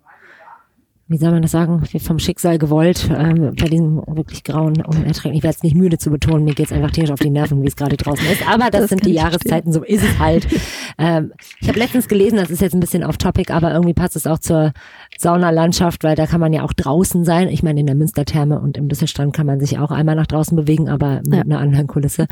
wie 1.12 1.18
soll 1.18 1.30
man 1.30 1.42
das 1.42 1.50
sagen, 1.52 1.82
vom 2.00 2.18
Schicksal 2.18 2.58
gewollt, 2.58 3.08
ähm, 3.16 3.54
bei 3.58 3.68
diesem 3.68 3.98
wirklich 4.06 4.42
grauen, 4.44 4.82
unerträglichen, 4.84 5.34
ich 5.34 5.42
werde 5.42 5.56
es 5.56 5.62
nicht 5.62 5.76
müde 5.76 5.98
zu 5.98 6.10
betonen, 6.10 6.44
mir 6.44 6.54
geht's 6.54 6.72
einfach 6.72 6.90
tierisch 6.90 7.10
auf 7.10 7.20
die 7.20 7.30
Nerven, 7.30 7.62
wie 7.62 7.68
es 7.68 7.76
gerade 7.76 7.96
draußen 7.96 8.24
ist, 8.26 8.46
aber 8.48 8.70
das, 8.70 8.80
Das 8.82 8.90
sind 8.90 9.06
die 9.06 9.12
Jahreszeiten, 9.12 9.72
so 9.72 9.82
ist 9.84 10.02
es 10.02 10.18
halt. 10.18 10.46
ähm, 10.98 11.32
ich 11.60 11.68
habe 11.68 11.78
letztens 11.78 12.08
gelesen, 12.08 12.36
das 12.36 12.50
ist 12.50 12.60
jetzt 12.60 12.74
ein 12.74 12.80
bisschen 12.80 13.04
off-topic, 13.04 13.52
aber 13.52 13.72
irgendwie 13.72 13.94
passt 13.94 14.16
es 14.16 14.26
auch 14.26 14.38
zur 14.38 14.72
Saunalandschaft, 15.18 16.02
weil 16.04 16.16
da 16.16 16.26
kann 16.26 16.40
man 16.40 16.52
ja 16.52 16.62
auch 16.64 16.72
draußen 16.72 17.24
sein. 17.24 17.48
Ich 17.48 17.62
meine, 17.62 17.80
in 17.80 17.86
der 17.86 17.94
Münstertherme 17.94 18.60
und 18.60 18.76
im 18.76 18.88
Düsselstrand 18.88 19.32
kann 19.34 19.46
man 19.46 19.60
sich 19.60 19.78
auch 19.78 19.90
einmal 19.90 20.16
nach 20.16 20.26
draußen 20.26 20.56
bewegen, 20.56 20.88
aber 20.88 21.20
mit 21.24 21.34
Ja. 21.34 21.40
einer 21.42 21.58
anderen 21.60 21.86
Kulisse. 21.86 22.26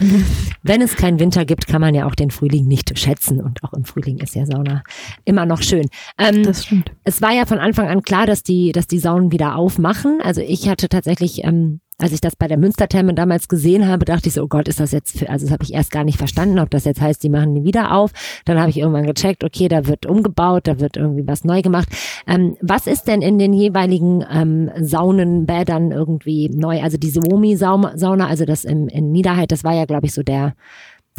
Wenn 0.62 0.82
es 0.82 0.96
keinen 0.96 1.20
Winter 1.20 1.44
gibt, 1.44 1.66
kann 1.66 1.80
man 1.80 1.94
ja 1.94 2.06
auch 2.06 2.14
den 2.14 2.30
Frühling 2.30 2.66
nicht 2.66 2.98
schätzen 2.98 3.40
und 3.40 3.62
auch 3.62 3.72
im 3.74 3.84
Frühling 3.84 4.18
ist 4.18 4.34
ja 4.34 4.46
Sauna 4.46 4.82
immer 5.24 5.46
noch 5.46 5.62
schön. 5.62 5.86
Ähm, 6.18 6.42
Das 6.42 6.64
stimmt. 6.64 6.90
es 7.04 7.22
war 7.22 7.32
ja 7.32 7.46
von 7.46 7.58
Anfang 7.58 7.88
an 7.88 8.02
klar, 8.02 8.26
dass 8.26 8.42
die 8.42 8.69
die, 8.70 8.72
dass 8.72 8.86
die 8.86 8.98
Saunen 8.98 9.32
wieder 9.32 9.56
aufmachen. 9.56 10.20
Also 10.22 10.40
ich 10.40 10.68
hatte 10.68 10.88
tatsächlich, 10.88 11.42
ähm, 11.44 11.80
als 11.98 12.12
ich 12.12 12.20
das 12.20 12.36
bei 12.36 12.46
der 12.46 12.56
Münstertherme 12.56 13.14
damals 13.14 13.48
gesehen 13.48 13.88
habe, 13.88 14.04
dachte 14.04 14.28
ich 14.28 14.34
so, 14.34 14.44
oh 14.44 14.48
Gott, 14.48 14.68
ist 14.68 14.80
das 14.80 14.92
jetzt, 14.92 15.18
für, 15.18 15.28
also 15.28 15.44
das 15.44 15.52
habe 15.52 15.64
ich 15.64 15.74
erst 15.74 15.90
gar 15.90 16.04
nicht 16.04 16.18
verstanden, 16.18 16.58
ob 16.58 16.70
das 16.70 16.84
jetzt 16.84 17.00
heißt, 17.00 17.22
die 17.22 17.28
machen 17.28 17.54
die 17.54 17.64
wieder 17.64 17.92
auf. 17.94 18.12
Dann 18.44 18.58
habe 18.58 18.70
ich 18.70 18.78
irgendwann 18.78 19.06
gecheckt, 19.06 19.42
okay, 19.44 19.68
da 19.68 19.86
wird 19.86 20.06
umgebaut, 20.06 20.68
da 20.68 20.78
wird 20.78 20.96
irgendwie 20.96 21.26
was 21.26 21.44
neu 21.44 21.62
gemacht. 21.62 21.88
Ähm, 22.26 22.56
was 22.60 22.86
ist 22.86 23.08
denn 23.08 23.22
in 23.22 23.38
den 23.38 23.52
jeweiligen 23.52 24.24
ähm, 24.32 24.70
Saunen, 24.80 25.46
Bädern 25.46 25.90
irgendwie 25.90 26.48
neu? 26.48 26.80
Also 26.80 26.96
diese 26.96 27.20
Womi-Sauna, 27.22 28.26
also 28.28 28.44
das 28.44 28.64
im, 28.64 28.88
in 28.88 29.10
Niederheit, 29.10 29.50
das 29.50 29.64
war 29.64 29.74
ja, 29.74 29.84
glaube 29.84 30.06
ich, 30.06 30.14
so 30.14 30.22
der 30.22 30.54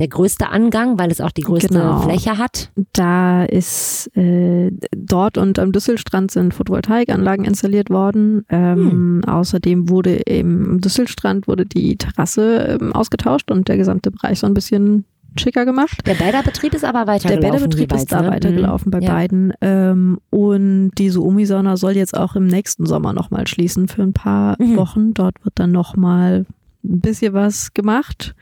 der 0.01 0.09
größte 0.09 0.49
Angang, 0.49 0.97
weil 0.99 1.11
es 1.11 1.21
auch 1.21 1.31
die 1.31 1.43
größte 1.43 1.69
Genau. 1.69 2.01
Fläche 2.01 2.37
hat. 2.39 2.71
Da 2.93 3.43
ist 3.45 4.09
äh, 4.17 4.71
dort 4.95 5.37
und 5.37 5.59
am 5.59 5.71
Düsselstrand 5.71 6.31
sind 6.31 6.53
Photovoltaikanlagen 6.53 7.45
installiert 7.45 7.89
worden. 7.89 8.43
Ähm, 8.49 9.21
Außerdem 9.27 9.87
wurde 9.89 10.15
im 10.15 10.81
Düsselstrand 10.81 11.47
wurde 11.47 11.65
die 11.65 11.95
Terrasse 11.97 12.77
ähm, 12.81 12.93
ausgetauscht 12.93 13.51
und 13.51 13.67
der 13.67 13.77
gesamte 13.77 14.09
Bereich 14.11 14.39
so 14.39 14.47
ein 14.47 14.53
bisschen 14.55 15.05
schicker 15.37 15.63
gemacht. 15.65 15.99
Der 16.07 16.15
Bäderbetrieb 16.15 16.73
ist 16.73 16.83
aber 16.83 17.05
Der 17.05 17.07
weitergelaufen. 17.13 17.51
Bäderbetrieb 17.51 17.89
jeweils, 17.91 18.01
ist 18.01 18.11
da 18.11 18.21
ne? 18.23 18.27
weitergelaufen 18.31 18.91
bei 18.91 18.99
Ja. 18.99 19.13
beiden. 19.13 19.53
Ähm, 19.61 20.19
und 20.31 20.91
die 20.97 21.09
Suomi-Sauna 21.09 21.77
soll 21.77 21.93
jetzt 21.95 22.17
auch 22.17 22.35
im 22.35 22.47
nächsten 22.47 22.85
Sommer 22.85 23.13
nochmal 23.13 23.47
schließen 23.47 23.87
für 23.87 24.01
ein 24.01 24.13
paar 24.13 24.55
Mhm. 24.59 24.75
Wochen. 24.75 25.13
Dort 25.13 25.35
wird 25.45 25.53
dann 25.59 25.71
nochmal 25.71 26.45
ein 26.83 26.99
bisschen 26.99 27.33
was 27.33 27.73
gemacht. 27.73 28.33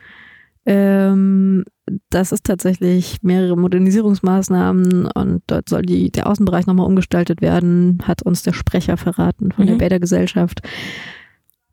Ähm, 0.66 1.64
das 2.10 2.32
ist 2.32 2.44
tatsächlich 2.44 3.18
mehrere 3.24 3.58
Modernisierungsmaßnahmen 3.58 5.06
und 5.08 5.42
dort 5.48 5.70
soll 5.70 5.82
die, 5.82 6.12
der 6.12 6.28
Außenbereich 6.28 6.68
nochmal 6.68 6.86
umgestaltet 6.86 7.42
werden, 7.42 8.00
hat 8.04 8.22
uns 8.22 8.44
der 8.44 8.54
Sprecher 8.54 8.98
verraten 8.98 9.52
von 9.52 9.66
der 9.66 9.76
Mhm. 9.76 9.80
Bädergesellschaft. 9.80 10.62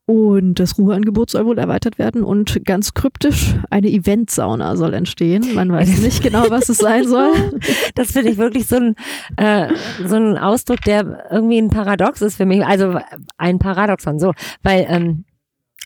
Und 0.08 0.60
das 0.60 0.78
Ruheangebot 0.78 1.30
soll 1.30 1.46
wohl 1.46 1.58
erweitert 1.58 1.98
werden 1.98 2.22
und 2.22 2.64
ganz 2.64 2.94
kryptisch 2.94 3.56
eine 3.70 3.88
Eventsauna 3.90 4.76
soll 4.76 4.94
entstehen. 4.94 5.52
Man 5.54 5.72
weiß 5.72 5.98
nicht 6.00 6.22
genau, 6.22 6.44
was 6.48 6.68
es 6.68 6.78
sein 6.78 7.08
soll. 7.08 7.32
Das 7.96 8.12
finde 8.12 8.30
ich 8.30 8.38
wirklich 8.38 8.68
so 8.68 8.76
ein, 8.76 8.94
äh, 9.36 9.68
so 10.06 10.14
ein 10.14 10.38
Ausdruck, 10.38 10.80
der 10.82 11.26
irgendwie 11.32 11.58
ein 11.58 11.70
Paradox 11.70 12.22
ist 12.22 12.36
für 12.36 12.46
mich. 12.46 12.64
Also 12.64 13.00
ein 13.36 13.58
Paradoxon, 13.58 14.20
so. 14.20 14.32
Weil, 14.62 14.86
ähm, 14.88 15.24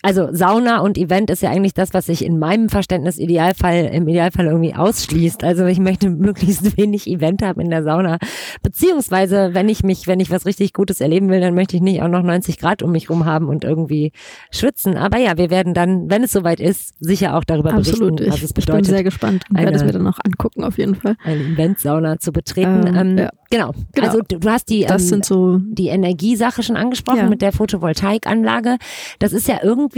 also 0.02 0.28
Sauna 0.32 0.80
und 0.80 0.96
Event 0.96 1.30
ist 1.30 1.42
ja 1.42 1.50
eigentlich 1.50 1.74
das, 1.74 1.92
was 1.92 2.06
sich 2.06 2.24
in 2.24 2.38
meinem 2.38 2.68
Verständnis 2.68 3.18
Idealfall, 3.18 3.90
im 3.92 4.08
Idealfall 4.08 4.46
irgendwie 4.46 4.74
ausschließt. 4.74 5.44
Also 5.44 5.66
ich 5.66 5.78
möchte 5.78 6.08
möglichst 6.10 6.76
wenig 6.76 7.06
Event 7.06 7.42
haben 7.42 7.60
in 7.60 7.70
der 7.70 7.82
Sauna. 7.82 8.18
Beziehungsweise, 8.62 9.50
wenn 9.52 9.68
ich 9.68 9.82
mich, 9.82 10.06
wenn 10.06 10.20
ich 10.20 10.30
was 10.30 10.46
richtig 10.46 10.72
Gutes 10.72 11.00
erleben 11.00 11.28
will, 11.28 11.40
dann 11.40 11.54
möchte 11.54 11.76
ich 11.76 11.82
nicht 11.82 12.02
auch 12.02 12.08
noch 12.08 12.22
90 12.22 12.58
Grad 12.58 12.82
um 12.82 12.92
mich 12.92 13.10
rum 13.10 13.24
haben 13.24 13.48
und 13.48 13.64
irgendwie 13.64 14.12
schwitzen. 14.50 14.96
Aber 14.96 15.18
ja, 15.18 15.36
wir 15.36 15.50
werden 15.50 15.74
dann, 15.74 16.08
wenn 16.10 16.22
es 16.22 16.32
soweit 16.32 16.60
ist, 16.60 16.94
sicher 17.00 17.36
auch 17.36 17.44
darüber 17.44 17.74
Absolut. 17.74 18.16
berichten, 18.16 18.32
was 18.32 18.42
es 18.42 18.50
ich 18.50 18.54
bin 18.54 18.64
bedeutet 18.64 18.86
sehr 18.86 19.04
gespannt 19.04 19.44
und 19.50 19.58
werde 19.58 19.76
es 19.76 19.84
mir 19.84 19.92
dann 19.92 20.04
noch 20.04 20.18
angucken, 20.24 20.64
auf 20.64 20.78
jeden 20.78 20.94
Fall. 20.94 21.16
eine 21.24 21.42
Eventsauna 21.42 22.18
zu 22.18 22.32
betreten. 22.32 22.86
Ähm, 22.86 22.96
Ähm, 23.00 23.18
ja. 23.18 23.30
genau. 23.50 23.72
Genau. 23.92 24.06
Also 24.06 24.20
du, 24.28 24.38
du 24.38 24.48
hast 24.50 24.68
die, 24.68 24.82
Das 24.84 25.02
ähm, 25.02 25.08
sind 25.08 25.24
so, 25.24 25.58
die 25.58 25.88
Energiesache 25.88 26.62
schon 26.62 26.76
angesprochen 26.76 27.18
Ja. 27.18 27.28
mit 27.28 27.42
der 27.42 27.52
Photovoltaikanlage. 27.52 28.76
Das 29.18 29.32
ist 29.32 29.48
ja 29.48 29.58
irgendwie 29.62 29.89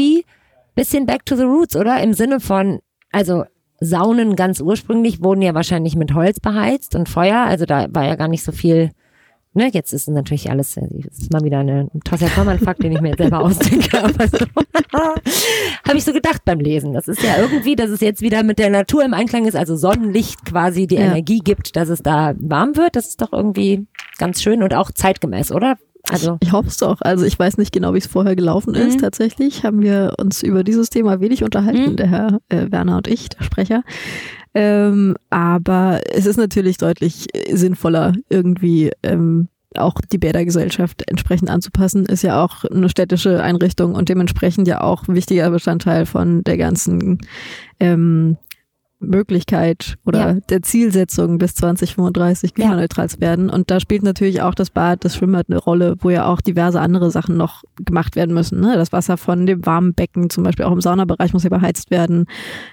bisschen 0.75 1.07
back 1.07 1.27
to 1.27 1.37
the 1.37 1.43
roots, 1.45 1.77
oder? 1.77 2.03
Im 2.03 2.15
Sinne 2.15 2.41
von, 2.41 2.81
also 3.11 3.45
Saunen 3.81 4.37
ganz 4.37 4.61
ursprünglich 4.61 5.23
wurden 5.23 5.43
ja 5.43 5.55
wahrscheinlich 5.55 5.97
mit 5.97 6.15
Holz 6.15 6.41
beheizt 6.41 6.95
und 6.95 7.09
Feuer. 7.09 7.41
Also 7.41 7.65
da 7.67 7.87
war 7.91 8.05
ja 8.07 8.15
gar 8.15 8.29
nicht 8.29 8.45
so 8.45 8.53
viel. 8.53 8.91
Ne, 9.55 9.69
jetzt 9.71 9.93
ist 9.93 10.09
natürlich 10.09 10.49
alles, 10.51 10.79
äh, 10.79 10.87
ist 11.11 11.31
mal 11.31 11.43
wieder 11.43 11.59
eine, 11.59 11.91
ein 11.93 12.01
tosser 12.05 12.29
Fakt, 12.29 12.83
den 12.83 12.93
ich 12.93 13.03
mir 13.03 13.09
jetzt 13.09 13.19
selber 13.19 13.41
ausdenke. 13.45 14.03
Aber 14.03 14.27
so, 14.27 14.39
habe 14.95 15.99
ich 15.99 16.05
so 16.05 16.13
gedacht 16.15 16.43
beim 16.47 16.59
Lesen. 16.61 16.95
Das 16.95 17.07
ist 17.07 17.23
ja 17.23 17.37
irgendwie, 17.39 17.77
dass 17.77 17.91
es 17.91 18.01
jetzt 18.01 18.23
wieder 18.23 18.45
mit 18.45 18.59
der 18.59 18.71
Natur 18.71 19.05
im 19.05 19.13
Einklang 19.13 19.45
ist, 19.45 19.57
also 19.57 19.77
Sonnenlicht 19.77 20.47
quasi 20.47 20.87
die 20.87 20.95
Ja. 20.95 21.03
Energie 21.03 21.41
gibt, 21.41 21.77
dass 21.77 21.91
es 21.91 22.03
da 22.03 22.35
warm 22.39 22.77
wird. 22.77 22.97
Das 22.97 23.09
ist 23.09 23.21
doch 23.21 23.33
irgendwie 23.33 23.87
ganz 24.17 24.41
schön 24.41 24.63
und 24.63 24.73
auch 24.75 24.91
zeitgemäß, 24.91 25.53
oder? 25.53 25.77
Also 26.13 26.39
ich 26.41 26.53
hoffe 26.53 26.69
es 26.69 26.77
doch. 26.79 27.01
Also 27.01 27.25
ich 27.25 27.39
weiß 27.39 27.59
nicht 27.59 27.73
genau, 27.73 27.95
wie 27.95 27.99
es 27.99 28.07
vorher 28.07 28.37
gelaufen 28.37 28.75
ist. 28.75 28.97
Mhm. 28.97 29.01
Tatsächlich 29.03 29.65
haben 29.65 29.83
wir 29.83 30.15
uns 30.19 30.43
über 30.43 30.65
dieses 30.65 30.91
Thema 30.91 31.21
wenig 31.21 31.43
unterhalten, 31.45 31.93
Mhm. 31.93 31.97
der 31.97 32.09
Herr 32.09 32.39
äh, 32.49 32.71
Werner 32.71 32.99
und 32.99 33.09
ich, 33.09 33.29
der 33.31 33.45
Sprecher. 33.45 33.83
Ähm, 34.55 35.17
aber 35.31 36.01
es 36.13 36.27
ist 36.27 36.37
natürlich 36.37 36.77
deutlich 36.77 37.27
sinnvoller, 37.51 38.13
irgendwie 38.29 38.91
ähm, 39.03 39.49
auch 39.75 39.95
die 40.13 40.19
Bädergesellschaft 40.19 41.03
entsprechend 41.09 41.49
anzupassen. 41.49 42.05
Ist 42.05 42.23
ja 42.23 42.45
auch 42.45 42.65
eine 42.65 42.91
städtische 42.91 43.43
Einrichtung 43.43 43.95
und 43.95 44.11
dementsprechend 44.11 44.69
ja 44.69 44.83
auch 44.83 45.09
ein 45.09 45.15
wichtiger 45.15 45.51
Bestandteil 45.51 46.05
von 46.05 46.45
der 46.45 46.59
ganzen 46.59 47.19
ähm, 47.81 48.37
Möglichkeit 49.03 49.97
oder 50.07 50.19
Ja. 50.35 50.41
der 50.49 50.63
Zielsetzung 50.63 51.39
bis 51.39 51.55
2035 51.55 52.55
klimaneutral 52.55 53.09
zu 53.11 53.21
werden. 53.21 53.51
Und 53.51 53.71
da 53.71 53.81
spielt 53.81 54.03
natürlich 54.03 54.43
auch 54.43 54.55
das 54.55 54.71
Bad, 54.71 55.05
das 55.05 55.17
Schwimmbad 55.17 55.47
eine 55.49 55.59
Rolle, 55.59 55.97
wo 56.01 56.11
ja 56.11 56.27
auch 56.27 56.41
diverse 56.41 56.81
andere 56.81 57.11
Sachen 57.11 57.37
noch 57.37 57.63
gemacht 57.85 58.17
werden 58.17 58.35
müssen. 58.35 58.61
Ne? 58.61 58.75
Das 58.77 58.93
Wasser 58.93 59.17
von 59.17 59.47
dem 59.47 59.65
warmen 59.67 59.95
Becken, 59.95 60.31
zum 60.31 60.45
Beispiel 60.45 60.65
auch 60.65 60.73
im 60.73 60.81
Saunabereich, 60.81 61.33
muss 61.33 61.43
ja 61.45 61.51
beheizt 61.51 61.91
werden. 61.91 62.27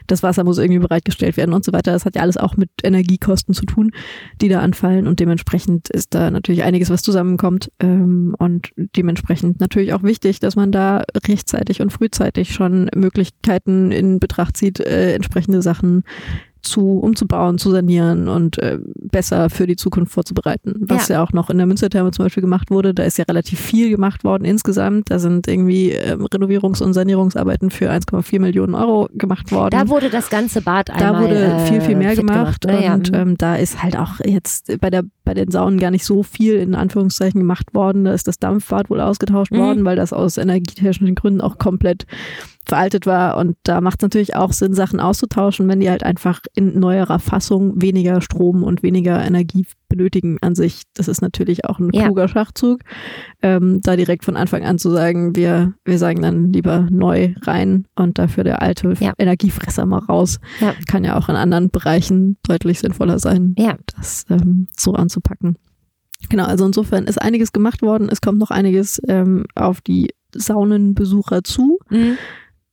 Das 0.08 0.24
Wasser 0.24 0.44
muss 0.44 0.58
irgendwie 0.58 0.80
bereitgestellt 0.80 1.38
werden 1.38 1.54
und 1.54 1.66
so 1.66 1.74
weiter. 1.74 1.92
Das 1.92 2.06
hat 2.06 2.16
ja 2.16 2.22
alles 2.22 2.38
auch 2.38 2.56
mit 2.58 2.70
Energiekosten 2.84 3.54
zu 3.54 3.66
tun, 3.66 3.92
die 4.42 4.50
da 4.50 4.60
anfallen. 4.62 5.08
Und 5.08 5.20
dementsprechend 5.20 5.90
ist 5.90 6.14
da 6.14 6.32
natürlich 6.32 6.64
einiges, 6.64 6.90
was 6.90 7.02
zusammenkommt. 7.02 7.72
Ähm, 7.80 8.36
und 8.38 8.70
dementsprechend 8.96 9.60
natürlich 9.60 9.94
auch 9.94 10.04
wichtig, 10.04 10.40
dass 10.40 10.56
man 10.56 10.72
da 10.72 11.04
rechtzeitig 11.28 11.82
und 11.82 11.92
frühzeitig 11.92 12.54
schon 12.54 12.90
Möglichkeiten 12.96 13.92
in 13.92 14.20
Betracht 14.20 14.58
zieht, 14.58 14.80
äh, 14.80 15.14
entsprechende 15.14 15.62
Sachen 15.62 16.04
zu 16.62 17.00
umzubauen, 17.00 17.58
zu 17.58 17.72
sanieren 17.72 18.28
und 18.28 18.58
äh, 18.60 18.80
besser 19.00 19.50
für 19.50 19.66
die 19.66 19.78
Zukunft 19.78 20.12
vorzubereiten. 20.12 20.76
Was 20.82 21.08
ja. 21.08 21.24
auch 21.24 21.32
noch 21.32 21.50
in 21.50 21.58
der 21.58 21.66
Münstertherme 21.66 22.12
zum 22.12 22.26
Beispiel 22.26 22.42
gemacht 22.42 22.70
wurde. 22.70 22.94
Da 22.94 23.04
ist 23.04 23.18
ja 23.18 23.24
relativ 23.24 23.60
viel 23.62 23.90
gemacht 23.90 24.26
worden 24.26 24.44
insgesamt. 24.44 25.10
Da 25.10 25.20
sind 25.20 25.48
irgendwie 25.48 25.92
ähm, 25.92 26.26
Renovierungs- 26.26 26.84
und 26.84 26.94
Sanierungsarbeiten 26.94 27.72
für 27.72 27.90
1,4 27.90 28.42
Millionen 28.42 28.76
Euro 28.76 29.08
gemacht 29.14 29.54
worden. 29.54 29.72
da 29.72 29.88
wurde 29.88 30.10
das 30.10 30.30
ganze 30.30 30.62
Bad 30.62 30.90
einmal 30.90 31.14
da 31.14 31.22
wurde 31.22 31.44
äh, 31.46 31.60
viel, 31.66 31.80
viel 31.82 31.96
mehr 31.96 32.16
gemacht. 32.16 32.66
ne? 32.66 32.84
Ja. 32.84 32.94
Und 32.94 33.12
ähm, 33.16 33.38
da 33.38 33.56
ist 33.56 33.82
halt 33.82 33.98
auch 33.98 34.20
jetzt 34.24 34.78
bei 34.82 34.90
der 34.90 35.04
bei 35.24 35.34
den 35.36 35.52
Saunen 35.52 35.80
gar 35.80 35.92
nicht 35.92 36.06
so 36.06 36.24
viel 36.24 36.56
in 36.56 36.76
Anführungszeichen 36.76 37.40
gemacht 37.40 37.74
worden. 37.74 38.04
Da 38.04 38.14
ist 38.14 38.28
das 38.28 38.38
Dampfbad 38.40 38.90
wohl 38.90 39.00
ausgetauscht 39.00 39.52
Mhm. 39.54 39.60
worden, 39.60 39.86
weil 39.86 39.96
das 39.96 40.12
aus 40.12 40.38
energietechnischen 40.38 41.16
Gründen 41.16 41.40
auch 41.40 41.58
komplett 41.58 42.06
veraltet 42.66 43.06
war. 43.06 43.38
Und 43.38 43.58
da 43.64 43.82
macht 43.82 44.00
es 44.00 44.04
natürlich 44.04 44.36
auch 44.36 44.52
Sinn, 44.54 44.74
Sachen 44.74 45.00
auszutauschen, 45.00 45.68
wenn 45.68 45.80
die 45.80 45.90
halt 45.90 46.04
einfach 46.04 46.42
in 46.56 46.80
neuerer 46.80 47.18
Fassung 47.20 47.82
weniger 47.82 48.22
Strom 48.22 48.64
und 48.64 48.84
weniger 48.84 49.24
Energie 49.24 49.66
benötigen 49.88 50.38
an 50.42 50.54
sich. 50.54 50.84
Das 50.94 51.08
ist 51.08 51.22
natürlich 51.22 51.66
auch 51.66 51.80
ein 51.80 51.90
Ja. 51.94 52.04
kluger 52.06 52.28
Schachzug, 52.28 52.82
ähm, 53.42 53.80
da 53.82 53.96
direkt 53.96 54.24
von 54.24 54.38
Anfang 54.38 54.64
an 54.66 54.78
zu 54.78 54.92
sagen, 54.92 55.36
wir, 55.36 55.74
wir 55.84 55.98
sagen 55.98 56.22
dann 56.22 56.54
lieber 56.54 56.88
neu 56.92 57.34
rein 57.42 57.86
und 57.96 58.20
dafür 58.20 58.44
der 58.44 58.62
alte 58.62 58.94
Ja. 59.00 59.14
Energiefresser 59.18 59.86
mal 59.88 60.00
raus. 60.00 60.40
Ja. 60.62 60.74
Kann 60.88 61.04
ja 61.04 61.18
auch 61.18 61.28
in 61.30 61.36
anderen 61.36 61.72
Bereichen 61.72 62.38
deutlich 62.48 62.80
sinnvoller 62.80 63.18
sein, 63.18 63.56
das 63.96 64.26
ähm, 64.30 64.68
so 64.78 64.94
anzupacken. 64.94 65.56
Genau, 66.30 66.44
also 66.46 66.66
insofern 66.66 67.06
ist 67.06 67.20
einiges 67.20 67.52
gemacht 67.54 67.82
worden. 67.82 68.10
Es 68.12 68.22
kommt 68.22 68.38
noch 68.38 68.52
einiges 68.52 69.02
ähm, 69.08 69.46
auf 69.56 69.82
die 69.82 70.10
Saunenbesucher 70.36 71.44
zu. 71.44 71.80
Mhm. 71.90 72.18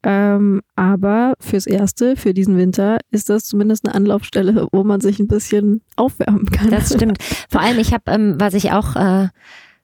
Ähm, 0.08 0.62
aber 0.76 1.34
fürs 1.40 1.66
Erste, 1.66 2.14
für 2.14 2.32
diesen 2.32 2.56
Winter, 2.56 2.98
ist 3.10 3.28
das 3.28 3.44
zumindest 3.44 3.84
eine 3.84 3.96
Anlaufstelle, 3.96 4.68
wo 4.70 4.84
man 4.84 5.00
sich 5.00 5.18
ein 5.18 5.26
bisschen 5.26 5.82
aufwärmen 5.96 6.46
kann. 6.46 6.70
Das 6.70 6.94
stimmt. 6.94 7.18
Vor 7.50 7.60
allem, 7.60 7.80
ich 7.80 7.92
habe, 7.92 8.04
ähm, 8.12 8.36
was 8.38 8.54
ich 8.54 8.70
auch, 8.70 8.94
äh, 8.94 9.28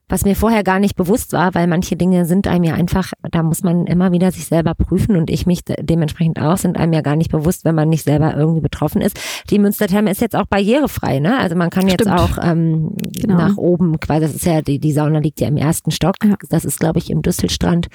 was 0.08 0.24
mir 0.24 0.36
vorher 0.36 0.62
gar 0.62 0.78
nicht 0.78 0.94
bewusst 0.96 1.32
war, 1.32 1.54
weil 1.54 1.66
manche 1.66 1.96
Dinge 1.96 2.26
sind 2.26 2.46
einem 2.46 2.64
ja 2.64 2.74
einfach, 2.74 3.12
da 3.30 3.42
muss 3.42 3.62
man 3.62 3.86
immer 3.86 4.12
wieder 4.12 4.30
sich 4.30 4.44
selber 4.44 4.74
prüfen 4.74 5.16
und 5.16 5.30
ich 5.30 5.46
mich 5.46 5.64
de 5.64 5.76
dementsprechend 5.82 6.38
auch, 6.40 6.58
sind 6.58 6.76
einem 6.76 6.92
ja 6.92 7.00
gar 7.00 7.16
nicht 7.16 7.30
bewusst, 7.30 7.64
wenn 7.64 7.74
man 7.74 7.88
nicht 7.88 8.04
selber 8.04 8.36
irgendwie 8.36 8.60
betroffen 8.60 9.00
ist. 9.00 9.18
Die 9.48 9.58
Münstertherme 9.58 10.10
ist 10.10 10.20
jetzt 10.20 10.36
auch 10.36 10.44
barrierefrei, 10.46 11.18
ne? 11.18 11.38
Also 11.38 11.56
man 11.56 11.70
kann 11.70 11.88
jetzt 11.88 12.02
Stimmt. 12.02 12.18
auch 12.18 12.36
ähm, 12.42 12.90
Genau. 13.22 13.36
nach 13.36 13.56
oben, 13.56 14.00
quasi, 14.00 14.20
das 14.26 14.34
ist 14.34 14.44
ja, 14.44 14.60
die, 14.60 14.78
die 14.78 14.92
Sauna 14.92 15.20
liegt 15.20 15.40
ja 15.40 15.48
im 15.48 15.56
ersten 15.56 15.90
Stock. 15.92 16.16
Ja. 16.24 16.34
Das 16.50 16.64
ist, 16.64 16.78
glaube 16.80 16.98
ich, 16.98 17.08
im 17.10 17.22
Düsselstrand 17.22 17.86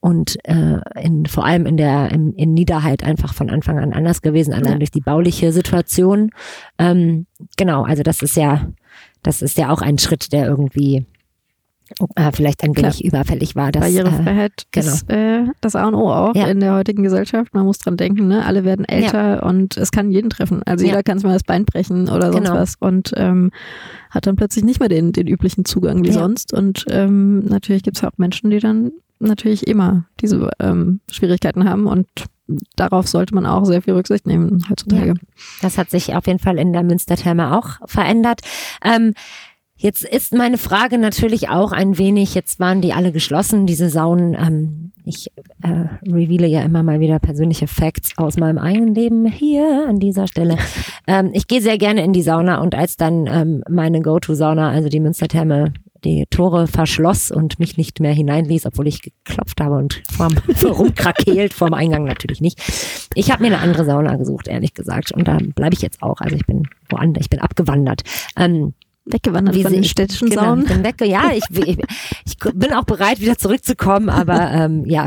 und 0.00 0.38
äh, 0.44 0.78
in, 1.00 1.26
vor 1.26 1.44
allem 1.44 1.66
in 1.66 1.76
der 1.76 2.10
in, 2.10 2.32
in 2.34 2.54
Niederheit 2.54 3.04
einfach 3.04 3.34
von 3.34 3.50
Anfang 3.50 3.78
an 3.78 3.92
anders 3.92 4.22
gewesen, 4.22 4.54
allein 4.54 4.72
Ja. 4.72 4.78
durch 4.78 4.90
die 4.90 5.00
bauliche 5.02 5.52
Situation. 5.52 6.30
Ähm, 6.78 7.26
genau, 7.56 7.82
also 7.82 8.02
das 8.02 8.22
ist 8.22 8.36
ja, 8.36 8.68
das 9.22 9.42
ist 9.42 9.58
ja 9.58 9.70
auch 9.70 9.82
ein 9.82 9.98
Schritt, 9.98 10.32
der 10.32 10.46
irgendwie 10.46 11.06
äh, 12.14 12.30
vielleicht 12.32 12.62
ein 12.64 12.76
wenig 12.76 13.04
überfällig 13.04 13.56
war. 13.56 13.72
Das, 13.72 13.82
äh, 13.82 14.02
Barrierefreiheit 14.02 14.66
genau. 14.70 14.86
ist 14.86 15.10
äh, 15.10 15.44
das 15.60 15.76
A 15.76 15.86
und 15.86 15.94
O 15.94 16.10
auch 16.10 16.34
Ja. 16.34 16.46
in 16.46 16.60
der 16.60 16.74
heutigen 16.74 17.02
Gesellschaft. 17.02 17.52
Man 17.54 17.66
muss 17.66 17.78
dran 17.78 17.96
denken, 17.96 18.28
ne? 18.28 18.44
alle 18.44 18.64
werden 18.64 18.84
älter 18.84 19.42
und 19.44 19.76
es 19.76 19.90
kann 19.90 20.10
jeden 20.10 20.30
treffen. 20.30 20.62
Also 20.64 20.84
Ja. 20.84 20.90
jeder 20.90 21.02
kann 21.02 21.18
sich 21.18 21.26
mal 21.26 21.32
das 21.34 21.44
Bein 21.44 21.64
brechen 21.64 22.08
oder 22.08 22.32
sonst 22.32 22.46
Genau. 22.48 22.58
was 22.60 22.74
und 22.78 23.12
ähm, 23.16 23.50
hat 24.10 24.26
dann 24.26 24.36
plötzlich 24.36 24.64
nicht 24.64 24.80
mehr 24.80 24.88
den, 24.88 25.12
den 25.12 25.26
üblichen 25.26 25.64
Zugang 25.64 26.02
wie 26.04 26.08
Ja. 26.08 26.14
sonst. 26.14 26.52
Und 26.52 26.84
ähm, 26.90 27.40
natürlich 27.46 27.82
gibt 27.82 27.96
es 27.96 28.04
auch 28.04 28.12
Menschen, 28.16 28.50
die 28.50 28.58
dann 28.60 28.92
natürlich 29.18 29.66
immer 29.66 30.04
diese 30.20 30.48
ähm, 30.60 31.00
Schwierigkeiten 31.10 31.68
haben 31.68 31.86
und 31.86 32.06
darauf 32.74 33.06
sollte 33.06 33.34
man 33.34 33.46
auch 33.46 33.64
sehr 33.64 33.82
viel 33.82 33.94
Rücksicht 33.94 34.26
nehmen 34.26 34.64
heutzutage. 34.68 35.14
Das 35.62 35.78
hat 35.78 35.90
sich 35.90 36.14
auf 36.16 36.26
jeden 36.26 36.38
Fall 36.40 36.58
in 36.58 36.72
der 36.72 36.82
Münstertherme 36.82 37.56
auch 37.56 37.78
verändert. 37.86 38.40
Ähm, 38.84 39.14
jetzt 39.80 40.04
ist 40.04 40.34
meine 40.34 40.58
Frage 40.58 40.98
natürlich 40.98 41.48
auch 41.48 41.72
ein 41.72 41.96
wenig, 41.98 42.34
jetzt 42.34 42.60
waren 42.60 42.82
die 42.82 42.92
alle 42.92 43.12
geschlossen, 43.12 43.66
diese 43.66 43.88
Saunen. 43.88 44.34
Ähm, 44.34 44.92
ich 45.04 45.32
äh, 45.62 45.86
reveale 46.06 46.46
ja 46.46 46.62
immer 46.62 46.82
mal 46.82 47.00
wieder 47.00 47.18
persönliche 47.18 47.66
Facts 47.66 48.16
aus 48.16 48.36
meinem 48.36 48.58
eigenen 48.58 48.94
Leben 48.94 49.26
hier 49.26 49.86
an 49.88 49.98
dieser 49.98 50.26
Stelle. 50.26 50.56
Ähm, 51.06 51.30
ich 51.32 51.48
gehe 51.48 51.60
sehr 51.60 51.78
gerne 51.78 52.04
in 52.04 52.12
die 52.12 52.22
Sauna 52.22 52.60
und 52.60 52.74
als 52.74 52.96
dann 52.96 53.26
ähm, 53.26 53.64
meine 53.68 54.00
Go-To-Sauna, 54.00 54.70
also 54.70 54.88
die 54.88 55.00
Münstertherme, 55.00 55.72
die 56.04 56.26
Tore 56.30 56.68
verschloss 56.68 57.32
und 57.32 57.58
mich 57.58 57.76
nicht 57.76 57.98
mehr 57.98 58.12
hineinließ, 58.12 58.66
obwohl 58.66 58.86
ich 58.86 59.02
geklopft 59.02 59.60
habe 59.60 59.76
und 59.76 60.02
vorm, 60.12 60.34
rumkrakeelt, 60.62 61.52
vorm 61.52 61.74
Eingang 61.74 62.04
natürlich 62.04 62.40
nicht. 62.40 62.60
Ich 63.14 63.32
habe 63.32 63.42
mir 63.42 63.48
eine 63.48 63.58
andere 63.58 63.84
Sauna 63.84 64.16
gesucht, 64.16 64.46
ehrlich 64.46 64.74
gesagt. 64.74 65.10
Und 65.10 65.26
da 65.26 65.38
bleibe 65.54 65.74
ich 65.74 65.82
jetzt 65.82 66.02
auch. 66.02 66.20
Also 66.20 66.36
ich 66.36 66.46
bin 66.46 66.68
woanders, 66.88 67.24
ich 67.24 67.30
bin 67.30 67.40
abgewandert. 67.40 68.02
Ähm, 68.36 68.74
Weggewandert 69.04 69.54
wie 69.54 69.62
von 69.62 69.72
den 69.72 69.84
städtischen 69.84 70.30
genau, 70.30 70.54
bin 70.54 70.84
weg, 70.84 71.00
ja, 71.02 71.32
ich, 71.32 71.44
ich, 71.50 71.78
ich 72.26 72.38
bin 72.54 72.72
auch 72.72 72.84
bereit, 72.84 73.20
wieder 73.20 73.38
zurückzukommen, 73.38 74.08
aber 74.08 74.50
ähm, 74.50 74.84
ja. 74.86 75.06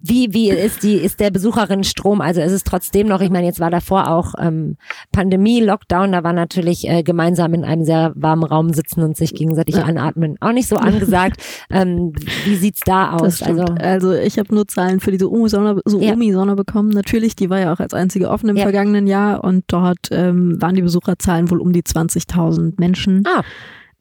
Wie, 0.00 0.32
wie 0.34 0.50
ist 0.50 0.82
die, 0.82 0.94
ist 0.96 1.20
der 1.20 1.30
Besucherin 1.30 1.82
Strom? 1.82 2.20
Also 2.20 2.40
ist 2.42 2.52
es 2.52 2.64
trotzdem 2.64 3.06
noch, 3.08 3.20
ich 3.22 3.30
meine, 3.30 3.46
jetzt 3.46 3.60
war 3.60 3.70
davor 3.70 4.10
auch 4.10 4.34
ähm, 4.38 4.76
Pandemie, 5.10 5.60
Lockdown, 5.62 6.12
da 6.12 6.22
war 6.22 6.32
natürlich 6.34 6.86
äh, 6.88 7.02
gemeinsam 7.02 7.54
in 7.54 7.64
einem 7.64 7.84
sehr 7.84 8.12
warmen 8.14 8.44
Raum 8.44 8.72
sitzen 8.74 9.02
und 9.02 9.16
sich 9.16 9.34
gegenseitig 9.34 9.76
Ja. 9.76 9.84
anatmen 9.84 10.36
auch 10.40 10.52
nicht 10.52 10.68
so 10.68 10.76
angesagt. 10.76 11.42
ähm, 11.70 12.12
wie 12.44 12.56
sieht's 12.56 12.80
da 12.84 13.12
aus? 13.16 13.42
Also 13.42 13.64
Also, 13.80 14.12
ich 14.12 14.38
habe 14.38 14.54
nur 14.54 14.68
Zahlen 14.68 15.00
für 15.00 15.10
diese 15.12 15.28
Umi-Sauna 15.28 15.76
so 15.84 16.00
Ja. 16.00 16.12
Umi-Sauna 16.12 16.54
bekommen. 16.54 16.90
Natürlich, 16.90 17.34
die 17.34 17.48
war 17.50 17.60
ja 17.60 17.72
auch 17.72 17.80
als 17.80 17.94
einzige 17.94 18.28
offen 18.30 18.50
im 18.50 18.56
Ja. 18.56 18.62
vergangenen 18.64 19.06
Jahr 19.06 19.42
und 19.44 19.64
dort 19.68 20.08
ähm, 20.10 20.60
waren 20.60 20.74
die 20.74 20.82
Besucherzahlen 20.82 21.50
wohl 21.50 21.60
um 21.60 21.72
die 21.72 21.82
20.000 21.82 22.74
Menschen. 22.78 23.24
Ah. 23.26 23.42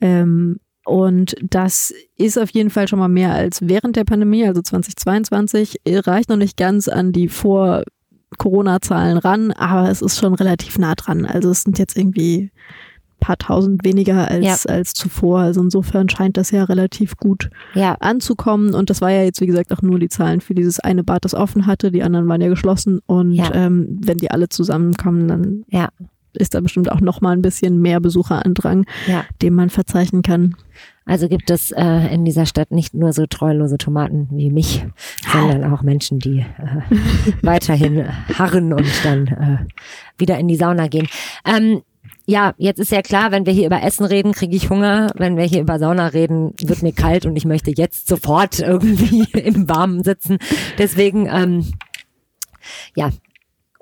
Ähm, 0.01 0.59
und 0.85 1.35
das 1.41 1.93
ist 2.15 2.37
auf 2.39 2.51
jeden 2.51 2.69
Fall 2.69 2.87
schon 2.87 2.99
mal 2.99 3.07
mehr 3.09 3.33
als 3.33 3.67
während 3.67 3.95
der 3.95 4.03
Pandemie, 4.05 4.45
also 4.45 4.61
2022. 4.61 5.81
Reicht 5.87 6.29
noch 6.29 6.37
nicht 6.37 6.57
ganz 6.57 6.87
an 6.87 7.11
die 7.11 7.27
vor 7.27 7.83
Corona-Zahlen 8.37 9.17
ran, 9.17 9.51
aber 9.51 9.89
es 9.89 10.01
ist 10.01 10.17
schon 10.19 10.33
relativ 10.33 10.77
nah 10.77 10.95
dran. 10.95 11.25
Also 11.25 11.49
es 11.49 11.63
sind 11.63 11.79
jetzt 11.79 11.97
irgendwie 11.97 12.51
ein 12.51 13.19
paar 13.19 13.37
tausend 13.37 13.83
weniger 13.83 14.27
als, 14.29 14.65
als 14.67 14.93
zuvor. 14.93 15.39
Also 15.39 15.61
insofern 15.61 16.09
scheint 16.09 16.37
das 16.37 16.51
ja 16.51 16.63
relativ 16.65 17.15
gut 17.17 17.49
ja, 17.73 17.95
anzukommen. 17.99 18.73
Und 18.75 18.89
das 18.89 19.01
war 19.01 19.09
ja 19.11 19.23
jetzt, 19.23 19.41
wie 19.41 19.47
gesagt, 19.47 19.71
auch 19.73 19.81
nur 19.81 19.99
die 19.99 20.09
Zahlen 20.09 20.41
für 20.41 20.53
dieses 20.53 20.79
eine 20.79 21.03
Bad, 21.03 21.25
das 21.25 21.33
offen 21.33 21.65
hatte. 21.65 21.91
Die 21.91 22.03
anderen 22.03 22.27
waren 22.27 22.41
ja 22.41 22.49
geschlossen. 22.49 22.99
Und 23.05 23.31
Ja. 23.31 23.51
ähm, 23.53 23.99
wenn 24.03 24.17
die 24.17 24.29
alle 24.31 24.49
zusammenkommen, 24.49 25.27
dann 25.27 25.63
Ja. 25.69 25.89
Ist 26.35 26.53
da 26.53 26.61
bestimmt 26.61 26.91
auch 26.91 27.01
noch 27.01 27.21
mal 27.21 27.31
ein 27.31 27.41
bisschen 27.41 27.81
mehr 27.81 27.99
Besucherandrang, 27.99 28.85
Ja. 29.07 29.25
den 29.41 29.53
man 29.53 29.69
verzeichnen 29.69 30.21
kann. 30.21 30.55
Also 31.07 31.27
gibt 31.29 31.51
es 31.51 31.71
äh, 31.71 32.13
in 32.13 32.25
dieser 32.25 32.47
Stadt 32.47 32.71
nicht 32.71 32.95
nur 32.95 33.13
so 33.13 33.27
treulose 33.27 33.77
Tomaten 33.77 34.27
wie 34.31 34.49
mich, 34.49 34.85
sondern 35.31 35.71
auch 35.71 35.83
Menschen, 35.83 36.17
die 36.19 36.39
äh, 36.39 36.95
weiterhin 37.43 38.05
harren 38.37 38.73
und 38.73 38.87
dann 39.03 39.27
äh, 39.27 39.57
wieder 40.17 40.39
in 40.39 40.47
die 40.47 40.55
Sauna 40.55 40.87
gehen. 40.87 41.07
Ähm, 41.45 41.83
ja, 42.27 42.55
jetzt 42.57 42.79
ist 42.79 42.91
ja 42.91 43.03
klar, 43.03 43.31
wenn 43.31 43.45
wir 43.45 43.53
hier 43.53 43.67
über 43.67 43.83
Essen 43.83 44.03
reden, 44.03 44.31
kriege 44.31 44.55
ich 44.55 44.71
Hunger. 44.71 45.11
Wenn 45.15 45.37
wir 45.37 45.43
hier 45.43 45.61
über 45.61 45.77
Sauna 45.77 46.07
reden, 46.07 46.53
wird 46.59 46.81
mir 46.81 46.91
kalt 46.91 47.27
und 47.27 47.35
ich 47.35 47.45
möchte 47.45 47.71
jetzt 47.75 48.07
sofort 48.07 48.59
irgendwie 48.61 49.25
im 49.37 49.69
Warmen 49.69 50.03
sitzen. 50.03 50.39
Deswegen, 50.79 51.27
ähm, 51.27 51.71
ja, 52.95 53.11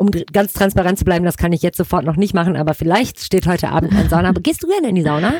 um 0.03 0.11
ganz 0.33 0.53
transparent 0.53 0.99
zu 0.99 1.05
bleiben, 1.05 1.25
das 1.25 1.37
kann 1.37 1.53
ich 1.53 1.61
jetzt 1.61 1.77
sofort 1.77 2.05
noch 2.05 2.15
nicht 2.15 2.33
machen, 2.33 2.55
aber 2.57 2.73
vielleicht 2.73 3.19
steht 3.19 3.47
heute 3.47 3.69
Abend 3.69 3.93
ein 3.93 4.09
Sauna. 4.09 4.29
Aber 4.29 4.41
gehst 4.41 4.61
du 4.63 4.67
gerne 4.67 4.89
in 4.89 4.95
die 4.95 5.01
Sauna? 5.01 5.33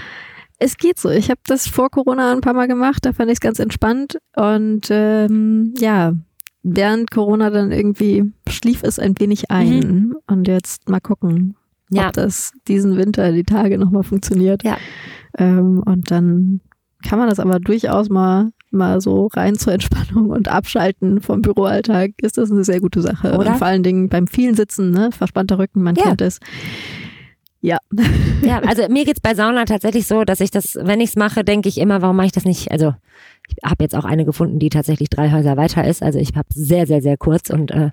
Es 0.59 0.78
geht 0.78 0.99
so. 0.99 1.09
Ich 1.09 1.30
habe 1.30 1.41
das 1.45 1.68
vor 1.68 1.89
Corona 1.89 2.32
ein 2.32 2.41
paar 2.41 2.53
Mal 2.53 2.68
gemacht, 2.68 3.05
da 3.05 3.11
fand 3.14 3.30
ich 3.30 3.36
es 3.36 3.39
ganz 3.41 3.59
entspannt. 3.59 4.18
Und 4.36 4.88
ähm, 4.89 5.74
ja, 5.78 6.14
während 6.61 7.11
Corona 7.11 7.49
dann 7.49 7.72
irgendwie 7.72 8.32
schlief 8.47 8.84
es 8.84 8.99
ein 8.99 9.20
wenig 9.20 9.51
ein. 9.51 10.14
Und 10.28 10.47
jetzt 10.47 10.88
mal 10.89 11.01
gucken, 11.01 11.55
Ja. 11.89 12.07
ob 12.07 12.14
das 12.14 12.53
diesen 12.68 12.95
Winter 12.97 13.32
die 13.34 13.43
Tage 13.43 13.78
nochmal 13.78 14.03
funktioniert. 14.03 14.64
Ja. 14.64 14.78
Ähm, 15.38 15.84
und 15.86 16.11
dann 16.11 16.61
kann 17.07 17.20
man 17.20 17.28
das 17.28 17.39
aber 17.39 17.59
durchaus 17.59 18.07
mal 18.09 18.51
mal 18.74 19.01
so 19.01 19.28
rein 19.34 19.55
zur 19.55 19.74
Entspannung 19.74 20.30
und 20.30 20.47
Abschalten 20.47 21.21
vom 21.21 21.41
Büroalltag 21.41 22.11
ist 22.21 22.38
das 22.38 22.51
eine 22.51 22.63
sehr 22.63 22.80
gute 22.82 23.01
Sache. 23.01 23.38
Oder? 23.38 23.51
Und 23.51 23.57
vor 23.57 23.67
allen 23.67 23.84
Dingen 23.84 24.09
beim 24.09 24.28
vielen 24.28 24.55
Sitzen, 24.55 24.91
ne, 24.91 25.09
verspannter 25.11 25.57
Rücken, 25.59 25.82
man 25.84 25.95
Ja. 25.95 26.03
kennt 26.03 26.21
es. 26.21 26.39
Ja, 27.61 27.78
Ja, 28.43 28.59
also 28.59 28.84
mir 28.89 29.05
geht's 29.05 29.21
bei 29.21 29.36
Sauna 29.36 29.63
tatsächlich 29.65 30.05
so, 30.05 30.24
dass 30.26 30.41
ich 30.41 30.51
das, 30.51 30.78
wenn 30.82 30.99
ich's 30.99 31.15
mache, 31.15 31.43
denke 31.45 31.69
ich 31.69 31.78
immer, 31.78 32.01
warum 32.01 32.17
mache 32.17 32.26
ich 32.26 32.32
das 32.34 32.43
nicht? 32.43 32.71
Also 32.71 32.93
ich 33.47 33.55
habe 33.63 33.84
jetzt 33.84 33.95
auch 33.95 34.03
eine 34.05 34.26
gefunden, 34.26 34.59
die 34.59 34.69
tatsächlich 34.69 35.09
drei 35.09 35.32
Häuser 35.32 35.55
weiter 35.55 35.86
ist. 35.88 36.03
Also 36.03 36.19
ich 36.19 36.36
habe 36.36 36.47
sehr, 36.53 36.88
sehr, 36.88 37.01
sehr 37.01 37.15
kurz 37.15 37.49
und 37.49 37.71
äh, 37.71 37.91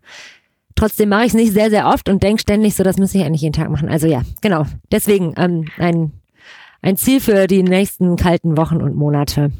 trotzdem 0.74 1.08
mache 1.10 1.22
ich 1.22 1.28
es 1.28 1.34
nicht 1.34 1.52
sehr, 1.52 1.70
sehr 1.70 1.86
oft 1.86 2.08
und 2.08 2.22
denke 2.24 2.40
ständig 2.42 2.74
so, 2.74 2.82
das 2.82 2.96
müsste 2.98 3.18
ich 3.18 3.24
eigentlich 3.24 3.42
jeden 3.42 3.52
Tag 3.52 3.70
machen. 3.70 3.88
Also 3.88 4.08
ja, 4.08 4.22
genau. 4.40 4.66
Deswegen 4.90 5.34
ähm, 5.36 5.66
ein, 5.78 6.12
ein 6.82 6.96
Ziel 6.96 7.20
für 7.20 7.46
die 7.46 7.62
nächsten 7.62 8.16
kalten 8.16 8.56
Wochen 8.56 8.82
und 8.82 8.96
Monate 8.96 9.52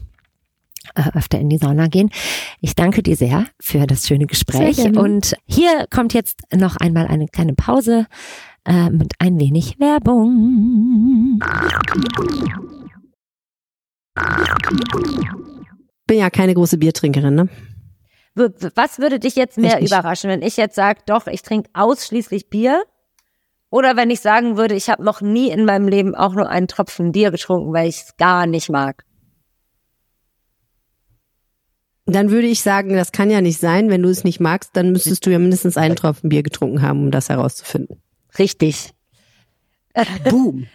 öfter 0.94 1.38
in 1.38 1.48
die 1.48 1.58
Sauna 1.58 1.86
gehen. 1.88 2.10
Ich 2.60 2.74
danke 2.74 3.02
dir 3.02 3.16
sehr 3.16 3.46
für 3.60 3.86
das 3.86 4.06
schöne 4.06 4.26
Gespräch. 4.26 4.78
Und 4.96 5.36
hier 5.46 5.86
kommt 5.90 6.14
jetzt 6.14 6.40
noch 6.54 6.76
einmal 6.76 7.06
eine 7.06 7.28
kleine 7.28 7.54
Pause 7.54 8.06
äh, 8.64 8.90
mit 8.90 9.14
ein 9.18 9.38
wenig 9.38 9.78
Werbung. 9.78 11.38
Bin 16.06 16.18
ja 16.18 16.30
keine 16.30 16.54
große 16.54 16.78
Biertrinkerin, 16.78 17.34
ne? 17.34 17.48
Was 18.74 18.98
würde 18.98 19.18
dich 19.18 19.36
jetzt 19.36 19.58
mehr 19.58 19.82
überraschen, 19.82 20.30
wenn 20.30 20.42
ich 20.42 20.56
jetzt 20.56 20.74
sage, 20.76 21.00
doch, 21.06 21.26
ich 21.26 21.42
trinke 21.42 21.68
ausschließlich 21.74 22.48
Bier? 22.48 22.82
Oder 23.70 23.96
wenn 23.96 24.10
ich 24.10 24.20
sagen 24.20 24.56
würde, 24.56 24.74
ich 24.74 24.88
habe 24.88 25.04
noch 25.04 25.20
nie 25.20 25.50
in 25.50 25.64
meinem 25.64 25.88
Leben 25.88 26.14
auch 26.14 26.32
nur 26.32 26.48
einen 26.48 26.66
Tropfen 26.66 27.12
Bier 27.12 27.30
getrunken, 27.30 27.72
weil 27.72 27.88
ich 27.88 28.02
es 28.02 28.16
gar 28.16 28.46
nicht 28.46 28.70
mag. 28.70 29.04
Dann 32.12 32.30
würde 32.30 32.46
ich 32.46 32.62
sagen, 32.62 32.94
das 32.94 33.12
kann 33.12 33.30
ja 33.30 33.40
nicht 33.40 33.58
sein. 33.58 33.90
Wenn 33.90 34.02
du 34.02 34.08
es 34.08 34.24
nicht 34.24 34.40
magst, 34.40 34.70
dann 34.74 34.92
müsstest 34.92 35.24
du 35.26 35.30
ja 35.30 35.38
mindestens 35.38 35.76
einen 35.76 35.96
Tropfen 35.96 36.28
Bier 36.28 36.42
getrunken 36.42 36.82
haben, 36.82 37.04
um 37.04 37.10
das 37.10 37.28
herauszufinden. 37.28 38.00
Richtig. 38.38 38.90
Boom. 40.28 40.66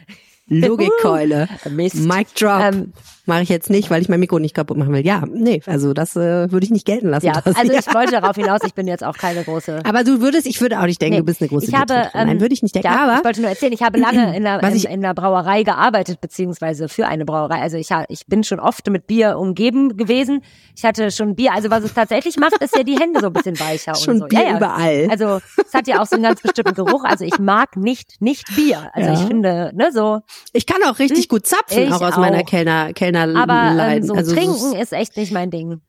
Logikkeule. 0.47 1.47
Mist. 1.69 1.95
Mic 1.95 2.27
drop. 2.37 2.61
Ähm, 2.61 2.93
Mache 3.27 3.41
ich 3.41 3.49
jetzt 3.49 3.71
nicht, 3.71 3.89
weil 3.89 4.03
ich 4.03 4.07
mein 4.09 4.19
Mikro 4.19 4.37
nicht 4.37 4.53
kaputt 4.53 4.77
machen 4.77 4.93
will. 4.93 5.03
Ja, 5.03 5.23
nee, 5.27 5.59
also 5.65 5.93
das 5.93 6.15
äh, 6.15 6.51
würde 6.51 6.63
ich 6.63 6.69
nicht 6.69 6.85
gelten 6.85 7.09
lassen. 7.09 7.25
ja, 7.25 7.41
Thorsten. 7.41 7.55
also 7.59 7.73
ich 7.73 7.91
wollte 7.95 8.11
darauf 8.11 8.35
hinaus, 8.35 8.59
ich 8.67 8.75
bin 8.75 8.85
jetzt 8.87 9.03
auch 9.03 9.17
keine 9.17 9.43
große. 9.43 9.81
aber 9.83 10.03
du 10.03 10.21
würdest, 10.21 10.45
ich 10.45 10.61
würde 10.61 10.79
auch 10.79 10.85
nicht 10.85 11.01
denken, 11.01 11.15
Nee, 11.15 11.19
du 11.21 11.25
bist 11.25 11.41
eine 11.41 11.49
große 11.49 11.65
ich 11.65 11.73
habe, 11.73 11.85
Biertrinkerin. 11.87 12.27
Nein, 12.27 12.35
ähm, 12.35 12.41
würde 12.41 12.53
ich 12.53 12.61
nicht 12.61 12.75
denken. 12.75 12.87
Ja, 12.87 13.03
aber 13.03 13.17
ich 13.17 13.25
wollte 13.25 13.41
nur 13.41 13.49
erzählen, 13.49 13.73
ich 13.73 13.81
habe 13.81 13.97
lange 13.99 14.37
in 14.37 14.43
der, 14.43 14.61
Was 14.61 14.69
in, 14.69 14.75
ich- 14.77 14.85
in 14.89 15.01
der 15.01 15.15
Brauerei 15.15 15.63
gearbeitet, 15.63 16.21
beziehungsweise 16.21 16.87
für 16.87 17.07
eine 17.07 17.25
Brauerei. 17.25 17.61
Also 17.61 17.77
ich, 17.77 17.89
ich 18.09 18.27
bin 18.27 18.43
schon 18.43 18.59
oft 18.59 18.87
mit 18.91 19.07
Bier 19.07 19.39
umgeben 19.39 19.97
gewesen. 19.97 20.41
Ich 20.77 20.85
hatte 20.85 21.09
schon 21.09 21.33
Bier, 21.35 21.51
also 21.53 21.71
was 21.71 21.83
es 21.83 21.95
tatsächlich 21.95 22.37
macht, 22.37 22.61
ist 22.61 22.75
ja 22.77 22.83
die 22.83 22.99
Hände 22.99 23.21
so 23.21 23.27
ein 23.27 23.33
bisschen 23.33 23.59
weicher 23.59 23.95
schon 23.95 24.15
und 24.15 24.19
so. 24.19 24.27
Bier 24.27 24.39
ja, 24.43 24.49
ja. 24.51 24.57
überall. 24.57 25.07
Also 25.09 25.39
es 25.65 25.73
hat 25.73 25.87
ja 25.87 25.99
auch 25.99 26.05
so 26.05 26.13
einen 26.15 26.23
ganz 26.25 26.41
bestimmten 26.43 26.75
Geruch. 26.75 27.03
Also 27.03 27.25
ich 27.25 27.39
mag 27.39 27.75
nicht 27.75 28.21
nicht 28.21 28.45
Bier. 28.55 28.91
Also 28.93 29.09
Ja. 29.09 29.19
ich 29.19 29.25
finde, 29.25 29.71
ne, 29.73 29.89
so. 29.91 30.19
Ich 30.53 30.65
kann 30.65 30.81
auch 30.83 30.99
richtig 30.99 31.29
gut 31.29 31.45
zapfen, 31.45 31.83
Ich 31.83 31.91
auch 31.93 32.01
aus 32.01 32.13
auch. 32.13 32.17
meiner 32.17 32.43
Kellner, 32.43 32.93
Kellner 32.93 33.36
Aber 33.36 33.75
ähm, 33.91 34.03
so 34.03 34.13
also 34.13 34.33
trinken 34.33 34.75
ist 34.75 34.93
echt 34.93 35.17
nicht 35.17 35.31
mein 35.31 35.51
Ding. 35.51 35.81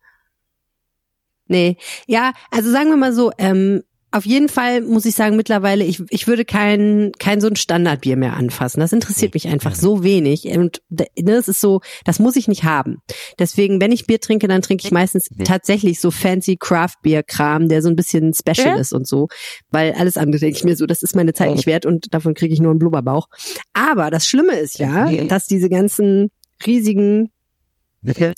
Nee, 1.49 1.77
ja, 2.07 2.33
also 2.51 2.71
sagen 2.71 2.91
wir 2.91 2.97
mal 2.97 3.13
so, 3.13 3.31
ähm, 3.39 3.83
auf 4.17 4.25
jeden 4.25 4.49
Fall 4.49 4.81
muss 4.81 5.05
ich 5.05 5.15
sagen, 5.15 5.37
mittlerweile, 5.37 5.85
ich, 5.85 6.03
ich 6.09 6.27
würde 6.27 6.47
kein, 6.47 7.13
kein 7.19 7.43
so 7.43 7.49
ein 7.49 7.57
Standardbier 7.57 8.17
mehr 8.17 8.35
anfassen. 8.35 8.81
Das 8.81 8.93
interessiert 8.93 9.35
mich 9.35 9.47
einfach 9.49 9.75
so 9.75 10.03
wenig. 10.03 10.47
Und 10.47 10.81
ne, 10.89 11.33
es 11.33 11.49
ist 11.49 11.61
so, 11.61 11.81
das 12.05 12.19
muss 12.19 12.37
ich 12.37 12.49
nicht 12.49 12.65
haben. 12.65 13.03
Deswegen, 13.39 13.79
wenn 13.81 13.93
ich 13.93 14.07
Bier 14.07 14.19
trinke, 14.19 14.49
dann 14.49 14.63
trinke 14.63 14.87
ich 14.87 14.91
meistens 14.91 15.29
tatsächlich 15.45 16.01
so 16.01 16.11
fancy 16.11 16.57
Craft 16.57 16.95
Beer 17.03 17.23
Kram, 17.23 17.69
der 17.69 17.83
so 17.83 17.91
ein 17.91 17.97
bisschen 17.97 18.33
special 18.33 18.75
Ja. 18.75 18.81
ist 18.81 18.95
und 18.95 19.07
so. 19.07 19.29
Weil 19.71 19.93
alles 19.93 20.17
andere 20.17 20.41
denke 20.41 20.57
ich 20.57 20.65
mir 20.65 20.77
so, 20.77 20.87
das 20.87 21.03
ist 21.03 21.15
meine 21.15 21.35
Zeit 21.35 21.55
nicht 21.55 21.67
wert 21.67 21.85
und 21.85 22.15
davon 22.15 22.33
kriege 22.33 22.55
ich 22.55 22.61
nur 22.61 22.71
einen 22.71 22.79
Blubberbauch. 22.79 23.29
Aber 23.75 24.11
das 24.11 24.27
Schlimme 24.27 24.55
ist 24.55 24.79
ja, 24.79 25.11
dass 25.25 25.47
diese 25.47 25.69
ganzen 25.69 26.31
riesigen 26.67 27.31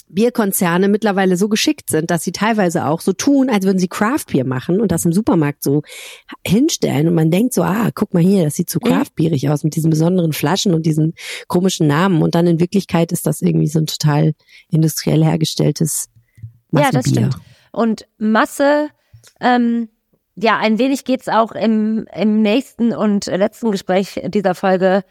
Bierkonzerne 0.08 0.88
mittlerweile 0.88 1.36
so 1.36 1.48
geschickt 1.48 1.90
sind, 1.90 2.10
dass 2.10 2.24
sie 2.24 2.32
teilweise 2.32 2.86
auch 2.86 3.00
so 3.00 3.12
tun, 3.12 3.50
als 3.50 3.64
würden 3.64 3.78
sie 3.78 3.88
Craft 3.88 4.24
Beer 4.32 4.46
machen 4.46 4.80
und 4.80 4.92
das 4.92 5.04
im 5.04 5.12
Supermarkt 5.12 5.62
so 5.62 5.82
hinstellen 6.46 7.08
und 7.08 7.14
man 7.14 7.30
denkt 7.30 7.54
so, 7.54 7.62
ah, 7.62 7.90
guck 7.94 8.14
mal 8.14 8.22
hier, 8.22 8.44
das 8.44 8.54
sieht 8.56 8.70
so 8.70 8.80
Craft 8.80 9.14
Beerig 9.14 9.48
aus 9.48 9.64
mit 9.64 9.76
diesen 9.76 9.90
besonderen 9.90 10.32
Flaschen 10.32 10.74
und 10.74 10.86
diesen 10.86 11.14
komischen 11.46 11.86
Namen 11.86 12.22
und 12.22 12.34
dann 12.34 12.46
in 12.46 12.60
Wirklichkeit 12.60 13.12
ist 13.12 13.26
das 13.26 13.42
irgendwie 13.42 13.68
so 13.68 13.78
ein 13.78 13.86
total 13.86 14.34
industriell 14.70 15.24
hergestelltes 15.24 16.08
Ja, 16.72 16.82
das 16.90 17.06
Massenbier. 17.06 17.30
stimmt. 17.30 17.44
Und 17.72 18.06
Masse, 18.18 18.88
ähm, 19.40 19.88
ja, 20.36 20.56
ein 20.58 20.78
wenig 20.78 21.04
geht's 21.04 21.28
auch 21.28 21.52
im, 21.52 22.06
im 22.14 22.42
nächsten 22.42 22.94
und 22.94 23.26
letzten 23.26 23.70
Gespräch 23.72 24.20
dieser 24.28 24.54
Folge 24.54 25.02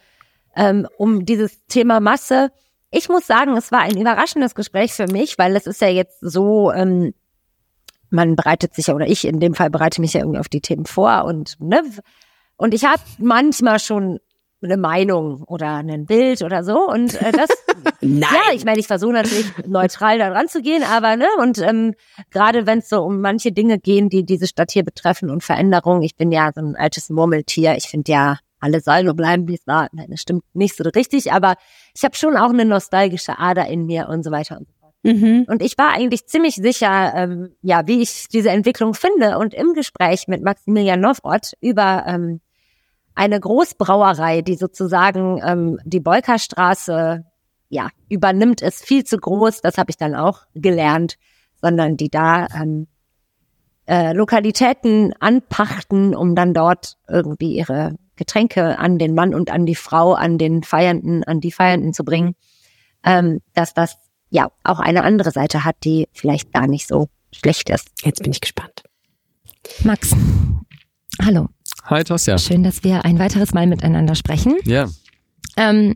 ähm, 0.56 0.88
um 0.98 1.26
dieses 1.26 1.66
Thema 1.68 2.00
Masse. 2.00 2.52
Ich 2.92 3.10
muss 3.10 3.28
sagen, 3.28 3.56
es 3.58 3.72
war 3.72 3.82
ein 3.82 3.98
überraschendes 3.98 4.56
Gespräch 4.56 4.94
für 4.94 5.08
mich, 5.08 5.38
weil 5.38 5.56
es 5.56 5.68
ist 5.68 5.82
ja 5.82 5.90
jetzt 5.90 6.20
so, 6.22 6.72
ähm, 6.72 7.14
man 8.10 8.36
bereitet 8.36 8.74
sich 8.74 8.88
ja, 8.88 8.96
oder 8.96 9.08
ich 9.08 9.26
in 9.26 9.40
dem 9.40 9.56
Fall 9.56 9.70
bereite 9.70 10.02
mich 10.02 10.14
ja 10.14 10.22
irgendwie 10.22 10.40
auf 10.40 10.50
die 10.50 10.62
Themen 10.62 10.86
vor 10.86 11.26
und 11.26 11.60
ne, 11.60 11.82
und 12.56 12.74
ich 12.74 12.86
habe 12.86 13.02
manchmal 13.20 13.80
schon 13.80 14.20
eine 14.64 14.78
Meinung 14.78 15.44
oder 15.44 15.76
ein 15.76 16.06
Bild 16.06 16.42
oder 16.42 16.64
so 16.64 16.90
und 16.90 17.22
äh, 17.22 17.32
das 17.32 17.50
Nein. 18.02 18.22
ja, 18.22 18.54
ich 18.54 18.66
meine, 18.66 18.80
ich 18.80 18.88
versuche 18.88 19.14
natürlich 19.14 19.52
neutral 19.68 20.18
da 20.18 20.30
ranzugehen, 20.30 20.84
aber 20.84 21.16
ne, 21.16 21.28
und 21.40 21.60
ähm, 21.60 21.94
gerade 22.32 22.66
wenn 22.66 22.80
es 22.80 22.90
so 22.90 23.04
um 23.04 23.22
manche 23.22 23.52
Dinge 23.52 23.80
gehen, 23.80 24.10
die 24.10 24.26
diese 24.26 24.48
Stadt 24.48 24.72
hier 24.72 24.84
betreffen 24.84 25.30
und 25.30 25.44
Veränderungen, 25.44 26.02
ich 26.02 26.16
bin 26.16 26.32
ja 26.32 26.52
so 26.54 26.62
ein 26.62 26.76
altes 26.76 27.10
Murmeltier, 27.10 27.76
ich 27.76 27.88
finde 27.88 28.12
ja, 28.12 28.40
alle 28.60 28.82
sollen 28.82 29.06
nur 29.06 29.14
bleiben, 29.14 29.48
wie 29.48 29.56
es 29.56 29.68
war. 29.68 29.88
Nein, 29.92 30.08
das 30.10 30.22
stimmt 30.22 30.44
nicht 30.54 30.76
so 30.76 30.84
richtig, 30.84 31.32
aber 31.32 31.56
ich 31.96 32.04
habe 32.04 32.16
schon 32.16 32.38
auch 32.38 32.50
eine 32.50 32.66
nostalgische 32.66 33.38
Ader 33.40 33.68
in 33.68 33.86
mir 33.86 34.10
und 34.10 34.24
so 34.24 34.32
weiter 34.32 34.58
und 34.58 34.68
so 34.68 34.74
fort. 34.80 34.94
Mhm. 35.04 35.46
Und 35.48 35.62
ich 35.62 35.78
war 35.78 35.94
eigentlich 35.94 36.28
ziemlich 36.28 36.56
sicher, 36.56 37.14
ähm, 37.16 37.56
ja, 37.62 37.88
wie 37.88 38.02
ich 38.02 38.28
diese 38.30 38.50
Entwicklung 38.50 38.94
finde. 38.94 39.38
Und 39.38 39.54
im 39.54 39.74
Gespräch 39.74 40.28
mit 40.28 40.44
Maximilian 40.44 41.00
Nowroth 41.00 41.54
über 41.62 42.04
ähm, 42.08 42.42
eine 43.16 43.40
Großbrauerei, 43.40 44.42
die 44.42 44.56
sozusagen 44.56 45.42
ähm, 45.44 45.80
die 45.84 46.00
Bolkerstraße 46.00 47.26
ja 47.70 47.90
übernimmt, 48.10 48.62
ist 48.62 48.86
viel 48.86 49.04
zu 49.04 49.18
groß. 49.18 49.62
Das 49.62 49.78
habe 49.78 49.90
ich 49.90 49.98
dann 49.98 50.16
auch 50.16 50.42
gelernt, 50.56 51.16
sondern 51.62 51.98
die 51.98 52.10
da 52.10 52.48
ähm, 52.56 52.88
äh, 53.88 54.14
Lokalitäten 54.14 55.14
anpachten, 55.20 56.16
um 56.16 56.36
dann 56.36 56.54
dort 56.54 56.98
irgendwie 57.08 57.56
ihre 57.56 57.96
Getränke 58.18 58.78
an 58.78 58.98
den 58.98 59.16
Mann 59.16 59.34
und 59.34 59.50
an 59.50 59.66
die 59.66 59.76
Frau, 59.76 60.14
an 60.14 60.38
den 60.38 60.64
Feiernden, 60.64 61.24
an 61.24 61.40
die 61.40 61.52
Feiernden 61.52 61.94
zu 61.94 62.04
bringen, 62.04 62.36
ähm, 63.04 63.40
dass 63.54 63.74
das 63.74 63.98
ja 64.30 64.52
auch 64.64 64.80
eine 64.80 65.04
andere 65.04 65.32
Seite 65.32 65.64
hat, 65.64 65.78
die 65.84 66.08
vielleicht 66.12 66.52
gar 66.54 66.68
nicht 66.68 66.88
so 66.88 67.08
schlecht 67.32 67.70
ist. 67.70 67.90
Jetzt 68.04 68.22
bin 68.22 68.32
ich 68.32 68.42
gespannt. 68.42 68.84
Max, 69.84 70.14
hallo. 71.22 71.48
Hi 71.84 72.04
Tosja. 72.04 72.38
Schön, 72.38 72.64
dass 72.64 72.84
wir 72.84 73.06
ein 73.06 73.20
weiteres 73.20 73.54
Mal 73.54 73.68
miteinander 73.68 74.16
sprechen. 74.16 74.58
Ja, 74.66 74.88
Ähm, 75.56 75.96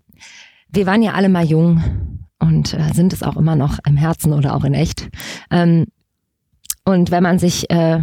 wir 0.70 0.86
waren 0.86 1.02
ja 1.02 1.14
alle 1.14 1.30
mal 1.30 1.46
jung 1.46 2.28
und 2.40 2.74
äh, 2.74 2.94
sind 2.94 3.14
es 3.14 3.24
auch 3.24 3.38
immer 3.38 3.56
noch 3.56 3.78
im 3.86 3.98
Herzen 3.98 4.34
oder 4.34 4.56
auch 4.56 4.64
in 4.64 4.74
echt. 4.74 5.10
Ähm, 5.50 5.88
und 6.84 7.12
wenn 7.12 7.22
man 7.22 7.38
sich 7.38 7.70
äh, 7.70 8.02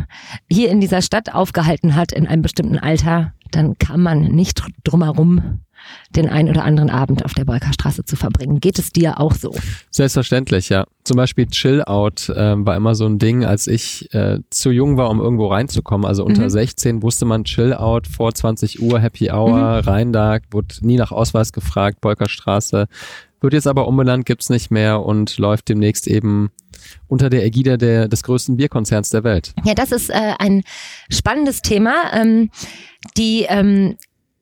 hier 0.49 0.71
in 0.71 0.81
dieser 0.81 1.03
Stadt 1.03 1.35
aufgehalten 1.35 1.97
hat 1.97 2.13
in 2.13 2.29
einem 2.29 2.43
bestimmten 2.43 2.79
Alter, 2.79 3.35
dann 3.51 3.79
kann 3.79 4.03
man 4.03 4.21
nicht 4.23 4.61
dr- 4.61 4.71
drumherum, 4.85 5.61
den 6.11 6.29
ein 6.29 6.49
oder 6.49 6.65
anderen 6.65 6.91
Abend 6.91 7.25
auf 7.25 7.35
der 7.35 7.45
Bolkerstraße 7.45 8.05
zu 8.05 8.17
verbringen. 8.17 8.59
Geht 8.61 8.79
es 8.79 8.91
dir 8.93 9.21
auch 9.21 9.35
so? 9.35 9.55
selbstverständlich, 9.91 10.69
ja. 10.69 10.85
Zum 11.05 11.17
Beispiel 11.17 11.47
Chill-Out 11.47 12.33
ähm, 12.37 12.67
war 12.67 12.77
immer 12.77 12.95
so 12.95 13.07
ein 13.07 13.19
Ding, 13.19 13.45
als 13.45 13.67
ich 13.69 14.13
äh, 14.13 14.41
zu 14.51 14.71
jung 14.71 14.97
war, 14.97 15.09
um 15.09 15.21
irgendwo 15.21 15.47
reinzukommen. 15.47 16.07
Also 16.07 16.25
unter 16.25 16.43
Mhm. 16.45 16.51
16 16.51 17.03
wusste 17.03 17.25
man 17.25 17.45
Chill-Out 17.45 18.07
vor 18.07 18.35
20 18.35 18.83
Uhr, 18.83 18.99
Happy 19.01 19.31
Hour, 19.31 19.57
rein 19.87 20.13
da, 20.13 20.39
wurde 20.51 20.75
nie 20.83 20.97
nach 20.97 21.13
Ausweis 21.13 21.53
gefragt, 21.53 22.01
Bolkerstraße. 22.01 22.87
Wird 23.41 23.53
jetzt 23.53 23.67
aber 23.67 23.87
umbenannt, 23.87 24.27
gibt's 24.27 24.51
nicht 24.51 24.71
mehr 24.71 25.05
und 25.05 25.39
läuft 25.39 25.69
demnächst 25.69 26.07
eben 26.07 26.51
unter 27.07 27.31
der 27.31 27.45
Ägide 27.45 27.79
der, 27.79 28.09
des 28.09 28.23
größten 28.23 28.57
Bierkonzerns 28.57 29.11
der 29.11 29.25
Welt. 29.25 29.55
Ja, 29.65 29.75
das 29.75 29.93
ist 29.93 30.11
äh, 30.11 30.35
ein 30.39 30.63
spannendes 31.11 31.63
Thema. 31.63 31.95
Ähm, 32.13 32.51
die 33.17 33.47
ähm, 33.49 33.97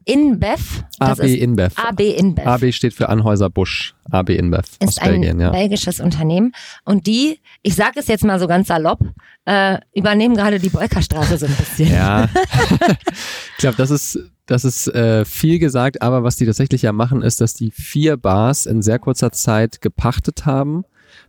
InBev, 0.07 0.85
AB 1.01 1.19
InBev. 1.21 1.73
AB 1.77 2.01
InBev. 2.01 2.47
AB 2.47 2.73
steht 2.73 2.95
für 2.95 3.09
Anheuser 3.09 3.51
Busch. 3.51 3.95
AB 4.11 4.31
InBev 4.31 4.65
aus 4.81 4.91
ist 4.91 5.03
ein 5.03 5.21
Belgien, 5.21 5.41
ja. 5.41 5.51
belgisches 5.51 5.99
Unternehmen. 5.99 6.53
Und 6.85 7.09
die, 7.09 7.41
ich 7.63 7.75
sage 7.75 7.99
es 7.99 8.07
jetzt 8.07 8.25
mal 8.25 8.39
so 8.39 8.47
ganz 8.47 8.69
salopp, 8.69 9.01
äh, 9.47 9.79
übernehmen 9.95 10.37
gerade 10.37 10.61
die 10.61 10.69
Bolkerstraße 10.69 11.39
so 11.39 11.47
ein 11.47 11.57
bisschen. 11.57 11.93
Ja, 11.93 12.29
ich 13.51 13.57
glaube, 13.59 13.77
das 13.77 13.91
ist, 13.91 14.19
das 14.47 14.65
ist 14.65 14.89
äh, 14.89 15.25
viel 15.25 15.59
gesagt, 15.59 16.03
aber 16.03 16.23
was 16.23 16.37
die 16.37 16.47
tatsächlich 16.47 16.83
ja 16.83 16.93
machen, 16.93 17.23
ist, 17.23 17.41
dass 17.41 17.55
die 17.55 17.71
vier 17.71 18.17
Bars 18.17 18.67
in 18.67 18.83
sehr 18.83 18.99
kurzer 18.99 19.33
Zeit 19.33 19.81
gepachtet 19.81 20.47
haben. 20.47 20.85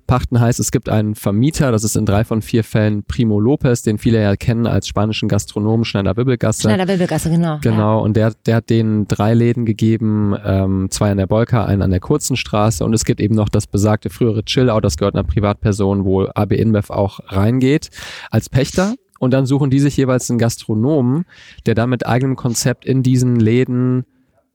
Pachten 0.06 0.40
heißt, 0.40 0.60
es 0.60 0.72
gibt 0.72 0.90
einen 0.90 1.16
Vermieter, 1.16 1.72
das 1.72 1.84
ist 1.84 1.98
in 1.98 2.06
drei 2.06 2.24
von 2.24 2.42
vier 2.42 2.64
Fällen 2.64 3.04
Primo 3.04 3.40
Lopez, 3.40 3.82
den 3.82 3.98
viele 3.98 4.22
ja 4.22 4.36
kennen 4.36 4.66
als 4.66 4.88
spanischen 4.88 5.28
Gastronomen 5.28 5.84
Schneider-Wibbelgasse. 5.84 6.62
Schneider 6.62 6.88
Wilbelgasse, 6.88 7.30
genau. 7.30 7.60
Genau, 7.62 8.02
und 8.04 8.16
der, 8.16 8.34
der 8.46 8.56
hat 8.56 8.70
denen 8.70 9.08
drei 9.08 9.34
Läden 9.34 9.66
gegeben, 9.66 10.36
ähm, 10.46 10.88
zwei 10.90 11.12
an 11.12 11.18
der 11.18 11.28
Bolka, 11.28 11.66
einen 11.66 11.82
an 11.82 11.92
der 11.92 12.00
kurzen 12.00 12.38
Straße 12.38 12.86
und 12.86 12.94
es 12.94 13.04
gibt 13.04 13.20
eben 13.20 13.36
noch 13.36 13.50
das 13.50 13.68
besagte 13.68 14.10
frühere 14.10 14.44
Chill-Out, 14.44 14.84
das 14.84 14.98
gehört 14.98 15.16
einer 15.16 15.26
Privatperson, 15.26 16.06
wo 16.06 16.24
AB 16.24 16.54
InBev 16.54 16.90
auch 16.90 17.20
reingeht, 17.28 17.90
als 18.32 18.50
Pächter. 18.50 18.96
Und 19.20 19.32
dann 19.32 19.46
suchen 19.46 19.70
die 19.70 19.80
sich 19.80 19.98
jeweils 19.98 20.30
einen 20.30 20.40
Gastronomen, 20.40 21.26
der 21.66 21.76
dann 21.76 21.90
mit 21.90 22.06
eigenem 22.06 22.36
Konzept 22.36 22.86
in 22.86 23.04
diesen 23.04 23.38
Läden 23.40 24.06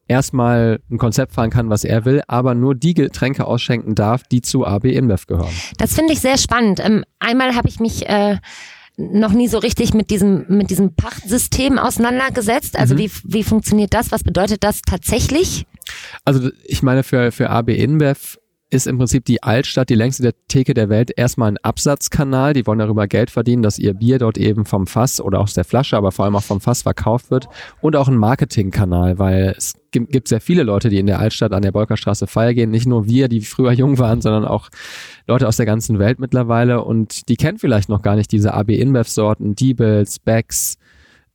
erstmal 0.09 0.81
ein 0.91 0.99
Konzept 0.99 1.33
fahren 1.33 1.51
kann, 1.51 1.71
was 1.71 1.85
er 1.85 2.05
will, 2.05 2.23
aber 2.27 2.55
nur 2.55 2.75
die 2.75 2.95
Getränke 2.95 3.47
ausschenken 3.47 3.95
darf, 3.95 4.23
die 4.25 4.43
zu 4.43 4.67
AB 4.67 4.87
InBev 4.87 5.27
gehören. 5.27 5.53
Das 5.79 5.95
finde 5.95 6.13
ich 6.13 6.21
sehr 6.21 6.37
spannend. 6.39 6.81
Ähm, 6.85 7.05
einmal 7.19 7.55
habe 7.55 7.69
ich 7.69 7.81
mich 7.81 8.07
äh, 8.09 8.39
noch 8.99 9.33
nie 9.33 9.49
so 9.49 9.59
richtig 9.59 9.95
mit 9.95 10.11
diesem 10.11 10.45
mit 10.49 10.69
diesem 10.71 10.95
Pachtsystem 10.95 11.79
auseinandergesetzt. 11.79 12.79
Also 12.79 12.95
Mhm. 12.95 12.99
wie 12.99 13.11
wie 13.25 13.43
funktioniert 13.43 13.95
das? 13.95 14.13
Was 14.13 14.23
bedeutet 14.23 14.65
das 14.65 14.83
tatsächlich? 14.83 15.65
Also 16.25 16.51
ich 16.65 16.83
meine, 16.83 17.03
für, 17.03 17.33
für 17.33 17.49
AB 17.51 17.71
InBev 17.71 18.39
ist 18.73 18.87
im 18.87 18.97
Prinzip 18.97 19.27
die 19.27 19.43
Altstadt, 19.43 19.91
die 19.91 19.95
längste 19.95 20.23
der 20.23 20.33
Theke 20.49 20.73
der 20.73 20.89
Welt, 20.89 21.11
erstmal 21.15 21.51
ein 21.51 21.59
Absatzkanal. 21.59 22.55
Die 22.55 22.67
wollen 22.67 22.79
darüber 22.79 23.07
Geld 23.07 23.31
verdienen, 23.31 23.63
dass 23.63 23.79
ihr 23.79 23.93
Bier 23.93 24.19
dort 24.19 24.39
eben 24.39 24.65
vom 24.65 24.87
Fass 24.87 25.21
oder 25.21 25.41
aus 25.41 25.53
der 25.53 25.65
Flasche, 25.65 25.95
aber 25.95 26.11
vor 26.11 26.25
allem 26.25 26.37
auch 26.37 26.43
vom 26.43 26.63
Fass 26.63 26.81
verkauft 26.81 27.31
wird. 27.31 27.49
Und 27.83 27.97
auch 27.97 28.09
ein 28.09 28.17
Marketingkanal, 28.17 29.19
weil 29.19 29.55
es 29.59 29.75
gibt, 29.91 30.27
sehr 30.27 30.41
viele 30.41 30.63
Leute, 30.63 30.89
die 30.89 30.99
in 30.99 31.07
der 31.07 31.19
Altstadt 31.19 31.53
an 31.53 31.61
der 31.61 31.73
Bolkerstraße 31.73 32.27
feiern 32.27 32.55
gehen. 32.55 32.71
Nicht 32.71 32.87
nur 32.87 33.07
wir, 33.07 33.29
die 33.29 33.43
früher 33.43 33.73
jung 33.73 33.99
waren, 33.99 34.23
sondern 34.23 34.47
auch 34.47 34.71
Leute 35.27 35.47
aus 35.47 35.59
der 35.59 35.67
ganzen 35.67 35.99
Welt 35.99 36.19
mittlerweile. 36.19 36.83
Und 36.83 37.29
die 37.29 37.37
kennen 37.37 37.59
vielleicht 37.59 37.91
noch 37.91 38.01
gar 38.01 38.17
nicht 38.17 38.33
diese 38.33 38.55
AB 38.55 38.71
InBev-Sorten, 38.71 39.55
Diebels, 39.55 40.19
Becks, 40.19 40.79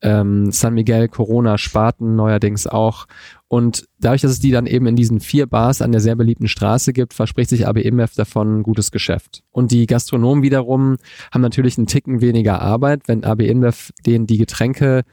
ähm, 0.02 0.52
San 0.52 0.74
Miguel, 0.74 1.08
Corona, 1.08 1.60
Spaten 1.60 2.16
neuerdings 2.16 2.66
auch. 2.66 3.06
Und 3.50 3.86
dadurch, 4.00 4.22
dass 4.22 4.32
es 4.32 4.40
die 4.40 4.52
dann 4.52 4.66
eben 4.66 4.88
in 4.88 4.98
diesen 4.98 5.22
vier 5.22 5.48
Bars 5.48 5.82
an 5.82 5.94
der 5.94 6.02
sehr 6.02 6.16
beliebten 6.16 6.50
Straße 6.50 6.92
gibt, 6.92 7.14
verspricht 7.14 7.50
sich 7.50 7.66
AB 7.66 7.78
InBev 7.78 8.14
davon 8.16 8.60
ein 8.60 8.64
gutes 8.64 8.92
Geschäft. 8.92 9.44
Und 9.52 9.72
die 9.72 9.86
Gastronomen 9.86 10.44
wiederum 10.44 10.98
haben 11.32 11.42
natürlich 11.42 11.78
einen 11.78 11.88
Ticken 11.88 12.20
weniger 12.20 12.62
Arbeit, 12.62 13.08
wenn 13.08 13.24
AB 13.24 13.42
InBev 13.42 13.92
denen 14.06 14.28
die 14.28 14.38
Getränke 14.38 15.04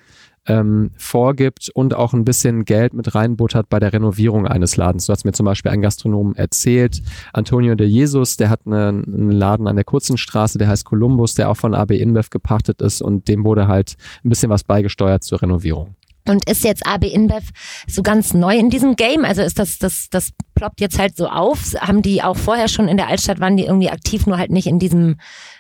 ähm, 0.46 0.90
vorgibt 0.96 1.70
und 1.74 1.94
auch 1.94 2.12
ein 2.12 2.24
bisschen 2.24 2.64
Geld 2.64 2.92
mit 2.92 3.14
reinbuttert 3.14 3.68
bei 3.68 3.78
der 3.78 3.92
Renovierung 3.92 4.46
eines 4.46 4.76
Ladens. 4.76 5.06
Du 5.06 5.12
hast 5.12 5.24
mir 5.24 5.32
zum 5.32 5.46
Beispiel 5.46 5.70
einen 5.70 5.82
Gastronomen 5.82 6.34
erzählt, 6.36 7.02
Antonio 7.32 7.74
de 7.74 7.86
Jesus, 7.86 8.36
der 8.36 8.50
hat 8.50 8.66
einen, 8.66 9.04
einen 9.04 9.30
Laden 9.30 9.66
an 9.66 9.76
der 9.76 9.84
kurzen 9.84 10.18
Straße, 10.18 10.58
der 10.58 10.68
heißt 10.68 10.84
Columbus, 10.84 11.34
der 11.34 11.50
auch 11.50 11.56
von 11.56 11.74
AB 11.74 11.92
InBev 11.92 12.30
gepachtet 12.30 12.82
ist 12.82 13.00
und 13.00 13.28
dem 13.28 13.44
wurde 13.44 13.68
halt 13.68 13.94
ein 14.24 14.28
bisschen 14.28 14.50
was 14.50 14.64
beigesteuert 14.64 15.24
zur 15.24 15.40
Renovierung. 15.40 15.94
Und 16.28 16.48
ist 16.48 16.64
jetzt 16.64 16.86
AB 16.86 17.04
InBev 17.04 17.50
so 17.86 18.02
ganz 18.02 18.32
neu 18.32 18.56
in 18.56 18.70
diesem 18.70 18.96
Game? 18.96 19.24
Also 19.24 19.42
ist 19.42 19.58
das, 19.58 19.78
das, 19.78 20.08
das 20.10 20.30
ploppt 20.54 20.80
jetzt 20.80 20.98
halt 20.98 21.16
so 21.16 21.28
auf? 21.28 21.74
Haben 21.78 22.00
die 22.00 22.22
auch 22.22 22.36
vorher 22.36 22.68
schon 22.68 22.88
in 22.88 22.96
der 22.96 23.08
Altstadt, 23.08 23.40
waren 23.40 23.56
die 23.56 23.64
irgendwie 23.64 23.90
aktiv, 23.90 24.26
nur 24.26 24.38
halt 24.38 24.50
nicht 24.50 24.66
in 24.66 24.78
diesem 24.78 25.16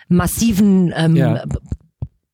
massiven, 0.08 0.92
ähm, 0.96 1.16
Ja. 1.16 1.44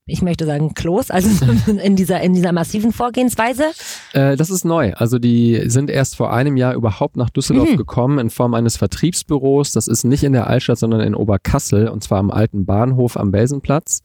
ich 0.07 0.23
möchte 0.23 0.47
sagen, 0.47 0.75
Klos, 0.75 1.11
also 1.11 1.29
in 1.67 1.97
dieser, 1.97 2.21
in 2.21 2.35
dieser 2.35 2.53
massiven 2.53 2.93
Vorgehensweise? 2.93 3.65
Äh, 4.13 4.37
das 4.37 4.51
ist 4.51 4.65
neu. 4.65 4.93
Also 4.95 5.19
die 5.19 5.63
sind 5.69 5.91
erst 5.91 6.15
vor 6.17 6.33
einem 6.33 6.57
Jahr 6.57 6.75
überhaupt 6.75 7.17
nach 7.17 7.31
Düsseldorf 7.31 7.77
gekommen 7.77 8.19
in 8.21 8.31
Form 8.31 8.55
eines 8.55 8.77
Vertriebsbüros. 8.77 9.73
Das 9.73 9.89
ist 9.89 10.05
nicht 10.05 10.23
in 10.23 10.33
der 10.33 10.47
Altstadt, 10.47 10.79
sondern 10.79 11.01
in 11.01 11.15
Oberkassel 11.17 11.89
und 11.89 12.05
zwar 12.05 12.19
am 12.19 12.31
alten 12.31 12.65
Bahnhof 12.65 13.17
am 13.17 13.33
Belsenplatz. 13.33 14.03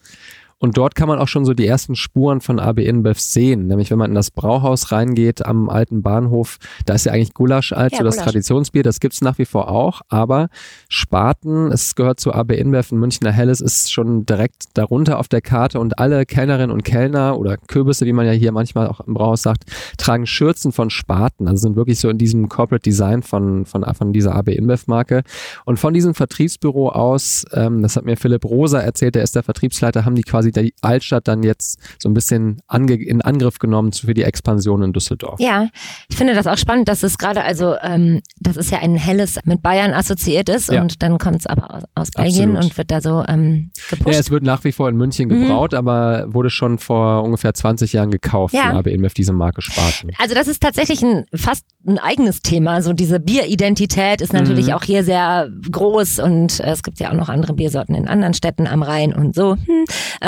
Und 0.60 0.78
dort 0.78 0.96
kann 0.96 1.10
man 1.10 1.20
auch 1.20 1.28
schon 1.28 1.44
so 1.44 1.54
die 1.54 1.68
ersten 1.68 1.96
Spuren 1.96 2.40
von 2.40 2.60
AB 2.60 2.80
InBev 2.80 3.20
sehen. 3.20 3.68
Nämlich 3.68 3.92
wenn 3.92 3.98
man 3.98 4.12
in 4.12 4.16
das 4.16 4.32
Brauhaus 4.32 4.92
reingeht 4.92 5.46
am 5.46 5.70
alten 5.70 6.02
Bahnhof, 6.02 6.58
da 6.86 6.94
ist 6.94 7.06
ja 7.06 7.12
eigentlich 7.12 7.34
Gulasch 7.34 7.74
alt, 7.74 7.92
Ja, 7.92 8.00
so 8.00 8.04
das 8.06 8.16
Gulasch. 8.16 8.26
Traditionsbier, 8.32 8.84
das 8.84 9.00
gibt's 9.00 9.22
nach 9.22 9.38
wie 9.38 9.46
vor 9.46 9.70
auch. 9.70 10.02
Aber 10.08 10.48
Spaten, 10.90 11.72
es 11.72 11.96
gehört 11.96 12.20
zu 12.20 12.34
AB 12.34 12.54
InBev 12.54 12.92
in 12.92 13.00
Münchner 13.00 13.32
Helles, 13.32 13.60
ist 13.60 13.92
schon 13.92 14.26
direkt 14.26 14.66
darunter 14.76 15.20
auf 15.20 15.28
der 15.28 15.42
Karte 15.42 15.80
und 15.80 16.00
alle 16.00 16.26
Kellnerinnen 16.26 16.72
und 16.72 16.84
Kellner 16.84 17.38
oder 17.38 17.58
Kürbisse, 17.58 18.06
wie 18.06 18.14
man 18.14 18.26
ja 18.26 18.32
hier 18.32 18.52
manchmal 18.52 18.88
auch 18.88 19.02
im 19.02 19.14
Brauhaus 19.14 19.42
sagt, 19.42 19.66
tragen 19.98 20.26
Schürzen 20.26 20.72
von 20.72 20.90
Spaten. 20.90 21.48
Also 21.48 21.64
sind 21.64 21.76
wirklich 21.76 22.00
so 22.00 22.10
in 22.10 22.18
diesem 22.18 22.48
Corporate 22.50 22.84
Design 22.84 23.24
von, 23.24 23.66
von, 23.66 23.84
von 23.94 24.14
dieser 24.14 24.34
AB 24.36 24.50
InBev 24.50 24.88
Marke. 24.88 25.24
Und 25.66 25.80
von 25.80 25.94
diesem 25.94 26.14
Vertriebsbüro 26.16 26.90
aus, 26.90 27.46
ähm, 27.52 27.82
das 27.82 27.98
hat 27.98 28.06
mir 28.06 28.16
Philipp 28.16 28.46
Rosa 28.46 28.80
erzählt, 28.80 29.16
der 29.16 29.24
ist 29.24 29.36
der 29.36 29.44
Vertriebsleiter, 29.44 30.06
haben 30.06 30.16
die 30.16 30.24
quasi 30.24 30.45
die 30.52 30.74
Altstadt 30.82 31.28
dann 31.28 31.44
jetzt 31.44 31.80
so 32.00 32.10
ein 32.10 32.14
bisschen 32.14 32.62
ange 32.68 32.94
in 32.96 33.22
Angriff 33.22 33.60
genommen 33.60 33.92
für 33.94 34.14
die 34.14 34.24
Expansion 34.24 34.82
in 34.84 34.94
Düsseldorf. 34.94 35.40
Ja, 35.40 35.68
ich 36.10 36.16
finde 36.18 36.34
das 36.34 36.48
auch 36.48 36.58
spannend, 36.58 36.88
dass 36.88 37.04
es 37.04 37.18
gerade, 37.18 37.44
also 37.44 37.76
ähm, 37.82 38.22
das 38.40 38.58
ist 38.58 38.72
ja 38.72 38.80
ein 38.80 38.96
helles 38.96 39.40
mit 39.46 39.62
Bayern 39.62 39.94
assoziiert 39.94 40.50
ist 40.50 40.72
Ja. 40.72 40.82
und 40.82 41.02
dann 41.04 41.18
kommt 41.18 41.38
es 41.40 41.46
aber 41.48 41.74
aus, 41.76 41.84
aus 41.96 42.12
Belgien 42.12 42.52
Absolut. 42.52 42.64
und 42.72 42.78
wird 42.78 42.92
da 42.92 43.02
so 43.02 43.24
ähm, 43.28 43.72
gepusht. 43.90 44.14
Ja, 44.14 44.20
es 44.20 44.32
wird 44.32 44.44
nach 44.44 44.64
wie 44.64 44.72
vor 44.72 44.90
in 44.90 44.96
München 44.96 45.30
Mhm. 45.30 45.42
gebraut, 45.48 45.74
aber 45.74 46.26
wurde 46.34 46.50
schon 46.50 46.78
vor 46.80 47.24
ungefähr 47.24 47.54
20 47.54 47.94
Jahren 47.94 48.12
gekauft 48.12 48.54
Ja. 48.54 48.68
von 48.70 48.78
AB 48.78 48.88
InBev, 48.88 49.14
diese 49.14 49.34
Marke 49.34 49.62
Spaten. 49.62 50.12
Also 50.20 50.36
das 50.36 50.48
ist 50.48 50.62
tatsächlich 50.62 51.02
ein, 51.04 51.26
fast 51.34 51.66
ein 51.88 52.00
eigenes 52.00 52.42
Thema. 52.42 52.82
So 52.82 52.94
diese 52.94 53.20
Bieridentität 53.20 54.22
ist 54.22 54.34
natürlich 54.34 54.68
Mhm. 54.68 54.74
auch 54.74 54.84
hier 54.84 55.04
sehr 55.04 55.50
groß 55.72 56.20
und 56.20 56.60
äh, 56.60 56.72
es 56.72 56.84
gibt 56.84 57.00
ja 57.00 57.10
auch 57.12 57.16
noch 57.16 57.30
andere 57.30 57.54
Biersorten 57.54 57.96
in 57.96 58.08
anderen 58.08 58.34
Städten 58.34 58.68
am 58.68 58.82
Rhein 58.84 59.14
und 59.14 59.36
so. 59.36 59.56
Hm. 59.56 59.86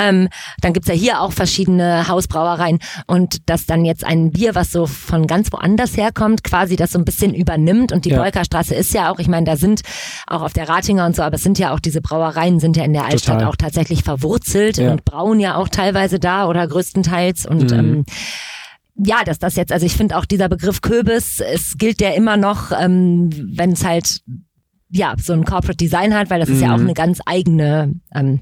Ähm, 0.08 0.28
dann 0.60 0.72
gibt's 0.72 0.88
ja 0.88 0.94
hier 0.94 1.20
auch 1.20 1.32
verschiedene 1.32 2.08
Hausbrauereien 2.08 2.78
und 3.06 3.48
dass 3.48 3.66
dann 3.66 3.84
jetzt 3.84 4.04
ein 4.04 4.30
Bier, 4.32 4.54
was 4.54 4.72
so 4.72 4.86
von 4.86 5.26
ganz 5.26 5.52
woanders 5.52 5.96
herkommt, 5.96 6.42
quasi 6.44 6.76
das 6.76 6.92
so 6.92 6.98
ein 6.98 7.04
bisschen 7.04 7.34
übernimmt 7.34 7.92
und 7.92 8.04
die 8.04 8.10
Ja. 8.10 8.22
Bolkerstraße 8.22 8.74
ist 8.74 8.94
ja 8.94 9.10
auch, 9.12 9.18
ich 9.18 9.28
meine, 9.28 9.44
da 9.46 9.56
sind 9.56 9.82
auch 10.26 10.42
auf 10.42 10.52
der 10.52 10.68
Ratinger 10.68 11.06
und 11.06 11.14
so, 11.16 11.22
aber 11.22 11.36
es 11.36 11.42
sind 11.42 11.58
ja 11.58 11.72
auch 11.74 11.80
diese 11.80 12.00
Brauereien 12.00 12.60
sind 12.60 12.76
ja 12.76 12.84
in 12.84 12.92
der 12.92 13.04
Altstadt 13.06 13.36
Total. 13.36 13.48
auch 13.50 13.56
tatsächlich 13.56 14.02
verwurzelt 14.04 14.78
Ja. 14.78 14.92
und 14.92 15.04
brauen 15.04 15.40
ja 15.40 15.56
auch 15.56 15.68
teilweise 15.68 16.18
da 16.18 16.46
oder 16.46 16.66
größtenteils 16.66 17.46
und 17.46 17.70
Mhm. 17.72 17.78
ähm, 17.78 18.04
ja, 18.96 19.22
dass 19.24 19.38
das 19.38 19.54
jetzt, 19.56 19.70
also 19.72 19.86
ich 19.86 19.94
finde 19.96 20.16
auch 20.16 20.24
dieser 20.24 20.48
Begriff 20.48 20.80
Köbis, 20.80 21.40
es 21.40 21.78
gilt 21.78 22.00
ja 22.00 22.10
immer 22.10 22.36
noch, 22.36 22.72
ähm, 22.72 23.30
wenn 23.56 23.72
es 23.72 23.84
halt 23.84 24.22
ja 24.90 25.14
so 25.22 25.32
ein 25.34 25.44
Corporate 25.44 25.76
Design 25.76 26.14
hat, 26.14 26.30
weil 26.30 26.40
das 26.40 26.48
ist 26.48 26.60
ja 26.60 26.68
Mhm. 26.68 26.74
auch 26.74 26.80
eine 26.80 26.94
ganz 26.94 27.20
eigene, 27.26 27.94
ähm, 28.14 28.40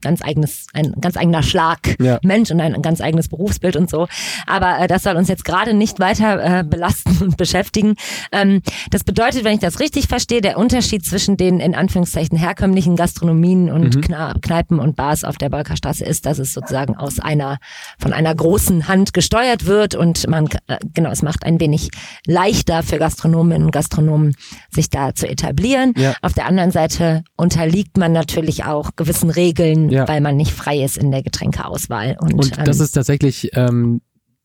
ganz 0.00 0.22
eigenes, 0.22 0.66
ein 0.72 0.94
ganz 1.00 1.16
eigener 1.16 1.42
Schlag 1.42 1.96
Ja. 2.00 2.18
Mensch 2.22 2.50
und 2.50 2.60
ein 2.60 2.80
ganz 2.82 3.00
eigenes 3.00 3.28
Berufsbild 3.28 3.76
und 3.76 3.90
so. 3.90 4.08
Aber 4.46 4.78
äh, 4.80 4.86
das 4.88 5.02
soll 5.02 5.16
uns 5.16 5.28
jetzt 5.28 5.44
gerade 5.44 5.74
nicht 5.74 6.00
weiter 6.00 6.60
äh, 6.60 6.64
belasten 6.64 7.18
und 7.22 7.36
beschäftigen. 7.36 7.94
Ähm, 8.32 8.62
das 8.90 9.04
bedeutet, 9.04 9.44
wenn 9.44 9.54
ich 9.54 9.60
das 9.60 9.80
richtig 9.80 10.08
verstehe, 10.08 10.40
der 10.40 10.58
Unterschied 10.58 11.04
zwischen 11.04 11.36
den 11.36 11.60
in 11.60 11.74
Anführungszeichen 11.74 12.38
herkömmlichen 12.38 12.96
Gastronomien 12.96 13.70
und 13.70 13.96
Mhm. 13.96 14.00
Kna 14.00 14.34
Kneipen 14.40 14.78
und 14.78 14.96
Bars 14.96 15.24
auf 15.24 15.36
der 15.38 15.48
Bolkerstraße 15.50 16.04
ist, 16.04 16.24
dass 16.26 16.38
es 16.38 16.54
sozusagen 16.54 16.96
aus 16.96 17.18
einer 17.18 17.58
von 17.98 18.12
einer 18.12 18.34
großen 18.34 18.88
Hand 18.88 19.12
gesteuert 19.12 19.66
wird 19.66 19.94
und 19.94 20.26
man 20.28 20.46
äh, 20.66 20.78
genau, 20.94 21.10
es 21.10 21.22
macht 21.22 21.44
ein 21.44 21.60
wenig 21.60 21.90
leichter 22.26 22.82
für 22.82 22.98
Gastronominnen 22.98 23.64
und 23.64 23.70
Gastronomen 23.72 24.34
sich 24.70 24.90
da 24.90 25.14
zu 25.14 25.28
etablieren. 25.28 25.94
Ja. 25.96 26.14
Auf 26.22 26.32
der 26.34 26.46
anderen 26.46 26.70
Seite 26.70 27.24
unterliegt 27.36 27.96
man 27.96 28.12
natürlich 28.12 28.64
auch 28.64 28.90
gewissen 28.96 29.30
Regeln, 29.30 29.81
Ja. 29.90 30.06
weil 30.08 30.20
man 30.20 30.36
nicht 30.36 30.52
frei 30.52 30.82
ist 30.82 30.96
in 30.98 31.10
der 31.10 31.22
Getränkeauswahl. 31.22 32.16
Und, 32.20 32.34
Und 32.34 32.58
das 32.66 32.78
ähm, 32.78 32.84
ist 32.84 32.92
tatsächlich 32.92 33.50
ähm, 33.54 34.00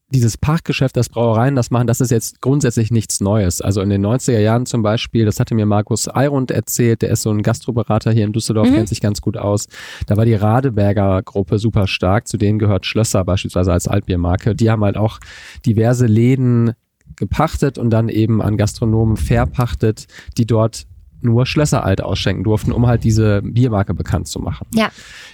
dieses 0.10 0.38
Pachtgeschäft, 0.38 0.96
das 0.96 1.10
Brauereien 1.10 1.56
das 1.56 1.70
machen, 1.70 1.86
das 1.86 2.00
ist 2.00 2.12
jetzt 2.12 2.40
grundsätzlich 2.42 2.92
nichts 2.92 3.20
Neues. 3.20 3.60
Also 3.60 3.82
in 3.82 3.90
den 3.90 4.06
90er 4.06 4.40
Jahren 4.40 4.66
zum 4.66 4.82
Beispiel, 4.82 5.26
das 5.26 5.38
hatte 5.40 5.54
mir 5.54 5.66
Markus 5.66 6.08
Eirund 6.08 6.50
erzählt, 6.50 7.02
der 7.02 7.10
ist 7.10 7.24
so 7.24 7.30
ein 7.30 7.42
Gastroberater 7.42 8.12
hier 8.14 8.24
in 8.24 8.32
Düsseldorf, 8.32 8.70
Mhm. 8.70 8.76
kennt 8.76 8.90
sich 8.90 9.02
ganz 9.02 9.20
gut 9.20 9.36
aus. 9.36 9.68
Da 10.06 10.16
war 10.16 10.24
die 10.24 10.34
Radeberger 10.36 11.22
Gruppe 11.24 11.60
super 11.60 11.88
stark, 11.88 12.28
zu 12.30 12.38
denen 12.38 12.58
gehört 12.58 12.86
Schlösser 12.86 13.26
beispielsweise 13.26 13.74
als 13.74 13.90
Altbiermarke. 13.90 14.56
Die 14.56 14.72
haben 14.72 14.84
halt 14.84 14.96
auch 14.96 15.20
diverse 15.66 16.06
Läden 16.06 16.72
gepachtet 17.18 17.78
und 17.78 17.90
dann 17.90 18.08
eben 18.10 18.42
an 18.42 18.56
Gastronomen 18.58 19.18
verpachtet, 19.18 20.06
die 20.38 20.46
dort 20.46 20.86
nur 21.22 21.46
Schlösser 21.46 21.84
alt 21.84 22.02
ausschenken 22.02 22.44
durften, 22.44 22.72
um 22.72 22.88
halt 22.88 23.04
diese 23.04 23.42
Biermarke 23.44 23.94
bekannt 23.94 24.28
zu 24.28 24.40
machen. 24.40 24.68
Ja. 24.74 24.90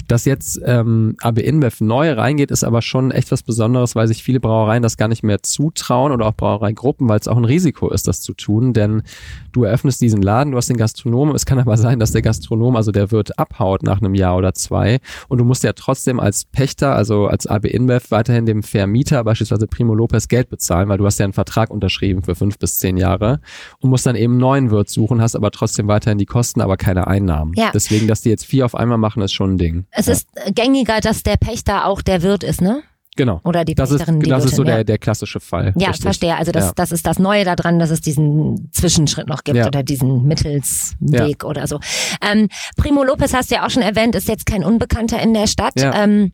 Dass 0.08 0.26
jetzt 0.26 0.60
ähm, 0.66 1.16
AB 1.22 1.40
InBev 1.40 1.82
neu 1.82 2.12
reingeht, 2.14 2.52
ist 2.52 2.64
aber 2.64 2.82
schon 2.82 3.12
echt 3.12 3.32
was 3.32 3.44
Besonderes, 3.44 3.96
weil 3.96 4.08
sich 4.08 4.24
viele 4.24 4.40
Brauereien 4.40 4.84
das 4.84 4.98
gar 4.98 5.08
nicht 5.08 5.24
mehr 5.24 5.44
zutrauen 5.44 6.12
oder 6.12 6.26
auch 6.26 6.36
Brauereigruppen, 6.36 7.08
weil 7.08 7.20
es 7.20 7.28
auch 7.28 7.38
ein 7.38 7.46
Risiko 7.46 7.90
ist, 7.90 8.08
das 8.08 8.22
zu 8.22 8.34
tun. 8.34 8.74
Denn 8.74 9.04
du 9.52 9.64
eröffnest 9.64 10.02
diesen 10.02 10.22
Laden, 10.22 10.52
du 10.52 10.58
hast 10.58 10.70
den 10.70 10.78
Gastronomen. 10.78 11.36
Es 11.36 11.46
kann 11.46 11.60
aber 11.60 11.78
sein, 11.78 12.00
dass 12.00 12.12
der 12.12 12.22
Gastronom, 12.22 12.76
also 12.76 12.92
der 12.92 13.12
Wirt, 13.12 13.38
abhaut 13.38 13.84
nach 13.84 14.02
einem 14.02 14.16
Jahr 14.16 14.38
oder 14.38 14.54
zwei. 14.54 15.00
Und 15.28 15.38
du 15.38 15.46
musst 15.46 15.64
ja 15.64 15.74
trotzdem 15.74 16.20
als 16.20 16.46
Pächter, 16.46 16.96
also 16.96 17.28
als 17.28 17.48
AB 17.48 17.66
InBev, 17.66 18.12
weiterhin 18.12 18.46
dem 18.46 18.64
Vermieter, 18.64 19.24
beispielsweise 19.24 19.68
Primo 19.68 19.94
Lopez, 19.94 20.28
Geld 20.28 20.50
bezahlen, 20.50 20.90
weil 20.90 20.98
du 20.98 21.06
hast 21.06 21.20
ja 21.20 21.26
einen 21.26 21.34
Vertrag 21.34 21.70
unterschrieben 21.70 22.24
für 22.24 22.36
fünf 22.36 22.58
bis 22.58 22.78
zehn 22.78 22.98
Jahre 22.98 23.40
und 23.80 23.90
musst 23.90 24.06
dann 24.06 24.16
eben 24.16 24.34
einen 24.34 24.40
neuen 24.40 24.72
Wirt 24.72 24.90
suchen, 24.90 25.22
hast 25.22 25.36
aber 25.36 25.52
trotzdem 25.52 25.73
weiterhin 25.80 26.18
die 26.18 26.26
Kosten, 26.26 26.62
aber 26.62 26.78
keine 26.78 27.08
Einnahmen. 27.08 27.54
Ja. 27.56 27.72
Deswegen, 27.74 28.08
dass 28.08 28.22
die 28.22 28.30
jetzt 28.30 28.46
vier 28.46 28.66
auf 28.66 28.76
einmal 28.76 28.98
machen, 28.98 29.22
ist 29.22 29.34
schon 29.34 29.56
ein 29.56 29.58
Ding. 29.58 29.86
es 29.92 30.06
Ja. 30.08 30.14
ist 30.14 30.28
gängiger, 30.56 31.00
dass 31.02 31.24
der 31.24 31.38
Pächter 31.38 31.86
auch 31.86 32.02
der 32.02 32.22
Wirt 32.22 32.44
ist, 32.44 32.62
ne? 32.62 32.82
Genau. 33.16 33.42
Oder 33.44 33.64
die 33.64 33.76
Das 33.76 33.92
ist, 33.92 33.98
Pächterin, 34.00 34.22
die 34.22 34.30
das 34.32 34.44
ist 34.46 34.56
so 34.56 34.64
der, 34.64 34.84
der 34.84 34.98
klassische 34.98 35.40
Fall. 35.40 35.72
Ja, 35.78 35.90
Richtig. 35.90 36.02
verstehe. 36.04 36.36
Also 36.36 36.52
das, 36.52 36.66
Ja. 36.66 36.72
das 36.76 36.92
ist 36.92 37.06
das 37.06 37.20
Neue 37.20 37.46
daran, 37.46 37.78
dass 37.78 37.92
es 37.92 38.02
diesen 38.02 38.70
Zwischenschritt 38.72 39.28
noch 39.28 39.44
gibt 39.44 39.58
Ja. 39.58 39.68
oder 39.68 39.84
diesen 39.84 40.24
Mittelsweg 40.24 41.44
oder 41.44 41.68
so. 41.68 41.80
Ähm, 42.22 42.50
Primo 42.78 43.04
Lopez 43.04 43.34
hast 43.34 43.52
du 43.52 43.56
ja 43.56 43.66
auch 43.66 43.70
schon 43.70 43.84
erwähnt, 43.84 44.16
ist 44.16 44.28
jetzt 44.28 44.46
kein 44.48 44.64
Unbekannter 44.64 45.22
in 45.22 45.34
der 45.34 45.48
Stadt. 45.48 45.74
Ähm, 45.78 46.32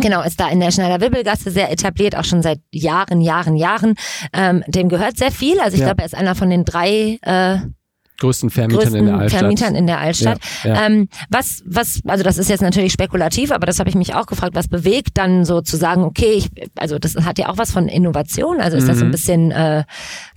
Genau, 0.00 0.22
ist 0.22 0.38
da 0.40 0.48
in 0.48 0.60
der 0.60 0.70
Schneider-Wibbelgasse 0.70 1.50
sehr 1.50 1.70
etabliert, 1.70 2.16
auch 2.16 2.24
schon 2.24 2.42
seit 2.42 2.60
Jahren, 2.72 3.20
Jahren, 3.20 3.56
Jahren. 3.56 3.96
Ähm, 4.32 4.62
dem 4.68 4.88
gehört 4.88 5.18
sehr 5.18 5.32
viel. 5.32 5.60
Also 5.60 5.74
ich 5.74 5.80
Ja. 5.80 5.86
glaube, 5.86 6.02
er 6.02 6.06
ist 6.06 6.14
einer 6.14 6.34
von 6.36 6.48
den 6.48 6.64
drei 6.64 7.18
äh, 7.22 7.58
größten 8.20 8.50
Vermietern 8.50 8.82
größten 8.84 8.98
in 9.00 9.06
der 9.06 9.18
Altstadt. 9.18 9.40
Vermietern 9.40 9.74
in 9.74 9.86
der 9.88 9.98
Altstadt. 9.98 10.38
Ja, 10.62 10.74
ja. 10.74 10.86
Ähm, 10.86 11.08
was, 11.30 11.62
was, 11.66 12.00
also 12.06 12.22
das 12.22 12.38
ist 12.38 12.48
jetzt 12.48 12.60
natürlich 12.62 12.92
spekulativ, 12.92 13.50
aber 13.50 13.66
das 13.66 13.78
habe 13.80 13.88
ich 13.88 13.96
mich 13.96 14.14
auch 14.14 14.26
gefragt, 14.26 14.54
was 14.54 14.68
bewegt 14.68 15.10
dann 15.18 15.44
so 15.44 15.60
zu 15.60 15.76
sagen, 15.76 16.02
okay, 16.04 16.32
ich, 16.36 16.50
also 16.76 16.98
das 16.98 17.16
hat 17.16 17.38
ja 17.38 17.48
auch 17.48 17.58
was 17.58 17.72
von 17.72 17.88
Innovation, 17.88 18.60
also 18.60 18.76
ist 18.76 18.88
das 18.88 18.98
so 18.98 19.04
ein 19.04 19.08
Mhm. 19.08 19.12
bisschen, 19.12 19.50
äh, 19.50 19.84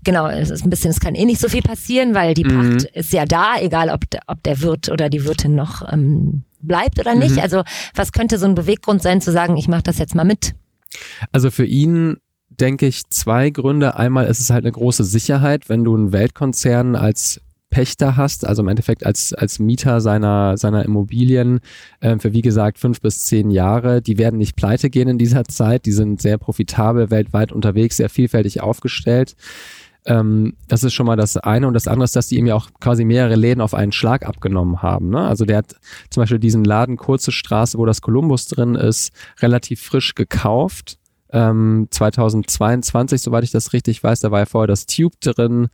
genau, 0.03 0.27
es 0.27 0.49
ist 0.49 0.65
ein 0.65 0.69
bisschen, 0.71 0.89
es 0.89 0.99
kann 0.99 1.13
eh 1.15 1.25
nicht 1.25 1.39
so 1.39 1.47
viel 1.49 1.61
passieren, 1.61 2.15
weil 2.15 2.33
die 2.33 2.43
Mhm. 2.45 2.77
Pacht 2.77 2.83
ist 2.95 3.13
ja 3.13 3.25
da, 3.25 3.55
egal 3.59 3.89
ob, 3.89 4.09
der- 4.09 4.21
ob 4.27 4.41
der 4.43 4.61
Wirt 4.61 4.89
oder 4.89 5.09
die 5.09 5.25
Wirtin 5.25 5.53
noch 5.55 5.81
ähm, 5.91 6.43
bleibt 6.61 6.97
oder 6.99 7.13
nicht. 7.13 7.35
Mhm. 7.35 7.41
Also 7.41 7.63
was 7.93 8.11
könnte 8.13 8.37
so 8.37 8.45
ein 8.45 8.55
Beweggrund 8.55 9.01
sein 9.01 9.19
zu 9.21 9.31
sagen, 9.31 9.57
ich 9.57 9.67
mache 9.67 9.83
das 9.83 9.97
jetzt 9.99 10.15
mal 10.15 10.23
mit? 10.23 10.53
Also 11.31 11.51
für 11.51 11.65
ihn 11.65 12.17
denke 12.49 12.85
ich 12.85 13.09
zwei 13.09 13.49
Gründe. 13.49 13.95
Einmal 13.97 14.25
ist 14.27 14.39
es 14.39 14.49
halt 14.49 14.63
eine 14.63 14.71
große 14.71 15.03
Sicherheit, 15.03 15.67
wenn 15.69 15.83
du 15.83 15.95
einen 15.95 16.11
Weltkonzern 16.13 16.95
als 16.95 17.41
Pächter 17.73 18.17
hast, 18.17 18.45
also 18.45 18.61
im 18.61 18.67
Endeffekt 18.67 19.03
als, 19.03 19.33
als 19.33 19.57
Mieter 19.57 19.99
seiner, 19.99 20.57
seiner 20.57 20.85
Immobilien 20.85 21.59
äh, 22.01 22.19
für 22.19 22.31
wie 22.31 22.43
gesagt 22.43 22.77
fünf 22.77 23.01
bis 23.01 23.25
zehn 23.25 23.49
Jahre. 23.49 23.99
Die 23.99 24.19
werden 24.19 24.37
nicht 24.37 24.55
pleite 24.55 24.91
gehen 24.91 25.07
in 25.09 25.17
dieser 25.17 25.45
Zeit. 25.45 25.87
Die 25.87 25.91
sind 25.91 26.21
sehr 26.21 26.37
profitabel 26.37 27.09
weltweit 27.09 27.51
unterwegs, 27.51 27.97
sehr 27.97 28.09
vielfältig 28.09 28.61
aufgestellt. 28.61 29.35
Ähm, 30.05 30.53
das 30.67 30.83
ist 30.83 30.93
schon 30.93 31.07
mal 31.07 31.15
das 31.15 31.35
eine. 31.35 31.67
Und 31.67 31.73
das 31.73 31.87
andere 31.87 32.03
ist, 32.03 32.15
dass 32.15 32.27
die 32.27 32.37
ihm 32.37 32.45
ja 32.45 32.53
auch 32.53 32.69
quasi 32.79 33.05
mehrere 33.05 33.35
Läden 33.35 33.61
auf 33.61 33.73
einen 33.73 33.91
Schlag 33.91 34.23
abgenommen 34.23 34.83
haben. 34.83 35.09
Ne? 35.09 35.21
Also 35.21 35.43
der 35.43 35.57
hat 35.57 35.75
zum 36.11 36.21
Beispiel 36.21 36.37
diesen 36.37 36.63
Laden 36.63 36.95
Kurze 36.95 37.31
Straße, 37.31 37.79
wo 37.79 37.87
das 37.87 38.01
Kolumbus 38.01 38.45
drin 38.45 38.75
ist, 38.75 39.11
relativ 39.41 39.81
frisch 39.81 40.13
gekauft. 40.13 40.99
Ähm, 41.33 41.87
2022, 41.89 43.21
soweit 43.21 43.43
ich 43.43 43.51
das 43.51 43.73
richtig 43.73 44.03
weiß, 44.03 44.19
da 44.19 44.31
war 44.31 44.39
ja 44.41 44.45
vorher 44.45 44.67
das 44.67 44.85
Tube 44.85 45.19
drin. 45.19 45.67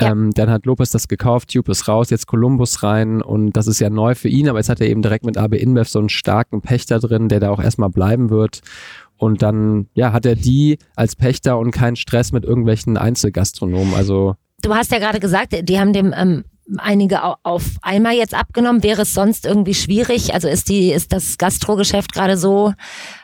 Ja. 0.00 0.10
Ähm, 0.10 0.30
dann 0.32 0.50
hat 0.50 0.66
Lopez 0.66 0.90
das 0.90 1.06
gekauft, 1.06 1.52
Tube 1.52 1.68
ist 1.68 1.86
raus, 1.86 2.10
jetzt 2.10 2.26
Columbus 2.26 2.82
rein 2.82 3.20
und 3.22 3.52
das 3.52 3.66
ist 3.66 3.78
ja 3.78 3.90
neu 3.90 4.14
für 4.14 4.28
ihn, 4.28 4.48
aber 4.48 4.58
jetzt 4.58 4.70
hat 4.70 4.80
er 4.80 4.88
eben 4.88 5.02
direkt 5.02 5.24
mit 5.26 5.36
AB 5.36 5.54
InBev 5.54 5.88
so 5.88 5.98
einen 5.98 6.08
starken 6.08 6.62
Pächter 6.62 6.98
drin, 6.98 7.28
der 7.28 7.40
da 7.40 7.50
auch 7.50 7.60
erstmal 7.62 7.90
bleiben 7.90 8.30
wird. 8.30 8.60
Und 9.18 9.42
dann, 9.42 9.86
ja, 9.94 10.12
hat 10.12 10.26
er 10.26 10.34
die 10.34 10.78
als 10.96 11.14
Pächter 11.14 11.58
und 11.58 11.70
keinen 11.70 11.94
Stress 11.96 12.32
mit 12.32 12.44
irgendwelchen 12.44 12.96
Einzelgastronomen. 12.96 13.94
Also, 13.94 14.34
Du 14.62 14.74
hast 14.74 14.90
ja 14.92 14.98
gerade 14.98 15.20
gesagt, 15.20 15.54
die 15.68 15.78
haben 15.78 15.92
dem 15.92 16.12
ähm, 16.16 16.44
einige 16.78 17.22
au- 17.24 17.36
auf 17.42 17.64
einmal 17.82 18.14
jetzt 18.14 18.34
abgenommen. 18.34 18.82
Wäre 18.82 19.02
es 19.02 19.12
sonst 19.14 19.44
irgendwie 19.46 19.74
schwierig? 19.74 20.34
Also 20.34 20.48
ist 20.48 20.68
die, 20.68 20.90
ist 20.92 21.12
das 21.12 21.36
Gastrogeschäft 21.38 22.12
gerade 22.12 22.36
so 22.36 22.72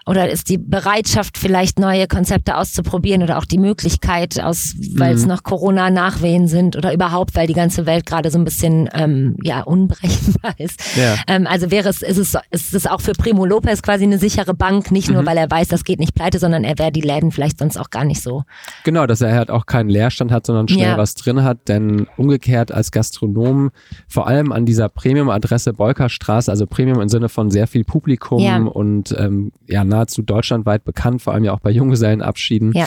oder 0.08 0.30
ist 0.30 0.48
die 0.48 0.58
Bereitschaft 0.58 1.38
vielleicht 1.38 1.78
neue 1.78 2.06
Konzepte 2.06 2.56
auszuprobieren 2.56 3.22
oder 3.22 3.38
auch 3.38 3.44
die 3.44 3.58
Möglichkeit 3.58 4.42
aus, 4.42 4.74
weil 4.94 5.14
es 5.14 5.26
noch 5.26 5.42
Corona-Nachwehen 5.42 6.48
sind 6.48 6.76
oder 6.76 6.92
überhaupt, 6.94 7.36
weil 7.36 7.46
die 7.46 7.52
ganze 7.54 7.86
Welt 7.86 8.06
gerade 8.06 8.30
so 8.30 8.38
ein 8.38 8.44
bisschen 8.44 8.88
ähm, 8.94 9.36
ja 9.42 9.62
unberechenbar 9.62 10.54
ist. 10.58 10.80
Ja. 10.96 11.16
Ähm, 11.26 11.46
also 11.46 11.70
wäre 11.70 11.88
es, 11.88 12.02
ist 12.02 12.18
es, 12.18 12.36
ist 12.50 12.74
es 12.74 12.86
auch 12.86 13.00
für 13.00 13.12
Primo 13.12 13.44
Lopez 13.44 13.82
quasi 13.82 14.04
eine 14.04 14.18
sichere 14.18 14.54
Bank, 14.54 14.90
nicht 14.90 15.10
nur, 15.10 15.26
weil 15.26 15.36
er 15.36 15.50
weiß, 15.50 15.68
das 15.68 15.84
geht 15.84 15.98
nicht 16.00 16.14
pleite, 16.14 16.38
sondern 16.38 16.64
er 16.64 16.78
wäre 16.78 16.92
die 16.92 17.00
Läden 17.00 17.30
vielleicht 17.30 17.58
sonst 17.58 17.76
auch 17.76 17.90
gar 17.90 18.04
nicht 18.04 18.22
so. 18.22 18.44
Genau, 18.84 19.06
dass 19.06 19.20
er 19.20 19.34
halt 19.34 19.50
auch 19.50 19.66
keinen 19.66 19.90
Leerstand 19.90 20.32
hat, 20.32 20.46
sondern 20.46 20.68
schnell 20.68 20.88
Ja. 20.88 20.96
was 20.98 21.14
drin 21.14 21.42
hat. 21.44 21.68
Denn 21.68 22.06
umgekehrt 22.16 22.72
als 22.72 22.90
Gastronom, 22.90 23.70
vor 24.08 24.26
allem 24.26 24.52
an 24.52 24.64
dieser 24.64 24.88
Premium-Adresse 24.88 25.72
Bolkerstraße, 25.74 26.50
also 26.50 26.66
Premium 26.66 27.00
im 27.00 27.08
Sinne 27.08 27.28
von 27.28 27.50
sehr 27.50 27.66
viel 27.66 27.84
Publikum 27.84 28.40
Ja. 28.42 28.56
und 28.58 29.14
ähm, 29.18 29.52
ja 29.66 29.84
nahezu 29.98 30.22
deutschlandweit 30.22 30.84
bekannt, 30.84 31.22
vor 31.22 31.34
allem 31.34 31.44
ja 31.44 31.52
auch 31.52 31.60
bei 31.60 31.70
Junggesellenabschieden, 31.70 32.72
Ja. 32.74 32.86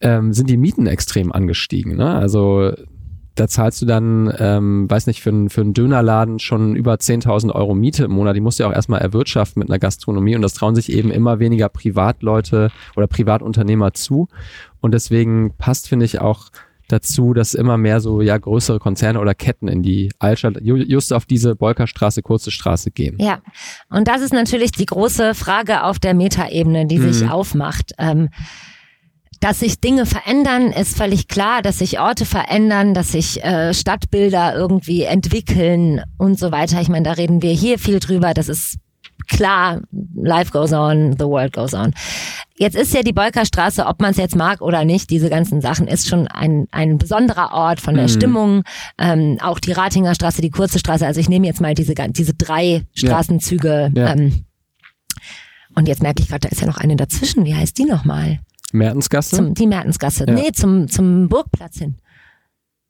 ähm, 0.00 0.32
sind 0.32 0.50
die 0.50 0.56
Mieten 0.56 0.86
extrem 0.86 1.32
angestiegen. 1.32 1.96
Ne? 1.96 2.14
Also 2.14 2.72
da 3.34 3.46
zahlst 3.46 3.80
du 3.80 3.86
dann, 3.86 4.32
ähm, 4.40 4.90
weiß 4.90 5.06
nicht, 5.06 5.22
für, 5.22 5.30
einen- 5.30 5.48
für 5.48 5.60
einen 5.60 5.72
Dönerladen 5.72 6.40
schon 6.40 6.74
über 6.74 6.98
10.000 6.98 7.52
Euro 7.54 7.72
Miete 7.74 8.04
im 8.04 8.10
Monat. 8.10 8.34
Die 8.34 8.40
musst 8.40 8.58
du 8.58 8.64
ja 8.64 8.68
auch 8.68 8.74
erstmal 8.74 9.00
erwirtschaften 9.00 9.60
mit 9.60 9.68
einer 9.70 9.78
Gastronomie 9.78 10.34
und 10.34 10.42
das 10.42 10.54
trauen 10.54 10.74
sich 10.74 10.90
eben 10.92 11.12
immer 11.12 11.38
weniger 11.38 11.68
Privatleute 11.68 12.70
oder 12.96 13.06
Privatunternehmer 13.06 13.92
zu. 13.94 14.26
Und 14.80 14.92
deswegen 14.92 15.52
passt, 15.56 15.88
finde 15.88 16.04
ich, 16.04 16.20
auch 16.20 16.46
dazu, 16.88 17.34
dass 17.34 17.54
immer 17.54 17.76
mehr 17.76 18.00
so 18.00 18.20
ja 18.22 18.36
größere 18.36 18.78
Konzerne 18.78 19.20
oder 19.20 19.34
Ketten 19.34 19.68
in 19.68 19.82
die 19.82 20.10
Altstadt, 20.18 20.56
ju- 20.56 20.76
just 20.84 21.12
auf 21.12 21.26
diese 21.26 21.54
Bolkerstraße, 21.54 22.22
kurze 22.22 22.50
Straße 22.50 22.90
gehen. 22.90 23.16
Ja, 23.20 23.40
und 23.90 24.08
das 24.08 24.22
ist 24.22 24.32
natürlich 24.32 24.72
die 24.72 24.86
große 24.86 25.34
Frage 25.34 25.84
auf 25.84 25.98
der 25.98 26.14
Metaebene, 26.14 26.86
die 26.86 26.98
sich 26.98 27.22
Mhm. 27.22 27.30
aufmacht. 27.30 27.92
Ähm, 27.98 28.28
dass 29.40 29.60
sich 29.60 29.80
Dinge 29.80 30.04
verändern, 30.04 30.72
ist 30.72 30.96
völlig 30.96 31.28
klar, 31.28 31.62
dass 31.62 31.78
sich 31.78 32.00
Orte 32.00 32.24
verändern, 32.24 32.92
dass 32.92 33.12
sich 33.12 33.44
äh, 33.44 33.72
Stadtbilder 33.72 34.56
irgendwie 34.56 35.02
entwickeln 35.04 36.02
und 36.16 36.36
so 36.40 36.50
weiter. 36.50 36.80
Ich 36.80 36.88
meine, 36.88 37.04
da 37.04 37.12
reden 37.12 37.40
wir 37.40 37.52
hier 37.52 37.78
viel 37.78 38.00
drüber. 38.00 38.34
Das 38.34 38.48
ist 38.48 38.78
klar, 39.28 39.80
life 40.14 40.50
goes 40.50 40.72
on, 40.72 41.12
the 41.18 41.24
world 41.26 41.52
goes 41.52 41.74
on. 41.74 41.94
Jetzt 42.56 42.74
ist 42.76 42.92
ja 42.92 43.02
die 43.02 43.12
Bolkerstraße, 43.12 43.86
ob 43.86 44.00
man 44.00 44.10
es 44.10 44.16
jetzt 44.16 44.34
mag 44.34 44.60
oder 44.60 44.84
nicht, 44.84 45.10
diese 45.10 45.30
ganzen 45.30 45.60
Sachen, 45.60 45.86
ist 45.86 46.08
schon 46.08 46.26
ein, 46.26 46.66
ein 46.72 46.98
besonderer 46.98 47.52
Ort 47.52 47.80
von 47.80 47.94
der 47.94 48.04
Mhm. 48.04 48.08
Stimmung. 48.08 48.62
Ähm, 48.98 49.38
auch 49.40 49.60
die 49.60 49.72
Ratinger 49.72 50.14
Straße, 50.14 50.42
die 50.42 50.50
kurze 50.50 50.78
Straße. 50.78 51.06
Also 51.06 51.20
ich 51.20 51.28
nehme 51.28 51.46
jetzt 51.46 51.60
mal 51.60 51.74
diese, 51.74 51.94
diese 51.94 52.34
drei 52.34 52.82
Straßenzüge. 52.94 53.92
Ja. 53.94 54.12
Ähm, 54.14 54.44
und 55.76 55.86
jetzt 55.86 56.02
merke 56.02 56.22
ich 56.22 56.28
gerade, 56.28 56.40
da 56.40 56.48
ist 56.48 56.60
ja 56.60 56.66
noch 56.66 56.78
eine 56.78 56.96
dazwischen. 56.96 57.44
Wie 57.44 57.54
heißt 57.54 57.78
die 57.78 57.84
nochmal? 57.84 58.40
Mertensgasse? 58.72 59.36
Zum, 59.36 59.54
die 59.54 59.66
Mertensgasse. 59.66 60.24
Ja. 60.26 60.34
Nee, 60.34 60.50
zum, 60.52 60.88
zum 60.88 61.28
Burgplatz 61.28 61.78
hin. 61.78 61.96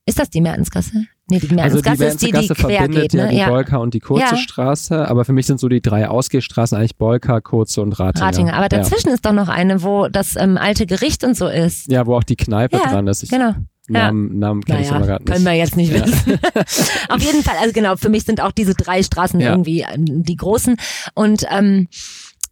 Ist 0.06 0.18
das 0.18 0.30
die 0.30 0.40
Mertensgasse? 0.40 1.04
Nee, 1.30 1.38
die 1.40 1.46
also 1.48 1.48
die 1.48 1.54
Mertensgasse 1.56 2.04
ist 2.06 2.22
die, 2.22 2.26
die 2.26 2.32
Mertensgasse 2.32 2.66
quer 2.68 2.78
verbindet 2.78 3.02
geht, 3.02 3.12
ja 3.14 3.24
ne? 3.26 3.30
die 3.32 3.36
Ja. 3.36 3.48
Bolker 3.50 3.80
und 3.80 3.94
die 3.94 4.00
kurze 4.00 4.24
Ja. 4.34 4.36
Straße, 4.36 5.08
aber 5.08 5.24
für 5.24 5.32
mich 5.32 5.46
sind 5.46 5.60
so 5.60 5.68
die 5.68 5.82
drei 5.82 6.08
Ausgehstraßen 6.08 6.76
eigentlich 6.78 6.96
Bolker, 6.96 7.40
kurze 7.40 7.82
und 7.82 7.98
Ratinger. 7.98 8.26
Ratinger. 8.26 8.52
Aber 8.54 8.62
ja. 8.64 8.68
dazwischen 8.68 9.10
ist 9.10 9.24
doch 9.26 9.32
noch 9.32 9.48
eine, 9.48 9.82
wo 9.82 10.08
das 10.08 10.36
ähm, 10.36 10.56
alte 10.56 10.86
Gericht 10.86 11.24
und 11.24 11.36
so 11.36 11.46
ist. 11.48 11.90
Ja, 11.90 12.06
wo 12.06 12.14
auch 12.16 12.24
die 12.24 12.36
Kneipe 12.36 12.76
Ja, 12.78 12.90
dran 12.90 13.06
ist. 13.08 13.22
Ich, 13.22 13.30
Genau. 13.30 13.54
Ja. 13.90 14.08
Namen, 14.12 14.38
Namen 14.38 14.62
kenne 14.64 14.82
ich 14.82 14.88
aber 14.90 14.98
Naja, 15.00 15.06
gerade 15.12 15.24
nicht. 15.24 15.32
können 15.32 15.44
wir 15.46 15.52
jetzt 15.54 15.76
nicht 15.76 15.92
Ja. 15.94 16.04
wissen. 16.06 16.38
Auf 17.08 17.22
jeden 17.22 17.42
Fall, 17.42 17.56
also 17.60 17.72
genau, 17.72 17.96
für 17.96 18.10
mich 18.10 18.24
sind 18.24 18.42
auch 18.42 18.52
diese 18.52 18.74
drei 18.74 19.02
Straßen 19.02 19.40
Ja. 19.40 19.50
irgendwie 19.50 19.80
ähm, 19.80 20.24
die 20.24 20.36
großen. 20.36 20.76
Und 21.14 21.44
ähm, 21.50 21.88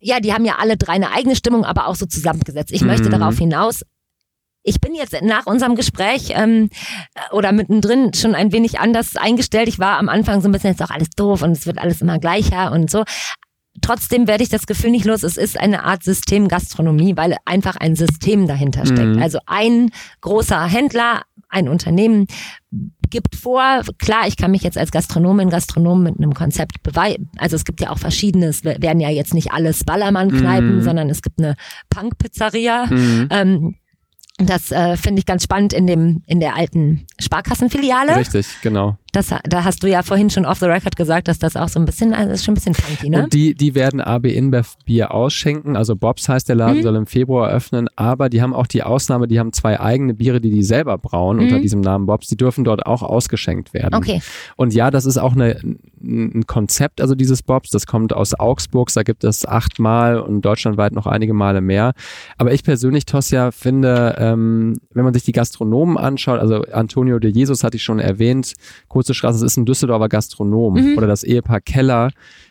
ja, 0.00 0.20
die 0.20 0.32
haben 0.32 0.44
ja 0.46 0.54
alle 0.58 0.76
drei 0.78 0.92
eine 0.94 1.12
eigene 1.12 1.36
Stimmung, 1.36 1.64
aber 1.64 1.88
auch 1.88 1.94
so 1.94 2.06
zusammengesetzt. 2.06 2.72
Ich 2.72 2.82
möchte 2.82 3.08
Mhm. 3.08 3.12
darauf 3.12 3.36
hinaus. 3.38 3.82
Ich 4.68 4.80
bin 4.80 4.94
jetzt 4.96 5.14
nach 5.22 5.46
unserem 5.46 5.76
Gespräch 5.76 6.32
ähm, 6.34 6.70
oder 7.30 7.52
mittendrin 7.52 8.12
schon 8.14 8.34
ein 8.34 8.50
wenig 8.50 8.80
anders 8.80 9.16
eingestellt. 9.16 9.68
Ich 9.68 9.78
war 9.78 9.98
am 9.98 10.08
Anfang 10.08 10.40
so 10.40 10.48
ein 10.48 10.52
bisschen 10.52 10.70
jetzt 10.70 10.82
auch 10.82 10.90
alles 10.90 11.10
doof 11.10 11.42
und 11.42 11.52
es 11.52 11.66
wird 11.66 11.78
alles 11.78 12.00
immer 12.02 12.18
gleicher 12.18 12.72
und 12.72 12.90
so. 12.90 13.04
Trotzdem 13.80 14.26
werde 14.26 14.42
ich 14.42 14.48
das 14.48 14.66
Gefühl 14.66 14.90
nicht 14.90 15.04
los. 15.04 15.22
Es 15.22 15.36
ist 15.36 15.58
eine 15.60 15.84
Art 15.84 16.02
Systemgastronomie, 16.02 17.16
weil 17.16 17.36
einfach 17.44 17.76
ein 17.76 17.94
System 17.94 18.48
dahinter 18.48 18.86
steckt. 18.86 19.16
Mhm. 19.16 19.22
Also 19.22 19.38
ein 19.46 19.90
großer 20.22 20.64
Händler, 20.66 21.22
ein 21.48 21.68
Unternehmen 21.68 22.26
gibt 23.08 23.36
vor, 23.36 23.82
klar, 23.98 24.26
ich 24.26 24.36
kann 24.36 24.50
mich 24.50 24.62
jetzt 24.64 24.76
als 24.78 24.90
Gastronomin, 24.90 25.48
Gastronom 25.48 26.02
mit 26.02 26.16
einem 26.16 26.34
Konzept 26.34 26.82
beweisen. 26.82 27.30
Also 27.38 27.54
es 27.54 27.64
gibt 27.64 27.80
ja 27.80 27.90
auch 27.90 27.98
verschiedene, 27.98 28.46
es 28.46 28.64
werden 28.64 28.98
ja 28.98 29.10
jetzt 29.10 29.32
nicht 29.32 29.52
alles 29.52 29.84
Ballermann-Kneipen, 29.84 30.78
Mhm. 30.78 30.82
sondern 30.82 31.08
es 31.08 31.22
gibt 31.22 31.38
eine 31.38 31.54
Punk-Pizzeria. 31.90 32.86
Mhm. 32.86 33.28
Ähm, 33.30 33.74
das 34.38 34.70
äh, 34.70 34.96
finde 34.96 35.20
ich 35.20 35.26
ganz 35.26 35.42
spannend 35.44 35.72
in 35.72 35.86
dem 35.86 36.22
in 36.26 36.40
der 36.40 36.56
alten 36.56 37.06
Sparkassenfiliale. 37.18 38.16
Richtig, 38.16 38.46
genau. 38.62 38.98
Das, 39.16 39.28
da 39.48 39.64
hast 39.64 39.82
du 39.82 39.86
ja 39.88 40.02
vorhin 40.02 40.28
schon 40.28 40.44
off 40.44 40.58
the 40.58 40.66
record 40.66 40.94
gesagt, 40.94 41.28
dass 41.28 41.38
das 41.38 41.56
auch 41.56 41.68
so 41.68 41.78
ein 41.80 41.86
bisschen, 41.86 42.12
also 42.12 42.32
ist 42.32 42.44
schon 42.44 42.52
ein 42.52 42.56
bisschen 42.56 42.74
funky, 42.74 43.08
ne? 43.08 43.24
Und 43.24 43.32
die, 43.32 43.54
die 43.54 43.74
werden 43.74 44.00
AB 44.02 44.26
InBev 44.26 44.74
Bier 44.84 45.12
ausschenken. 45.14 45.74
Also 45.76 45.96
Bobs 45.96 46.28
heißt 46.28 46.48
der 46.48 46.56
Laden, 46.56 46.78
Mhm. 46.78 46.82
soll 46.82 46.96
im 46.96 47.06
Februar 47.06 47.48
öffnen. 47.50 47.88
Aber 47.96 48.28
die 48.28 48.42
haben 48.42 48.52
auch 48.52 48.66
die 48.66 48.82
Ausnahme, 48.82 49.26
die 49.26 49.38
haben 49.38 49.52
zwei 49.54 49.80
eigene 49.80 50.12
Biere, 50.12 50.40
die 50.40 50.50
die 50.50 50.62
selber 50.62 50.98
brauen 50.98 51.36
Mhm. 51.38 51.42
unter 51.44 51.60
diesem 51.60 51.80
Namen 51.80 52.04
Bobs. 52.06 52.26
Die 52.26 52.36
dürfen 52.36 52.62
dort 52.64 52.84
auch 52.84 53.02
ausgeschenkt 53.02 53.72
werden. 53.72 53.94
Okay. 53.94 54.20
Und 54.56 54.74
ja, 54.74 54.90
das 54.90 55.06
ist 55.06 55.16
auch 55.16 55.32
eine, 55.34 55.60
ein 56.02 56.44
Konzept, 56.46 57.00
also 57.00 57.14
dieses 57.14 57.42
Bobs. 57.42 57.70
Das 57.70 57.86
kommt 57.86 58.12
aus 58.12 58.38
Augsburg. 58.38 58.90
Da 58.94 59.02
gibt 59.02 59.24
es 59.24 59.46
achtmal 59.46 60.20
und 60.20 60.42
deutschlandweit 60.42 60.92
noch 60.92 61.06
einige 61.06 61.32
Male 61.32 61.60
mehr. 61.62 61.92
Aber 62.36 62.52
ich 62.52 62.62
persönlich, 62.64 63.06
Tosja, 63.06 63.50
finde, 63.50 64.16
ähm, 64.18 64.76
wenn 64.92 65.04
man 65.04 65.14
sich 65.14 65.24
die 65.24 65.32
Gastronomen 65.32 65.96
anschaut, 65.96 66.38
also 66.38 66.62
Antonio 66.70 67.18
de 67.18 67.30
Jesus 67.32 67.64
hatte 67.64 67.76
ich 67.78 67.82
schon 67.82 67.98
erwähnt, 67.98 68.52
Kurze 69.06 69.14
Straße, 69.14 69.38
das 69.40 69.52
ist 69.52 69.56
ein 69.56 69.66
Düsseldorfer 69.66 70.08
Gastronom 70.08 70.74
Mhm. 70.74 70.98
oder 70.98 71.06
das 71.06 71.22
Ehepaar 71.22 71.60
Keller. 71.60 72.10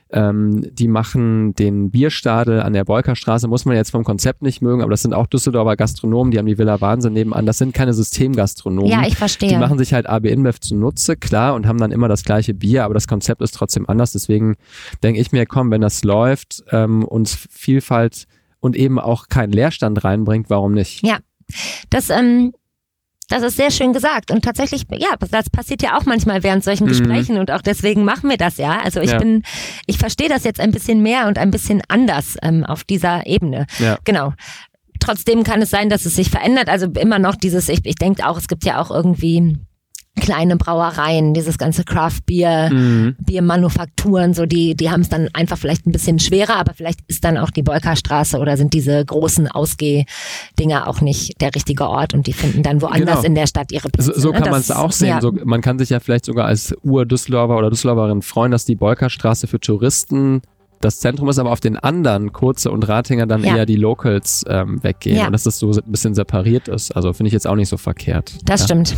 Ähm, 0.10 0.62
die 0.72 0.88
machen 0.88 1.54
den 1.56 1.92
Bierstadel 1.92 2.62
an 2.62 2.72
der 2.72 2.86
Bolkerstraße, 2.86 3.50
muss 3.50 3.66
man 3.66 3.76
jetzt 3.76 3.90
vom 3.92 4.06
Konzept 4.06 4.42
nicht 4.42 4.62
mögen, 4.62 4.82
aber 4.82 4.92
das 4.92 5.02
sind 5.02 5.14
auch 5.14 5.28
Düsseldorfer 5.28 5.76
Gastronomen, 5.76 6.32
die 6.32 6.38
haben 6.38 6.46
die 6.46 6.58
Villa 6.58 6.80
Wahnsinn 6.80 7.12
nebenan. 7.12 7.46
Das 7.46 7.58
sind 7.58 7.74
keine 7.74 7.94
Systemgastronomen. 7.94 8.90
Ja, 8.90 9.02
ich 9.02 9.10
Die 9.10 9.16
verstehe. 9.16 9.60
machen 9.60 9.78
sich 9.78 9.94
halt 9.94 10.08
AB 10.08 10.28
InBev 10.30 10.62
zunutze, 10.62 11.18
klar, 11.18 11.56
und 11.56 11.68
haben 11.68 11.80
dann 11.80 11.92
immer 11.92 12.08
das 12.08 12.24
gleiche 12.24 12.54
Bier, 12.54 12.86
aber 12.86 12.94
das 12.94 13.08
Konzept 13.10 13.42
ist 13.42 13.52
trotzdem 13.56 13.90
anders. 13.90 14.14
Deswegen 14.14 14.56
denke 15.04 15.20
ich 15.20 15.34
mir, 15.34 15.46
komm, 15.46 15.72
wenn 15.72 15.82
das 15.82 16.06
läuft, 16.06 16.64
ähm, 16.72 17.04
uns 17.04 17.36
Vielfalt 17.52 18.26
und 18.62 18.78
eben 18.78 18.98
auch 19.00 19.28
keinen 19.28 19.52
Leerstand 19.52 20.06
reinbringt, 20.06 20.50
warum 20.50 20.72
nicht? 20.74 21.06
Ja. 21.06 21.18
Das, 21.90 22.10
ähm, 22.10 22.54
das 23.28 23.42
ist 23.44 23.58
sehr 23.58 23.72
schön 23.72 23.94
gesagt. 23.94 24.32
Und 24.32 24.44
tatsächlich, 24.44 24.84
ja, 24.92 25.10
das 25.32 25.50
passiert 25.50 25.82
ja 25.82 25.98
auch 25.98 26.06
manchmal 26.06 26.44
während 26.44 26.64
solchen 26.64 26.86
Mhm. 26.86 26.90
Gesprächen 26.90 27.38
und 27.38 27.52
auch 27.52 27.62
deswegen 27.62 28.04
machen 28.06 28.30
wir 28.30 28.38
das 28.38 28.58
ja. 28.58 28.80
Also 28.84 29.02
ich 29.02 29.12
Ja. 29.12 29.18
bin, 29.20 29.44
ich 29.88 29.98
verstehe 29.98 30.30
das 30.30 30.44
jetzt 30.44 30.60
ein 30.60 30.72
bisschen 30.72 31.02
mehr 31.02 31.28
und 31.28 31.38
ein 31.38 31.52
bisschen 31.52 31.82
anders 31.88 32.38
ähm, 32.42 32.64
auf 32.66 32.84
dieser 32.84 33.26
Ebene. 33.26 33.66
Ja. 33.80 33.98
Genau. 34.04 34.34
Trotzdem 35.00 35.44
kann 35.44 35.62
es 35.62 35.70
sein, 35.70 35.90
dass 35.90 36.06
es 36.06 36.16
sich 36.16 36.30
verändert. 36.30 36.70
Also 36.70 36.88
immer 37.00 37.20
noch 37.20 37.36
dieses, 37.36 37.70
ich, 37.70 37.86
ich 37.86 37.96
denke 37.96 38.28
auch, 38.28 38.38
es 38.38 38.48
gibt 38.48 38.64
ja 38.64 38.82
auch 38.82 38.90
irgendwie 38.92 39.58
kleine 40.20 40.56
Brauereien, 40.56 41.34
dieses 41.34 41.58
ganze 41.58 41.84
Craft 41.84 42.22
Beer, 42.26 42.70
Mhm. 42.72 43.16
Biermanufakturen, 43.20 44.34
so 44.34 44.46
die, 44.46 44.76
die 44.76 44.90
haben 44.90 45.02
es 45.02 45.10
dann 45.10 45.28
einfach 45.34 45.58
vielleicht 45.58 45.86
ein 45.86 45.92
bisschen 45.92 46.20
schwerer, 46.20 46.56
aber 46.56 46.74
vielleicht 46.74 47.00
ist 47.08 47.24
dann 47.24 47.38
auch 47.38 47.50
die 47.50 47.64
Bolkerstraße 47.64 48.38
oder 48.40 48.56
sind 48.58 48.74
diese 48.74 49.04
großen 49.04 49.48
Ausgehdinger 49.50 50.88
auch 50.88 51.02
nicht 51.02 51.40
der 51.42 51.54
richtige 51.54 51.88
Ort 51.88 52.14
und 52.14 52.28
die 52.28 52.34
finden 52.34 52.64
dann 52.64 52.82
woanders 52.82 53.18
Genau. 53.18 53.28
in 53.28 53.36
der 53.36 53.48
Stadt 53.48 53.72
ihre 53.72 53.90
Plätze. 53.90 54.14
So, 54.14 54.20
so 54.20 54.32
ne? 54.32 54.40
kann 54.40 54.52
man 54.52 54.62
es 54.62 54.72
auch 54.72 54.92
sehen. 54.92 55.10
Ja. 55.10 55.22
So, 55.22 55.32
man 55.44 55.62
kann 55.62 55.80
sich 55.80 55.90
ja 55.90 56.00
vielleicht 56.00 56.26
sogar 56.26 56.46
als 56.48 56.74
Ur-Düsseldorfer 56.84 57.58
oder 57.58 57.70
Düsseldorferin 57.70 58.22
freuen, 58.22 58.52
dass 58.52 58.66
die 58.66 58.76
Bolkerstraße 58.76 59.48
für 59.48 59.60
Touristen 59.60 60.42
das 60.86 61.00
Zentrum 61.00 61.28
ist, 61.30 61.40
aber 61.40 61.52
auf 61.52 61.60
den 61.60 61.78
anderen, 61.78 62.32
Kurze 62.32 62.72
und 62.72 62.88
Ratinger, 62.88 63.26
dann 63.26 63.44
Ja. 63.44 63.58
eher 63.58 63.66
die 63.66 63.76
Locals 63.76 64.44
ähm, 64.48 64.82
weggehen 64.84 65.18
Ja. 65.18 65.26
und 65.28 65.34
dass 65.34 65.44
das 65.44 65.60
so 65.60 65.72
ein 65.72 65.92
bisschen 65.92 66.14
separiert 66.16 66.68
ist. 66.68 66.96
Also 66.96 67.12
finde 67.14 67.28
ich 67.28 67.34
jetzt 67.34 67.48
auch 67.48 67.56
nicht 67.56 67.70
so 67.70 67.78
verkehrt. 67.78 68.34
Das 68.46 68.62
ja. 68.62 68.66
stimmt. 68.68 68.96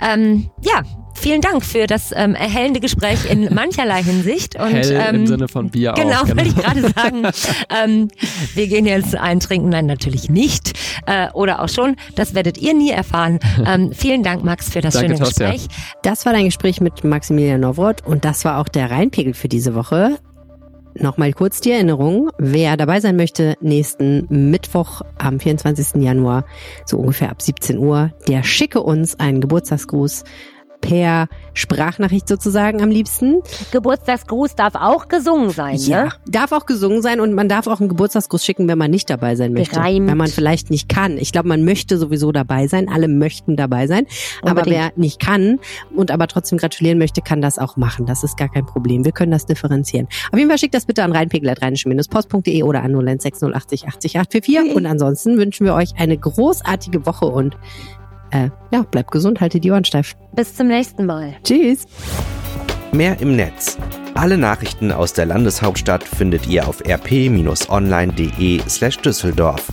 Ähm, 0.00 0.50
ja, 0.62 0.82
vielen 1.14 1.40
Dank 1.40 1.64
für 1.64 1.86
das 1.86 2.12
ähm, 2.14 2.34
erhellende 2.34 2.80
Gespräch 2.80 3.30
in 3.30 3.52
mancherlei 3.54 4.02
Hinsicht. 4.02 4.56
Und, 4.60 4.72
Hell 4.72 4.92
ähm, 5.08 5.14
im 5.16 5.26
Sinne 5.26 5.48
von 5.48 5.70
Bier 5.70 5.92
Genau, 5.96 6.22
auch. 6.22 6.28
wollte 6.28 6.42
ich 6.48 6.56
gerade 6.56 6.82
sagen. 6.82 7.22
ähm, 7.84 8.08
wir 8.54 8.66
gehen 8.68 8.86
jetzt 8.86 9.16
eintrinken. 9.16 9.70
Nein, 9.70 9.86
natürlich 9.86 10.28
nicht. 10.30 10.72
Äh, 11.06 11.30
oder 11.32 11.62
auch 11.62 11.68
schon. 11.68 11.96
Das 12.14 12.34
werdet 12.34 12.58
ihr 12.58 12.74
nie 12.74 12.90
erfahren. 12.90 13.38
Ähm, 13.66 13.92
vielen 13.92 14.22
Dank, 14.22 14.44
Max, 14.44 14.68
für 14.68 14.82
das 14.82 14.92
Danke, 14.94 15.16
schöne. 15.16 15.26
Gespräch. 15.28 15.68
Das 16.02 16.26
war 16.26 16.34
dein 16.34 16.44
Gespräch 16.44 16.82
mit 16.82 17.02
Maximilian 17.02 17.60
Nowroth 17.62 18.04
und 18.06 18.24
das 18.26 18.44
war 18.44 18.58
auch 18.58 18.68
der 18.68 18.90
Rheinpegel 18.90 19.32
für 19.32 19.48
diese 19.48 19.74
Woche. 19.74 20.18
Nochmal 20.96 21.32
kurz 21.32 21.60
die 21.60 21.72
Erinnerung, 21.72 22.30
wer 22.38 22.76
dabei 22.76 23.00
sein 23.00 23.16
möchte, 23.16 23.56
nächsten 23.60 24.26
Mittwoch 24.50 25.02
am 25.18 25.40
24. 25.40 26.00
Januar, 26.00 26.44
so 26.86 26.98
ungefähr 26.98 27.30
ab 27.30 27.42
17 27.42 27.78
Uhr, 27.78 28.12
der 28.28 28.44
schicke 28.44 28.80
uns 28.80 29.18
einen 29.18 29.40
Geburtstagsgruß 29.40 30.22
per 30.84 31.28
Sprachnachricht 31.54 32.28
sozusagen 32.28 32.82
am 32.82 32.90
liebsten. 32.90 33.40
Geburtstagsgruß 33.72 34.54
darf 34.54 34.74
auch 34.74 35.08
gesungen 35.08 35.50
sein, 35.50 35.78
ne? 35.88 36.10
Darf 36.26 36.52
auch 36.52 36.66
gesungen 36.66 37.00
sein 37.00 37.20
und 37.20 37.32
man 37.32 37.48
darf 37.48 37.66
auch 37.66 37.80
einen 37.80 37.88
Geburtstagsgruß 37.88 38.44
schicken, 38.44 38.68
wenn 38.68 38.76
man 38.76 38.90
nicht 38.90 39.08
dabei 39.08 39.34
sein 39.34 39.52
möchte. 39.52 39.76
Gereimt. 39.76 40.08
Wenn 40.08 40.18
man 40.18 40.28
vielleicht 40.28 40.70
nicht 40.70 40.88
kann. 40.88 41.16
Ich 41.16 41.32
glaube, 41.32 41.48
man 41.48 41.64
möchte 41.64 41.96
sowieso 41.96 42.32
dabei 42.32 42.66
sein. 42.66 42.88
Alle 42.88 43.08
möchten 43.08 43.56
dabei 43.56 43.86
sein. 43.86 44.06
Aber 44.42 44.50
Unbedingt. 44.60 44.76
wer 44.76 44.92
nicht 44.96 45.20
kann 45.20 45.58
und 45.94 46.10
aber 46.10 46.26
trotzdem 46.26 46.58
gratulieren 46.58 46.98
möchte, 46.98 47.22
kann 47.22 47.40
das 47.40 47.58
auch 47.58 47.76
machen. 47.76 48.04
Das 48.04 48.22
ist 48.22 48.36
gar 48.36 48.50
kein 48.50 48.66
Problem. 48.66 49.04
Wir 49.04 49.12
können 49.12 49.32
das 49.32 49.46
differenzieren. 49.46 50.06
Auf 50.32 50.38
jeden 50.38 50.50
Fall 50.50 50.58
schickt 50.58 50.74
das 50.74 50.84
bitte 50.84 51.02
an 51.02 51.12
reinpegel.rheinische-post.de 51.12 52.62
oder 52.62 52.82
an 52.82 52.92
096 52.92 53.86
80 53.86 54.18
844. 54.18 54.76
Und 54.76 54.86
ansonsten 54.86 55.38
wünschen 55.38 55.64
wir 55.64 55.74
euch 55.74 55.90
eine 55.96 56.18
großartige 56.18 57.06
Woche 57.06 57.26
und 57.26 57.56
äh, 58.34 58.50
ja, 58.72 58.82
bleibt 58.82 59.10
gesund, 59.10 59.40
haltet 59.40 59.64
die 59.64 59.70
Ohren 59.70 59.84
steif. 59.84 60.14
Bis 60.32 60.54
zum 60.54 60.68
nächsten 60.68 61.06
Mal. 61.06 61.34
Tschüss. 61.44 61.86
Mehr 62.92 63.18
im 63.20 63.36
Netz. 63.36 63.78
Alle 64.14 64.38
Nachrichten 64.38 64.92
aus 64.92 65.12
der 65.12 65.26
Landeshauptstadt 65.26 66.04
findet 66.04 66.46
ihr 66.46 66.68
auf 66.68 66.80
rp-online.de 66.86 68.60
slash 68.68 68.98
Düsseldorf. 68.98 69.66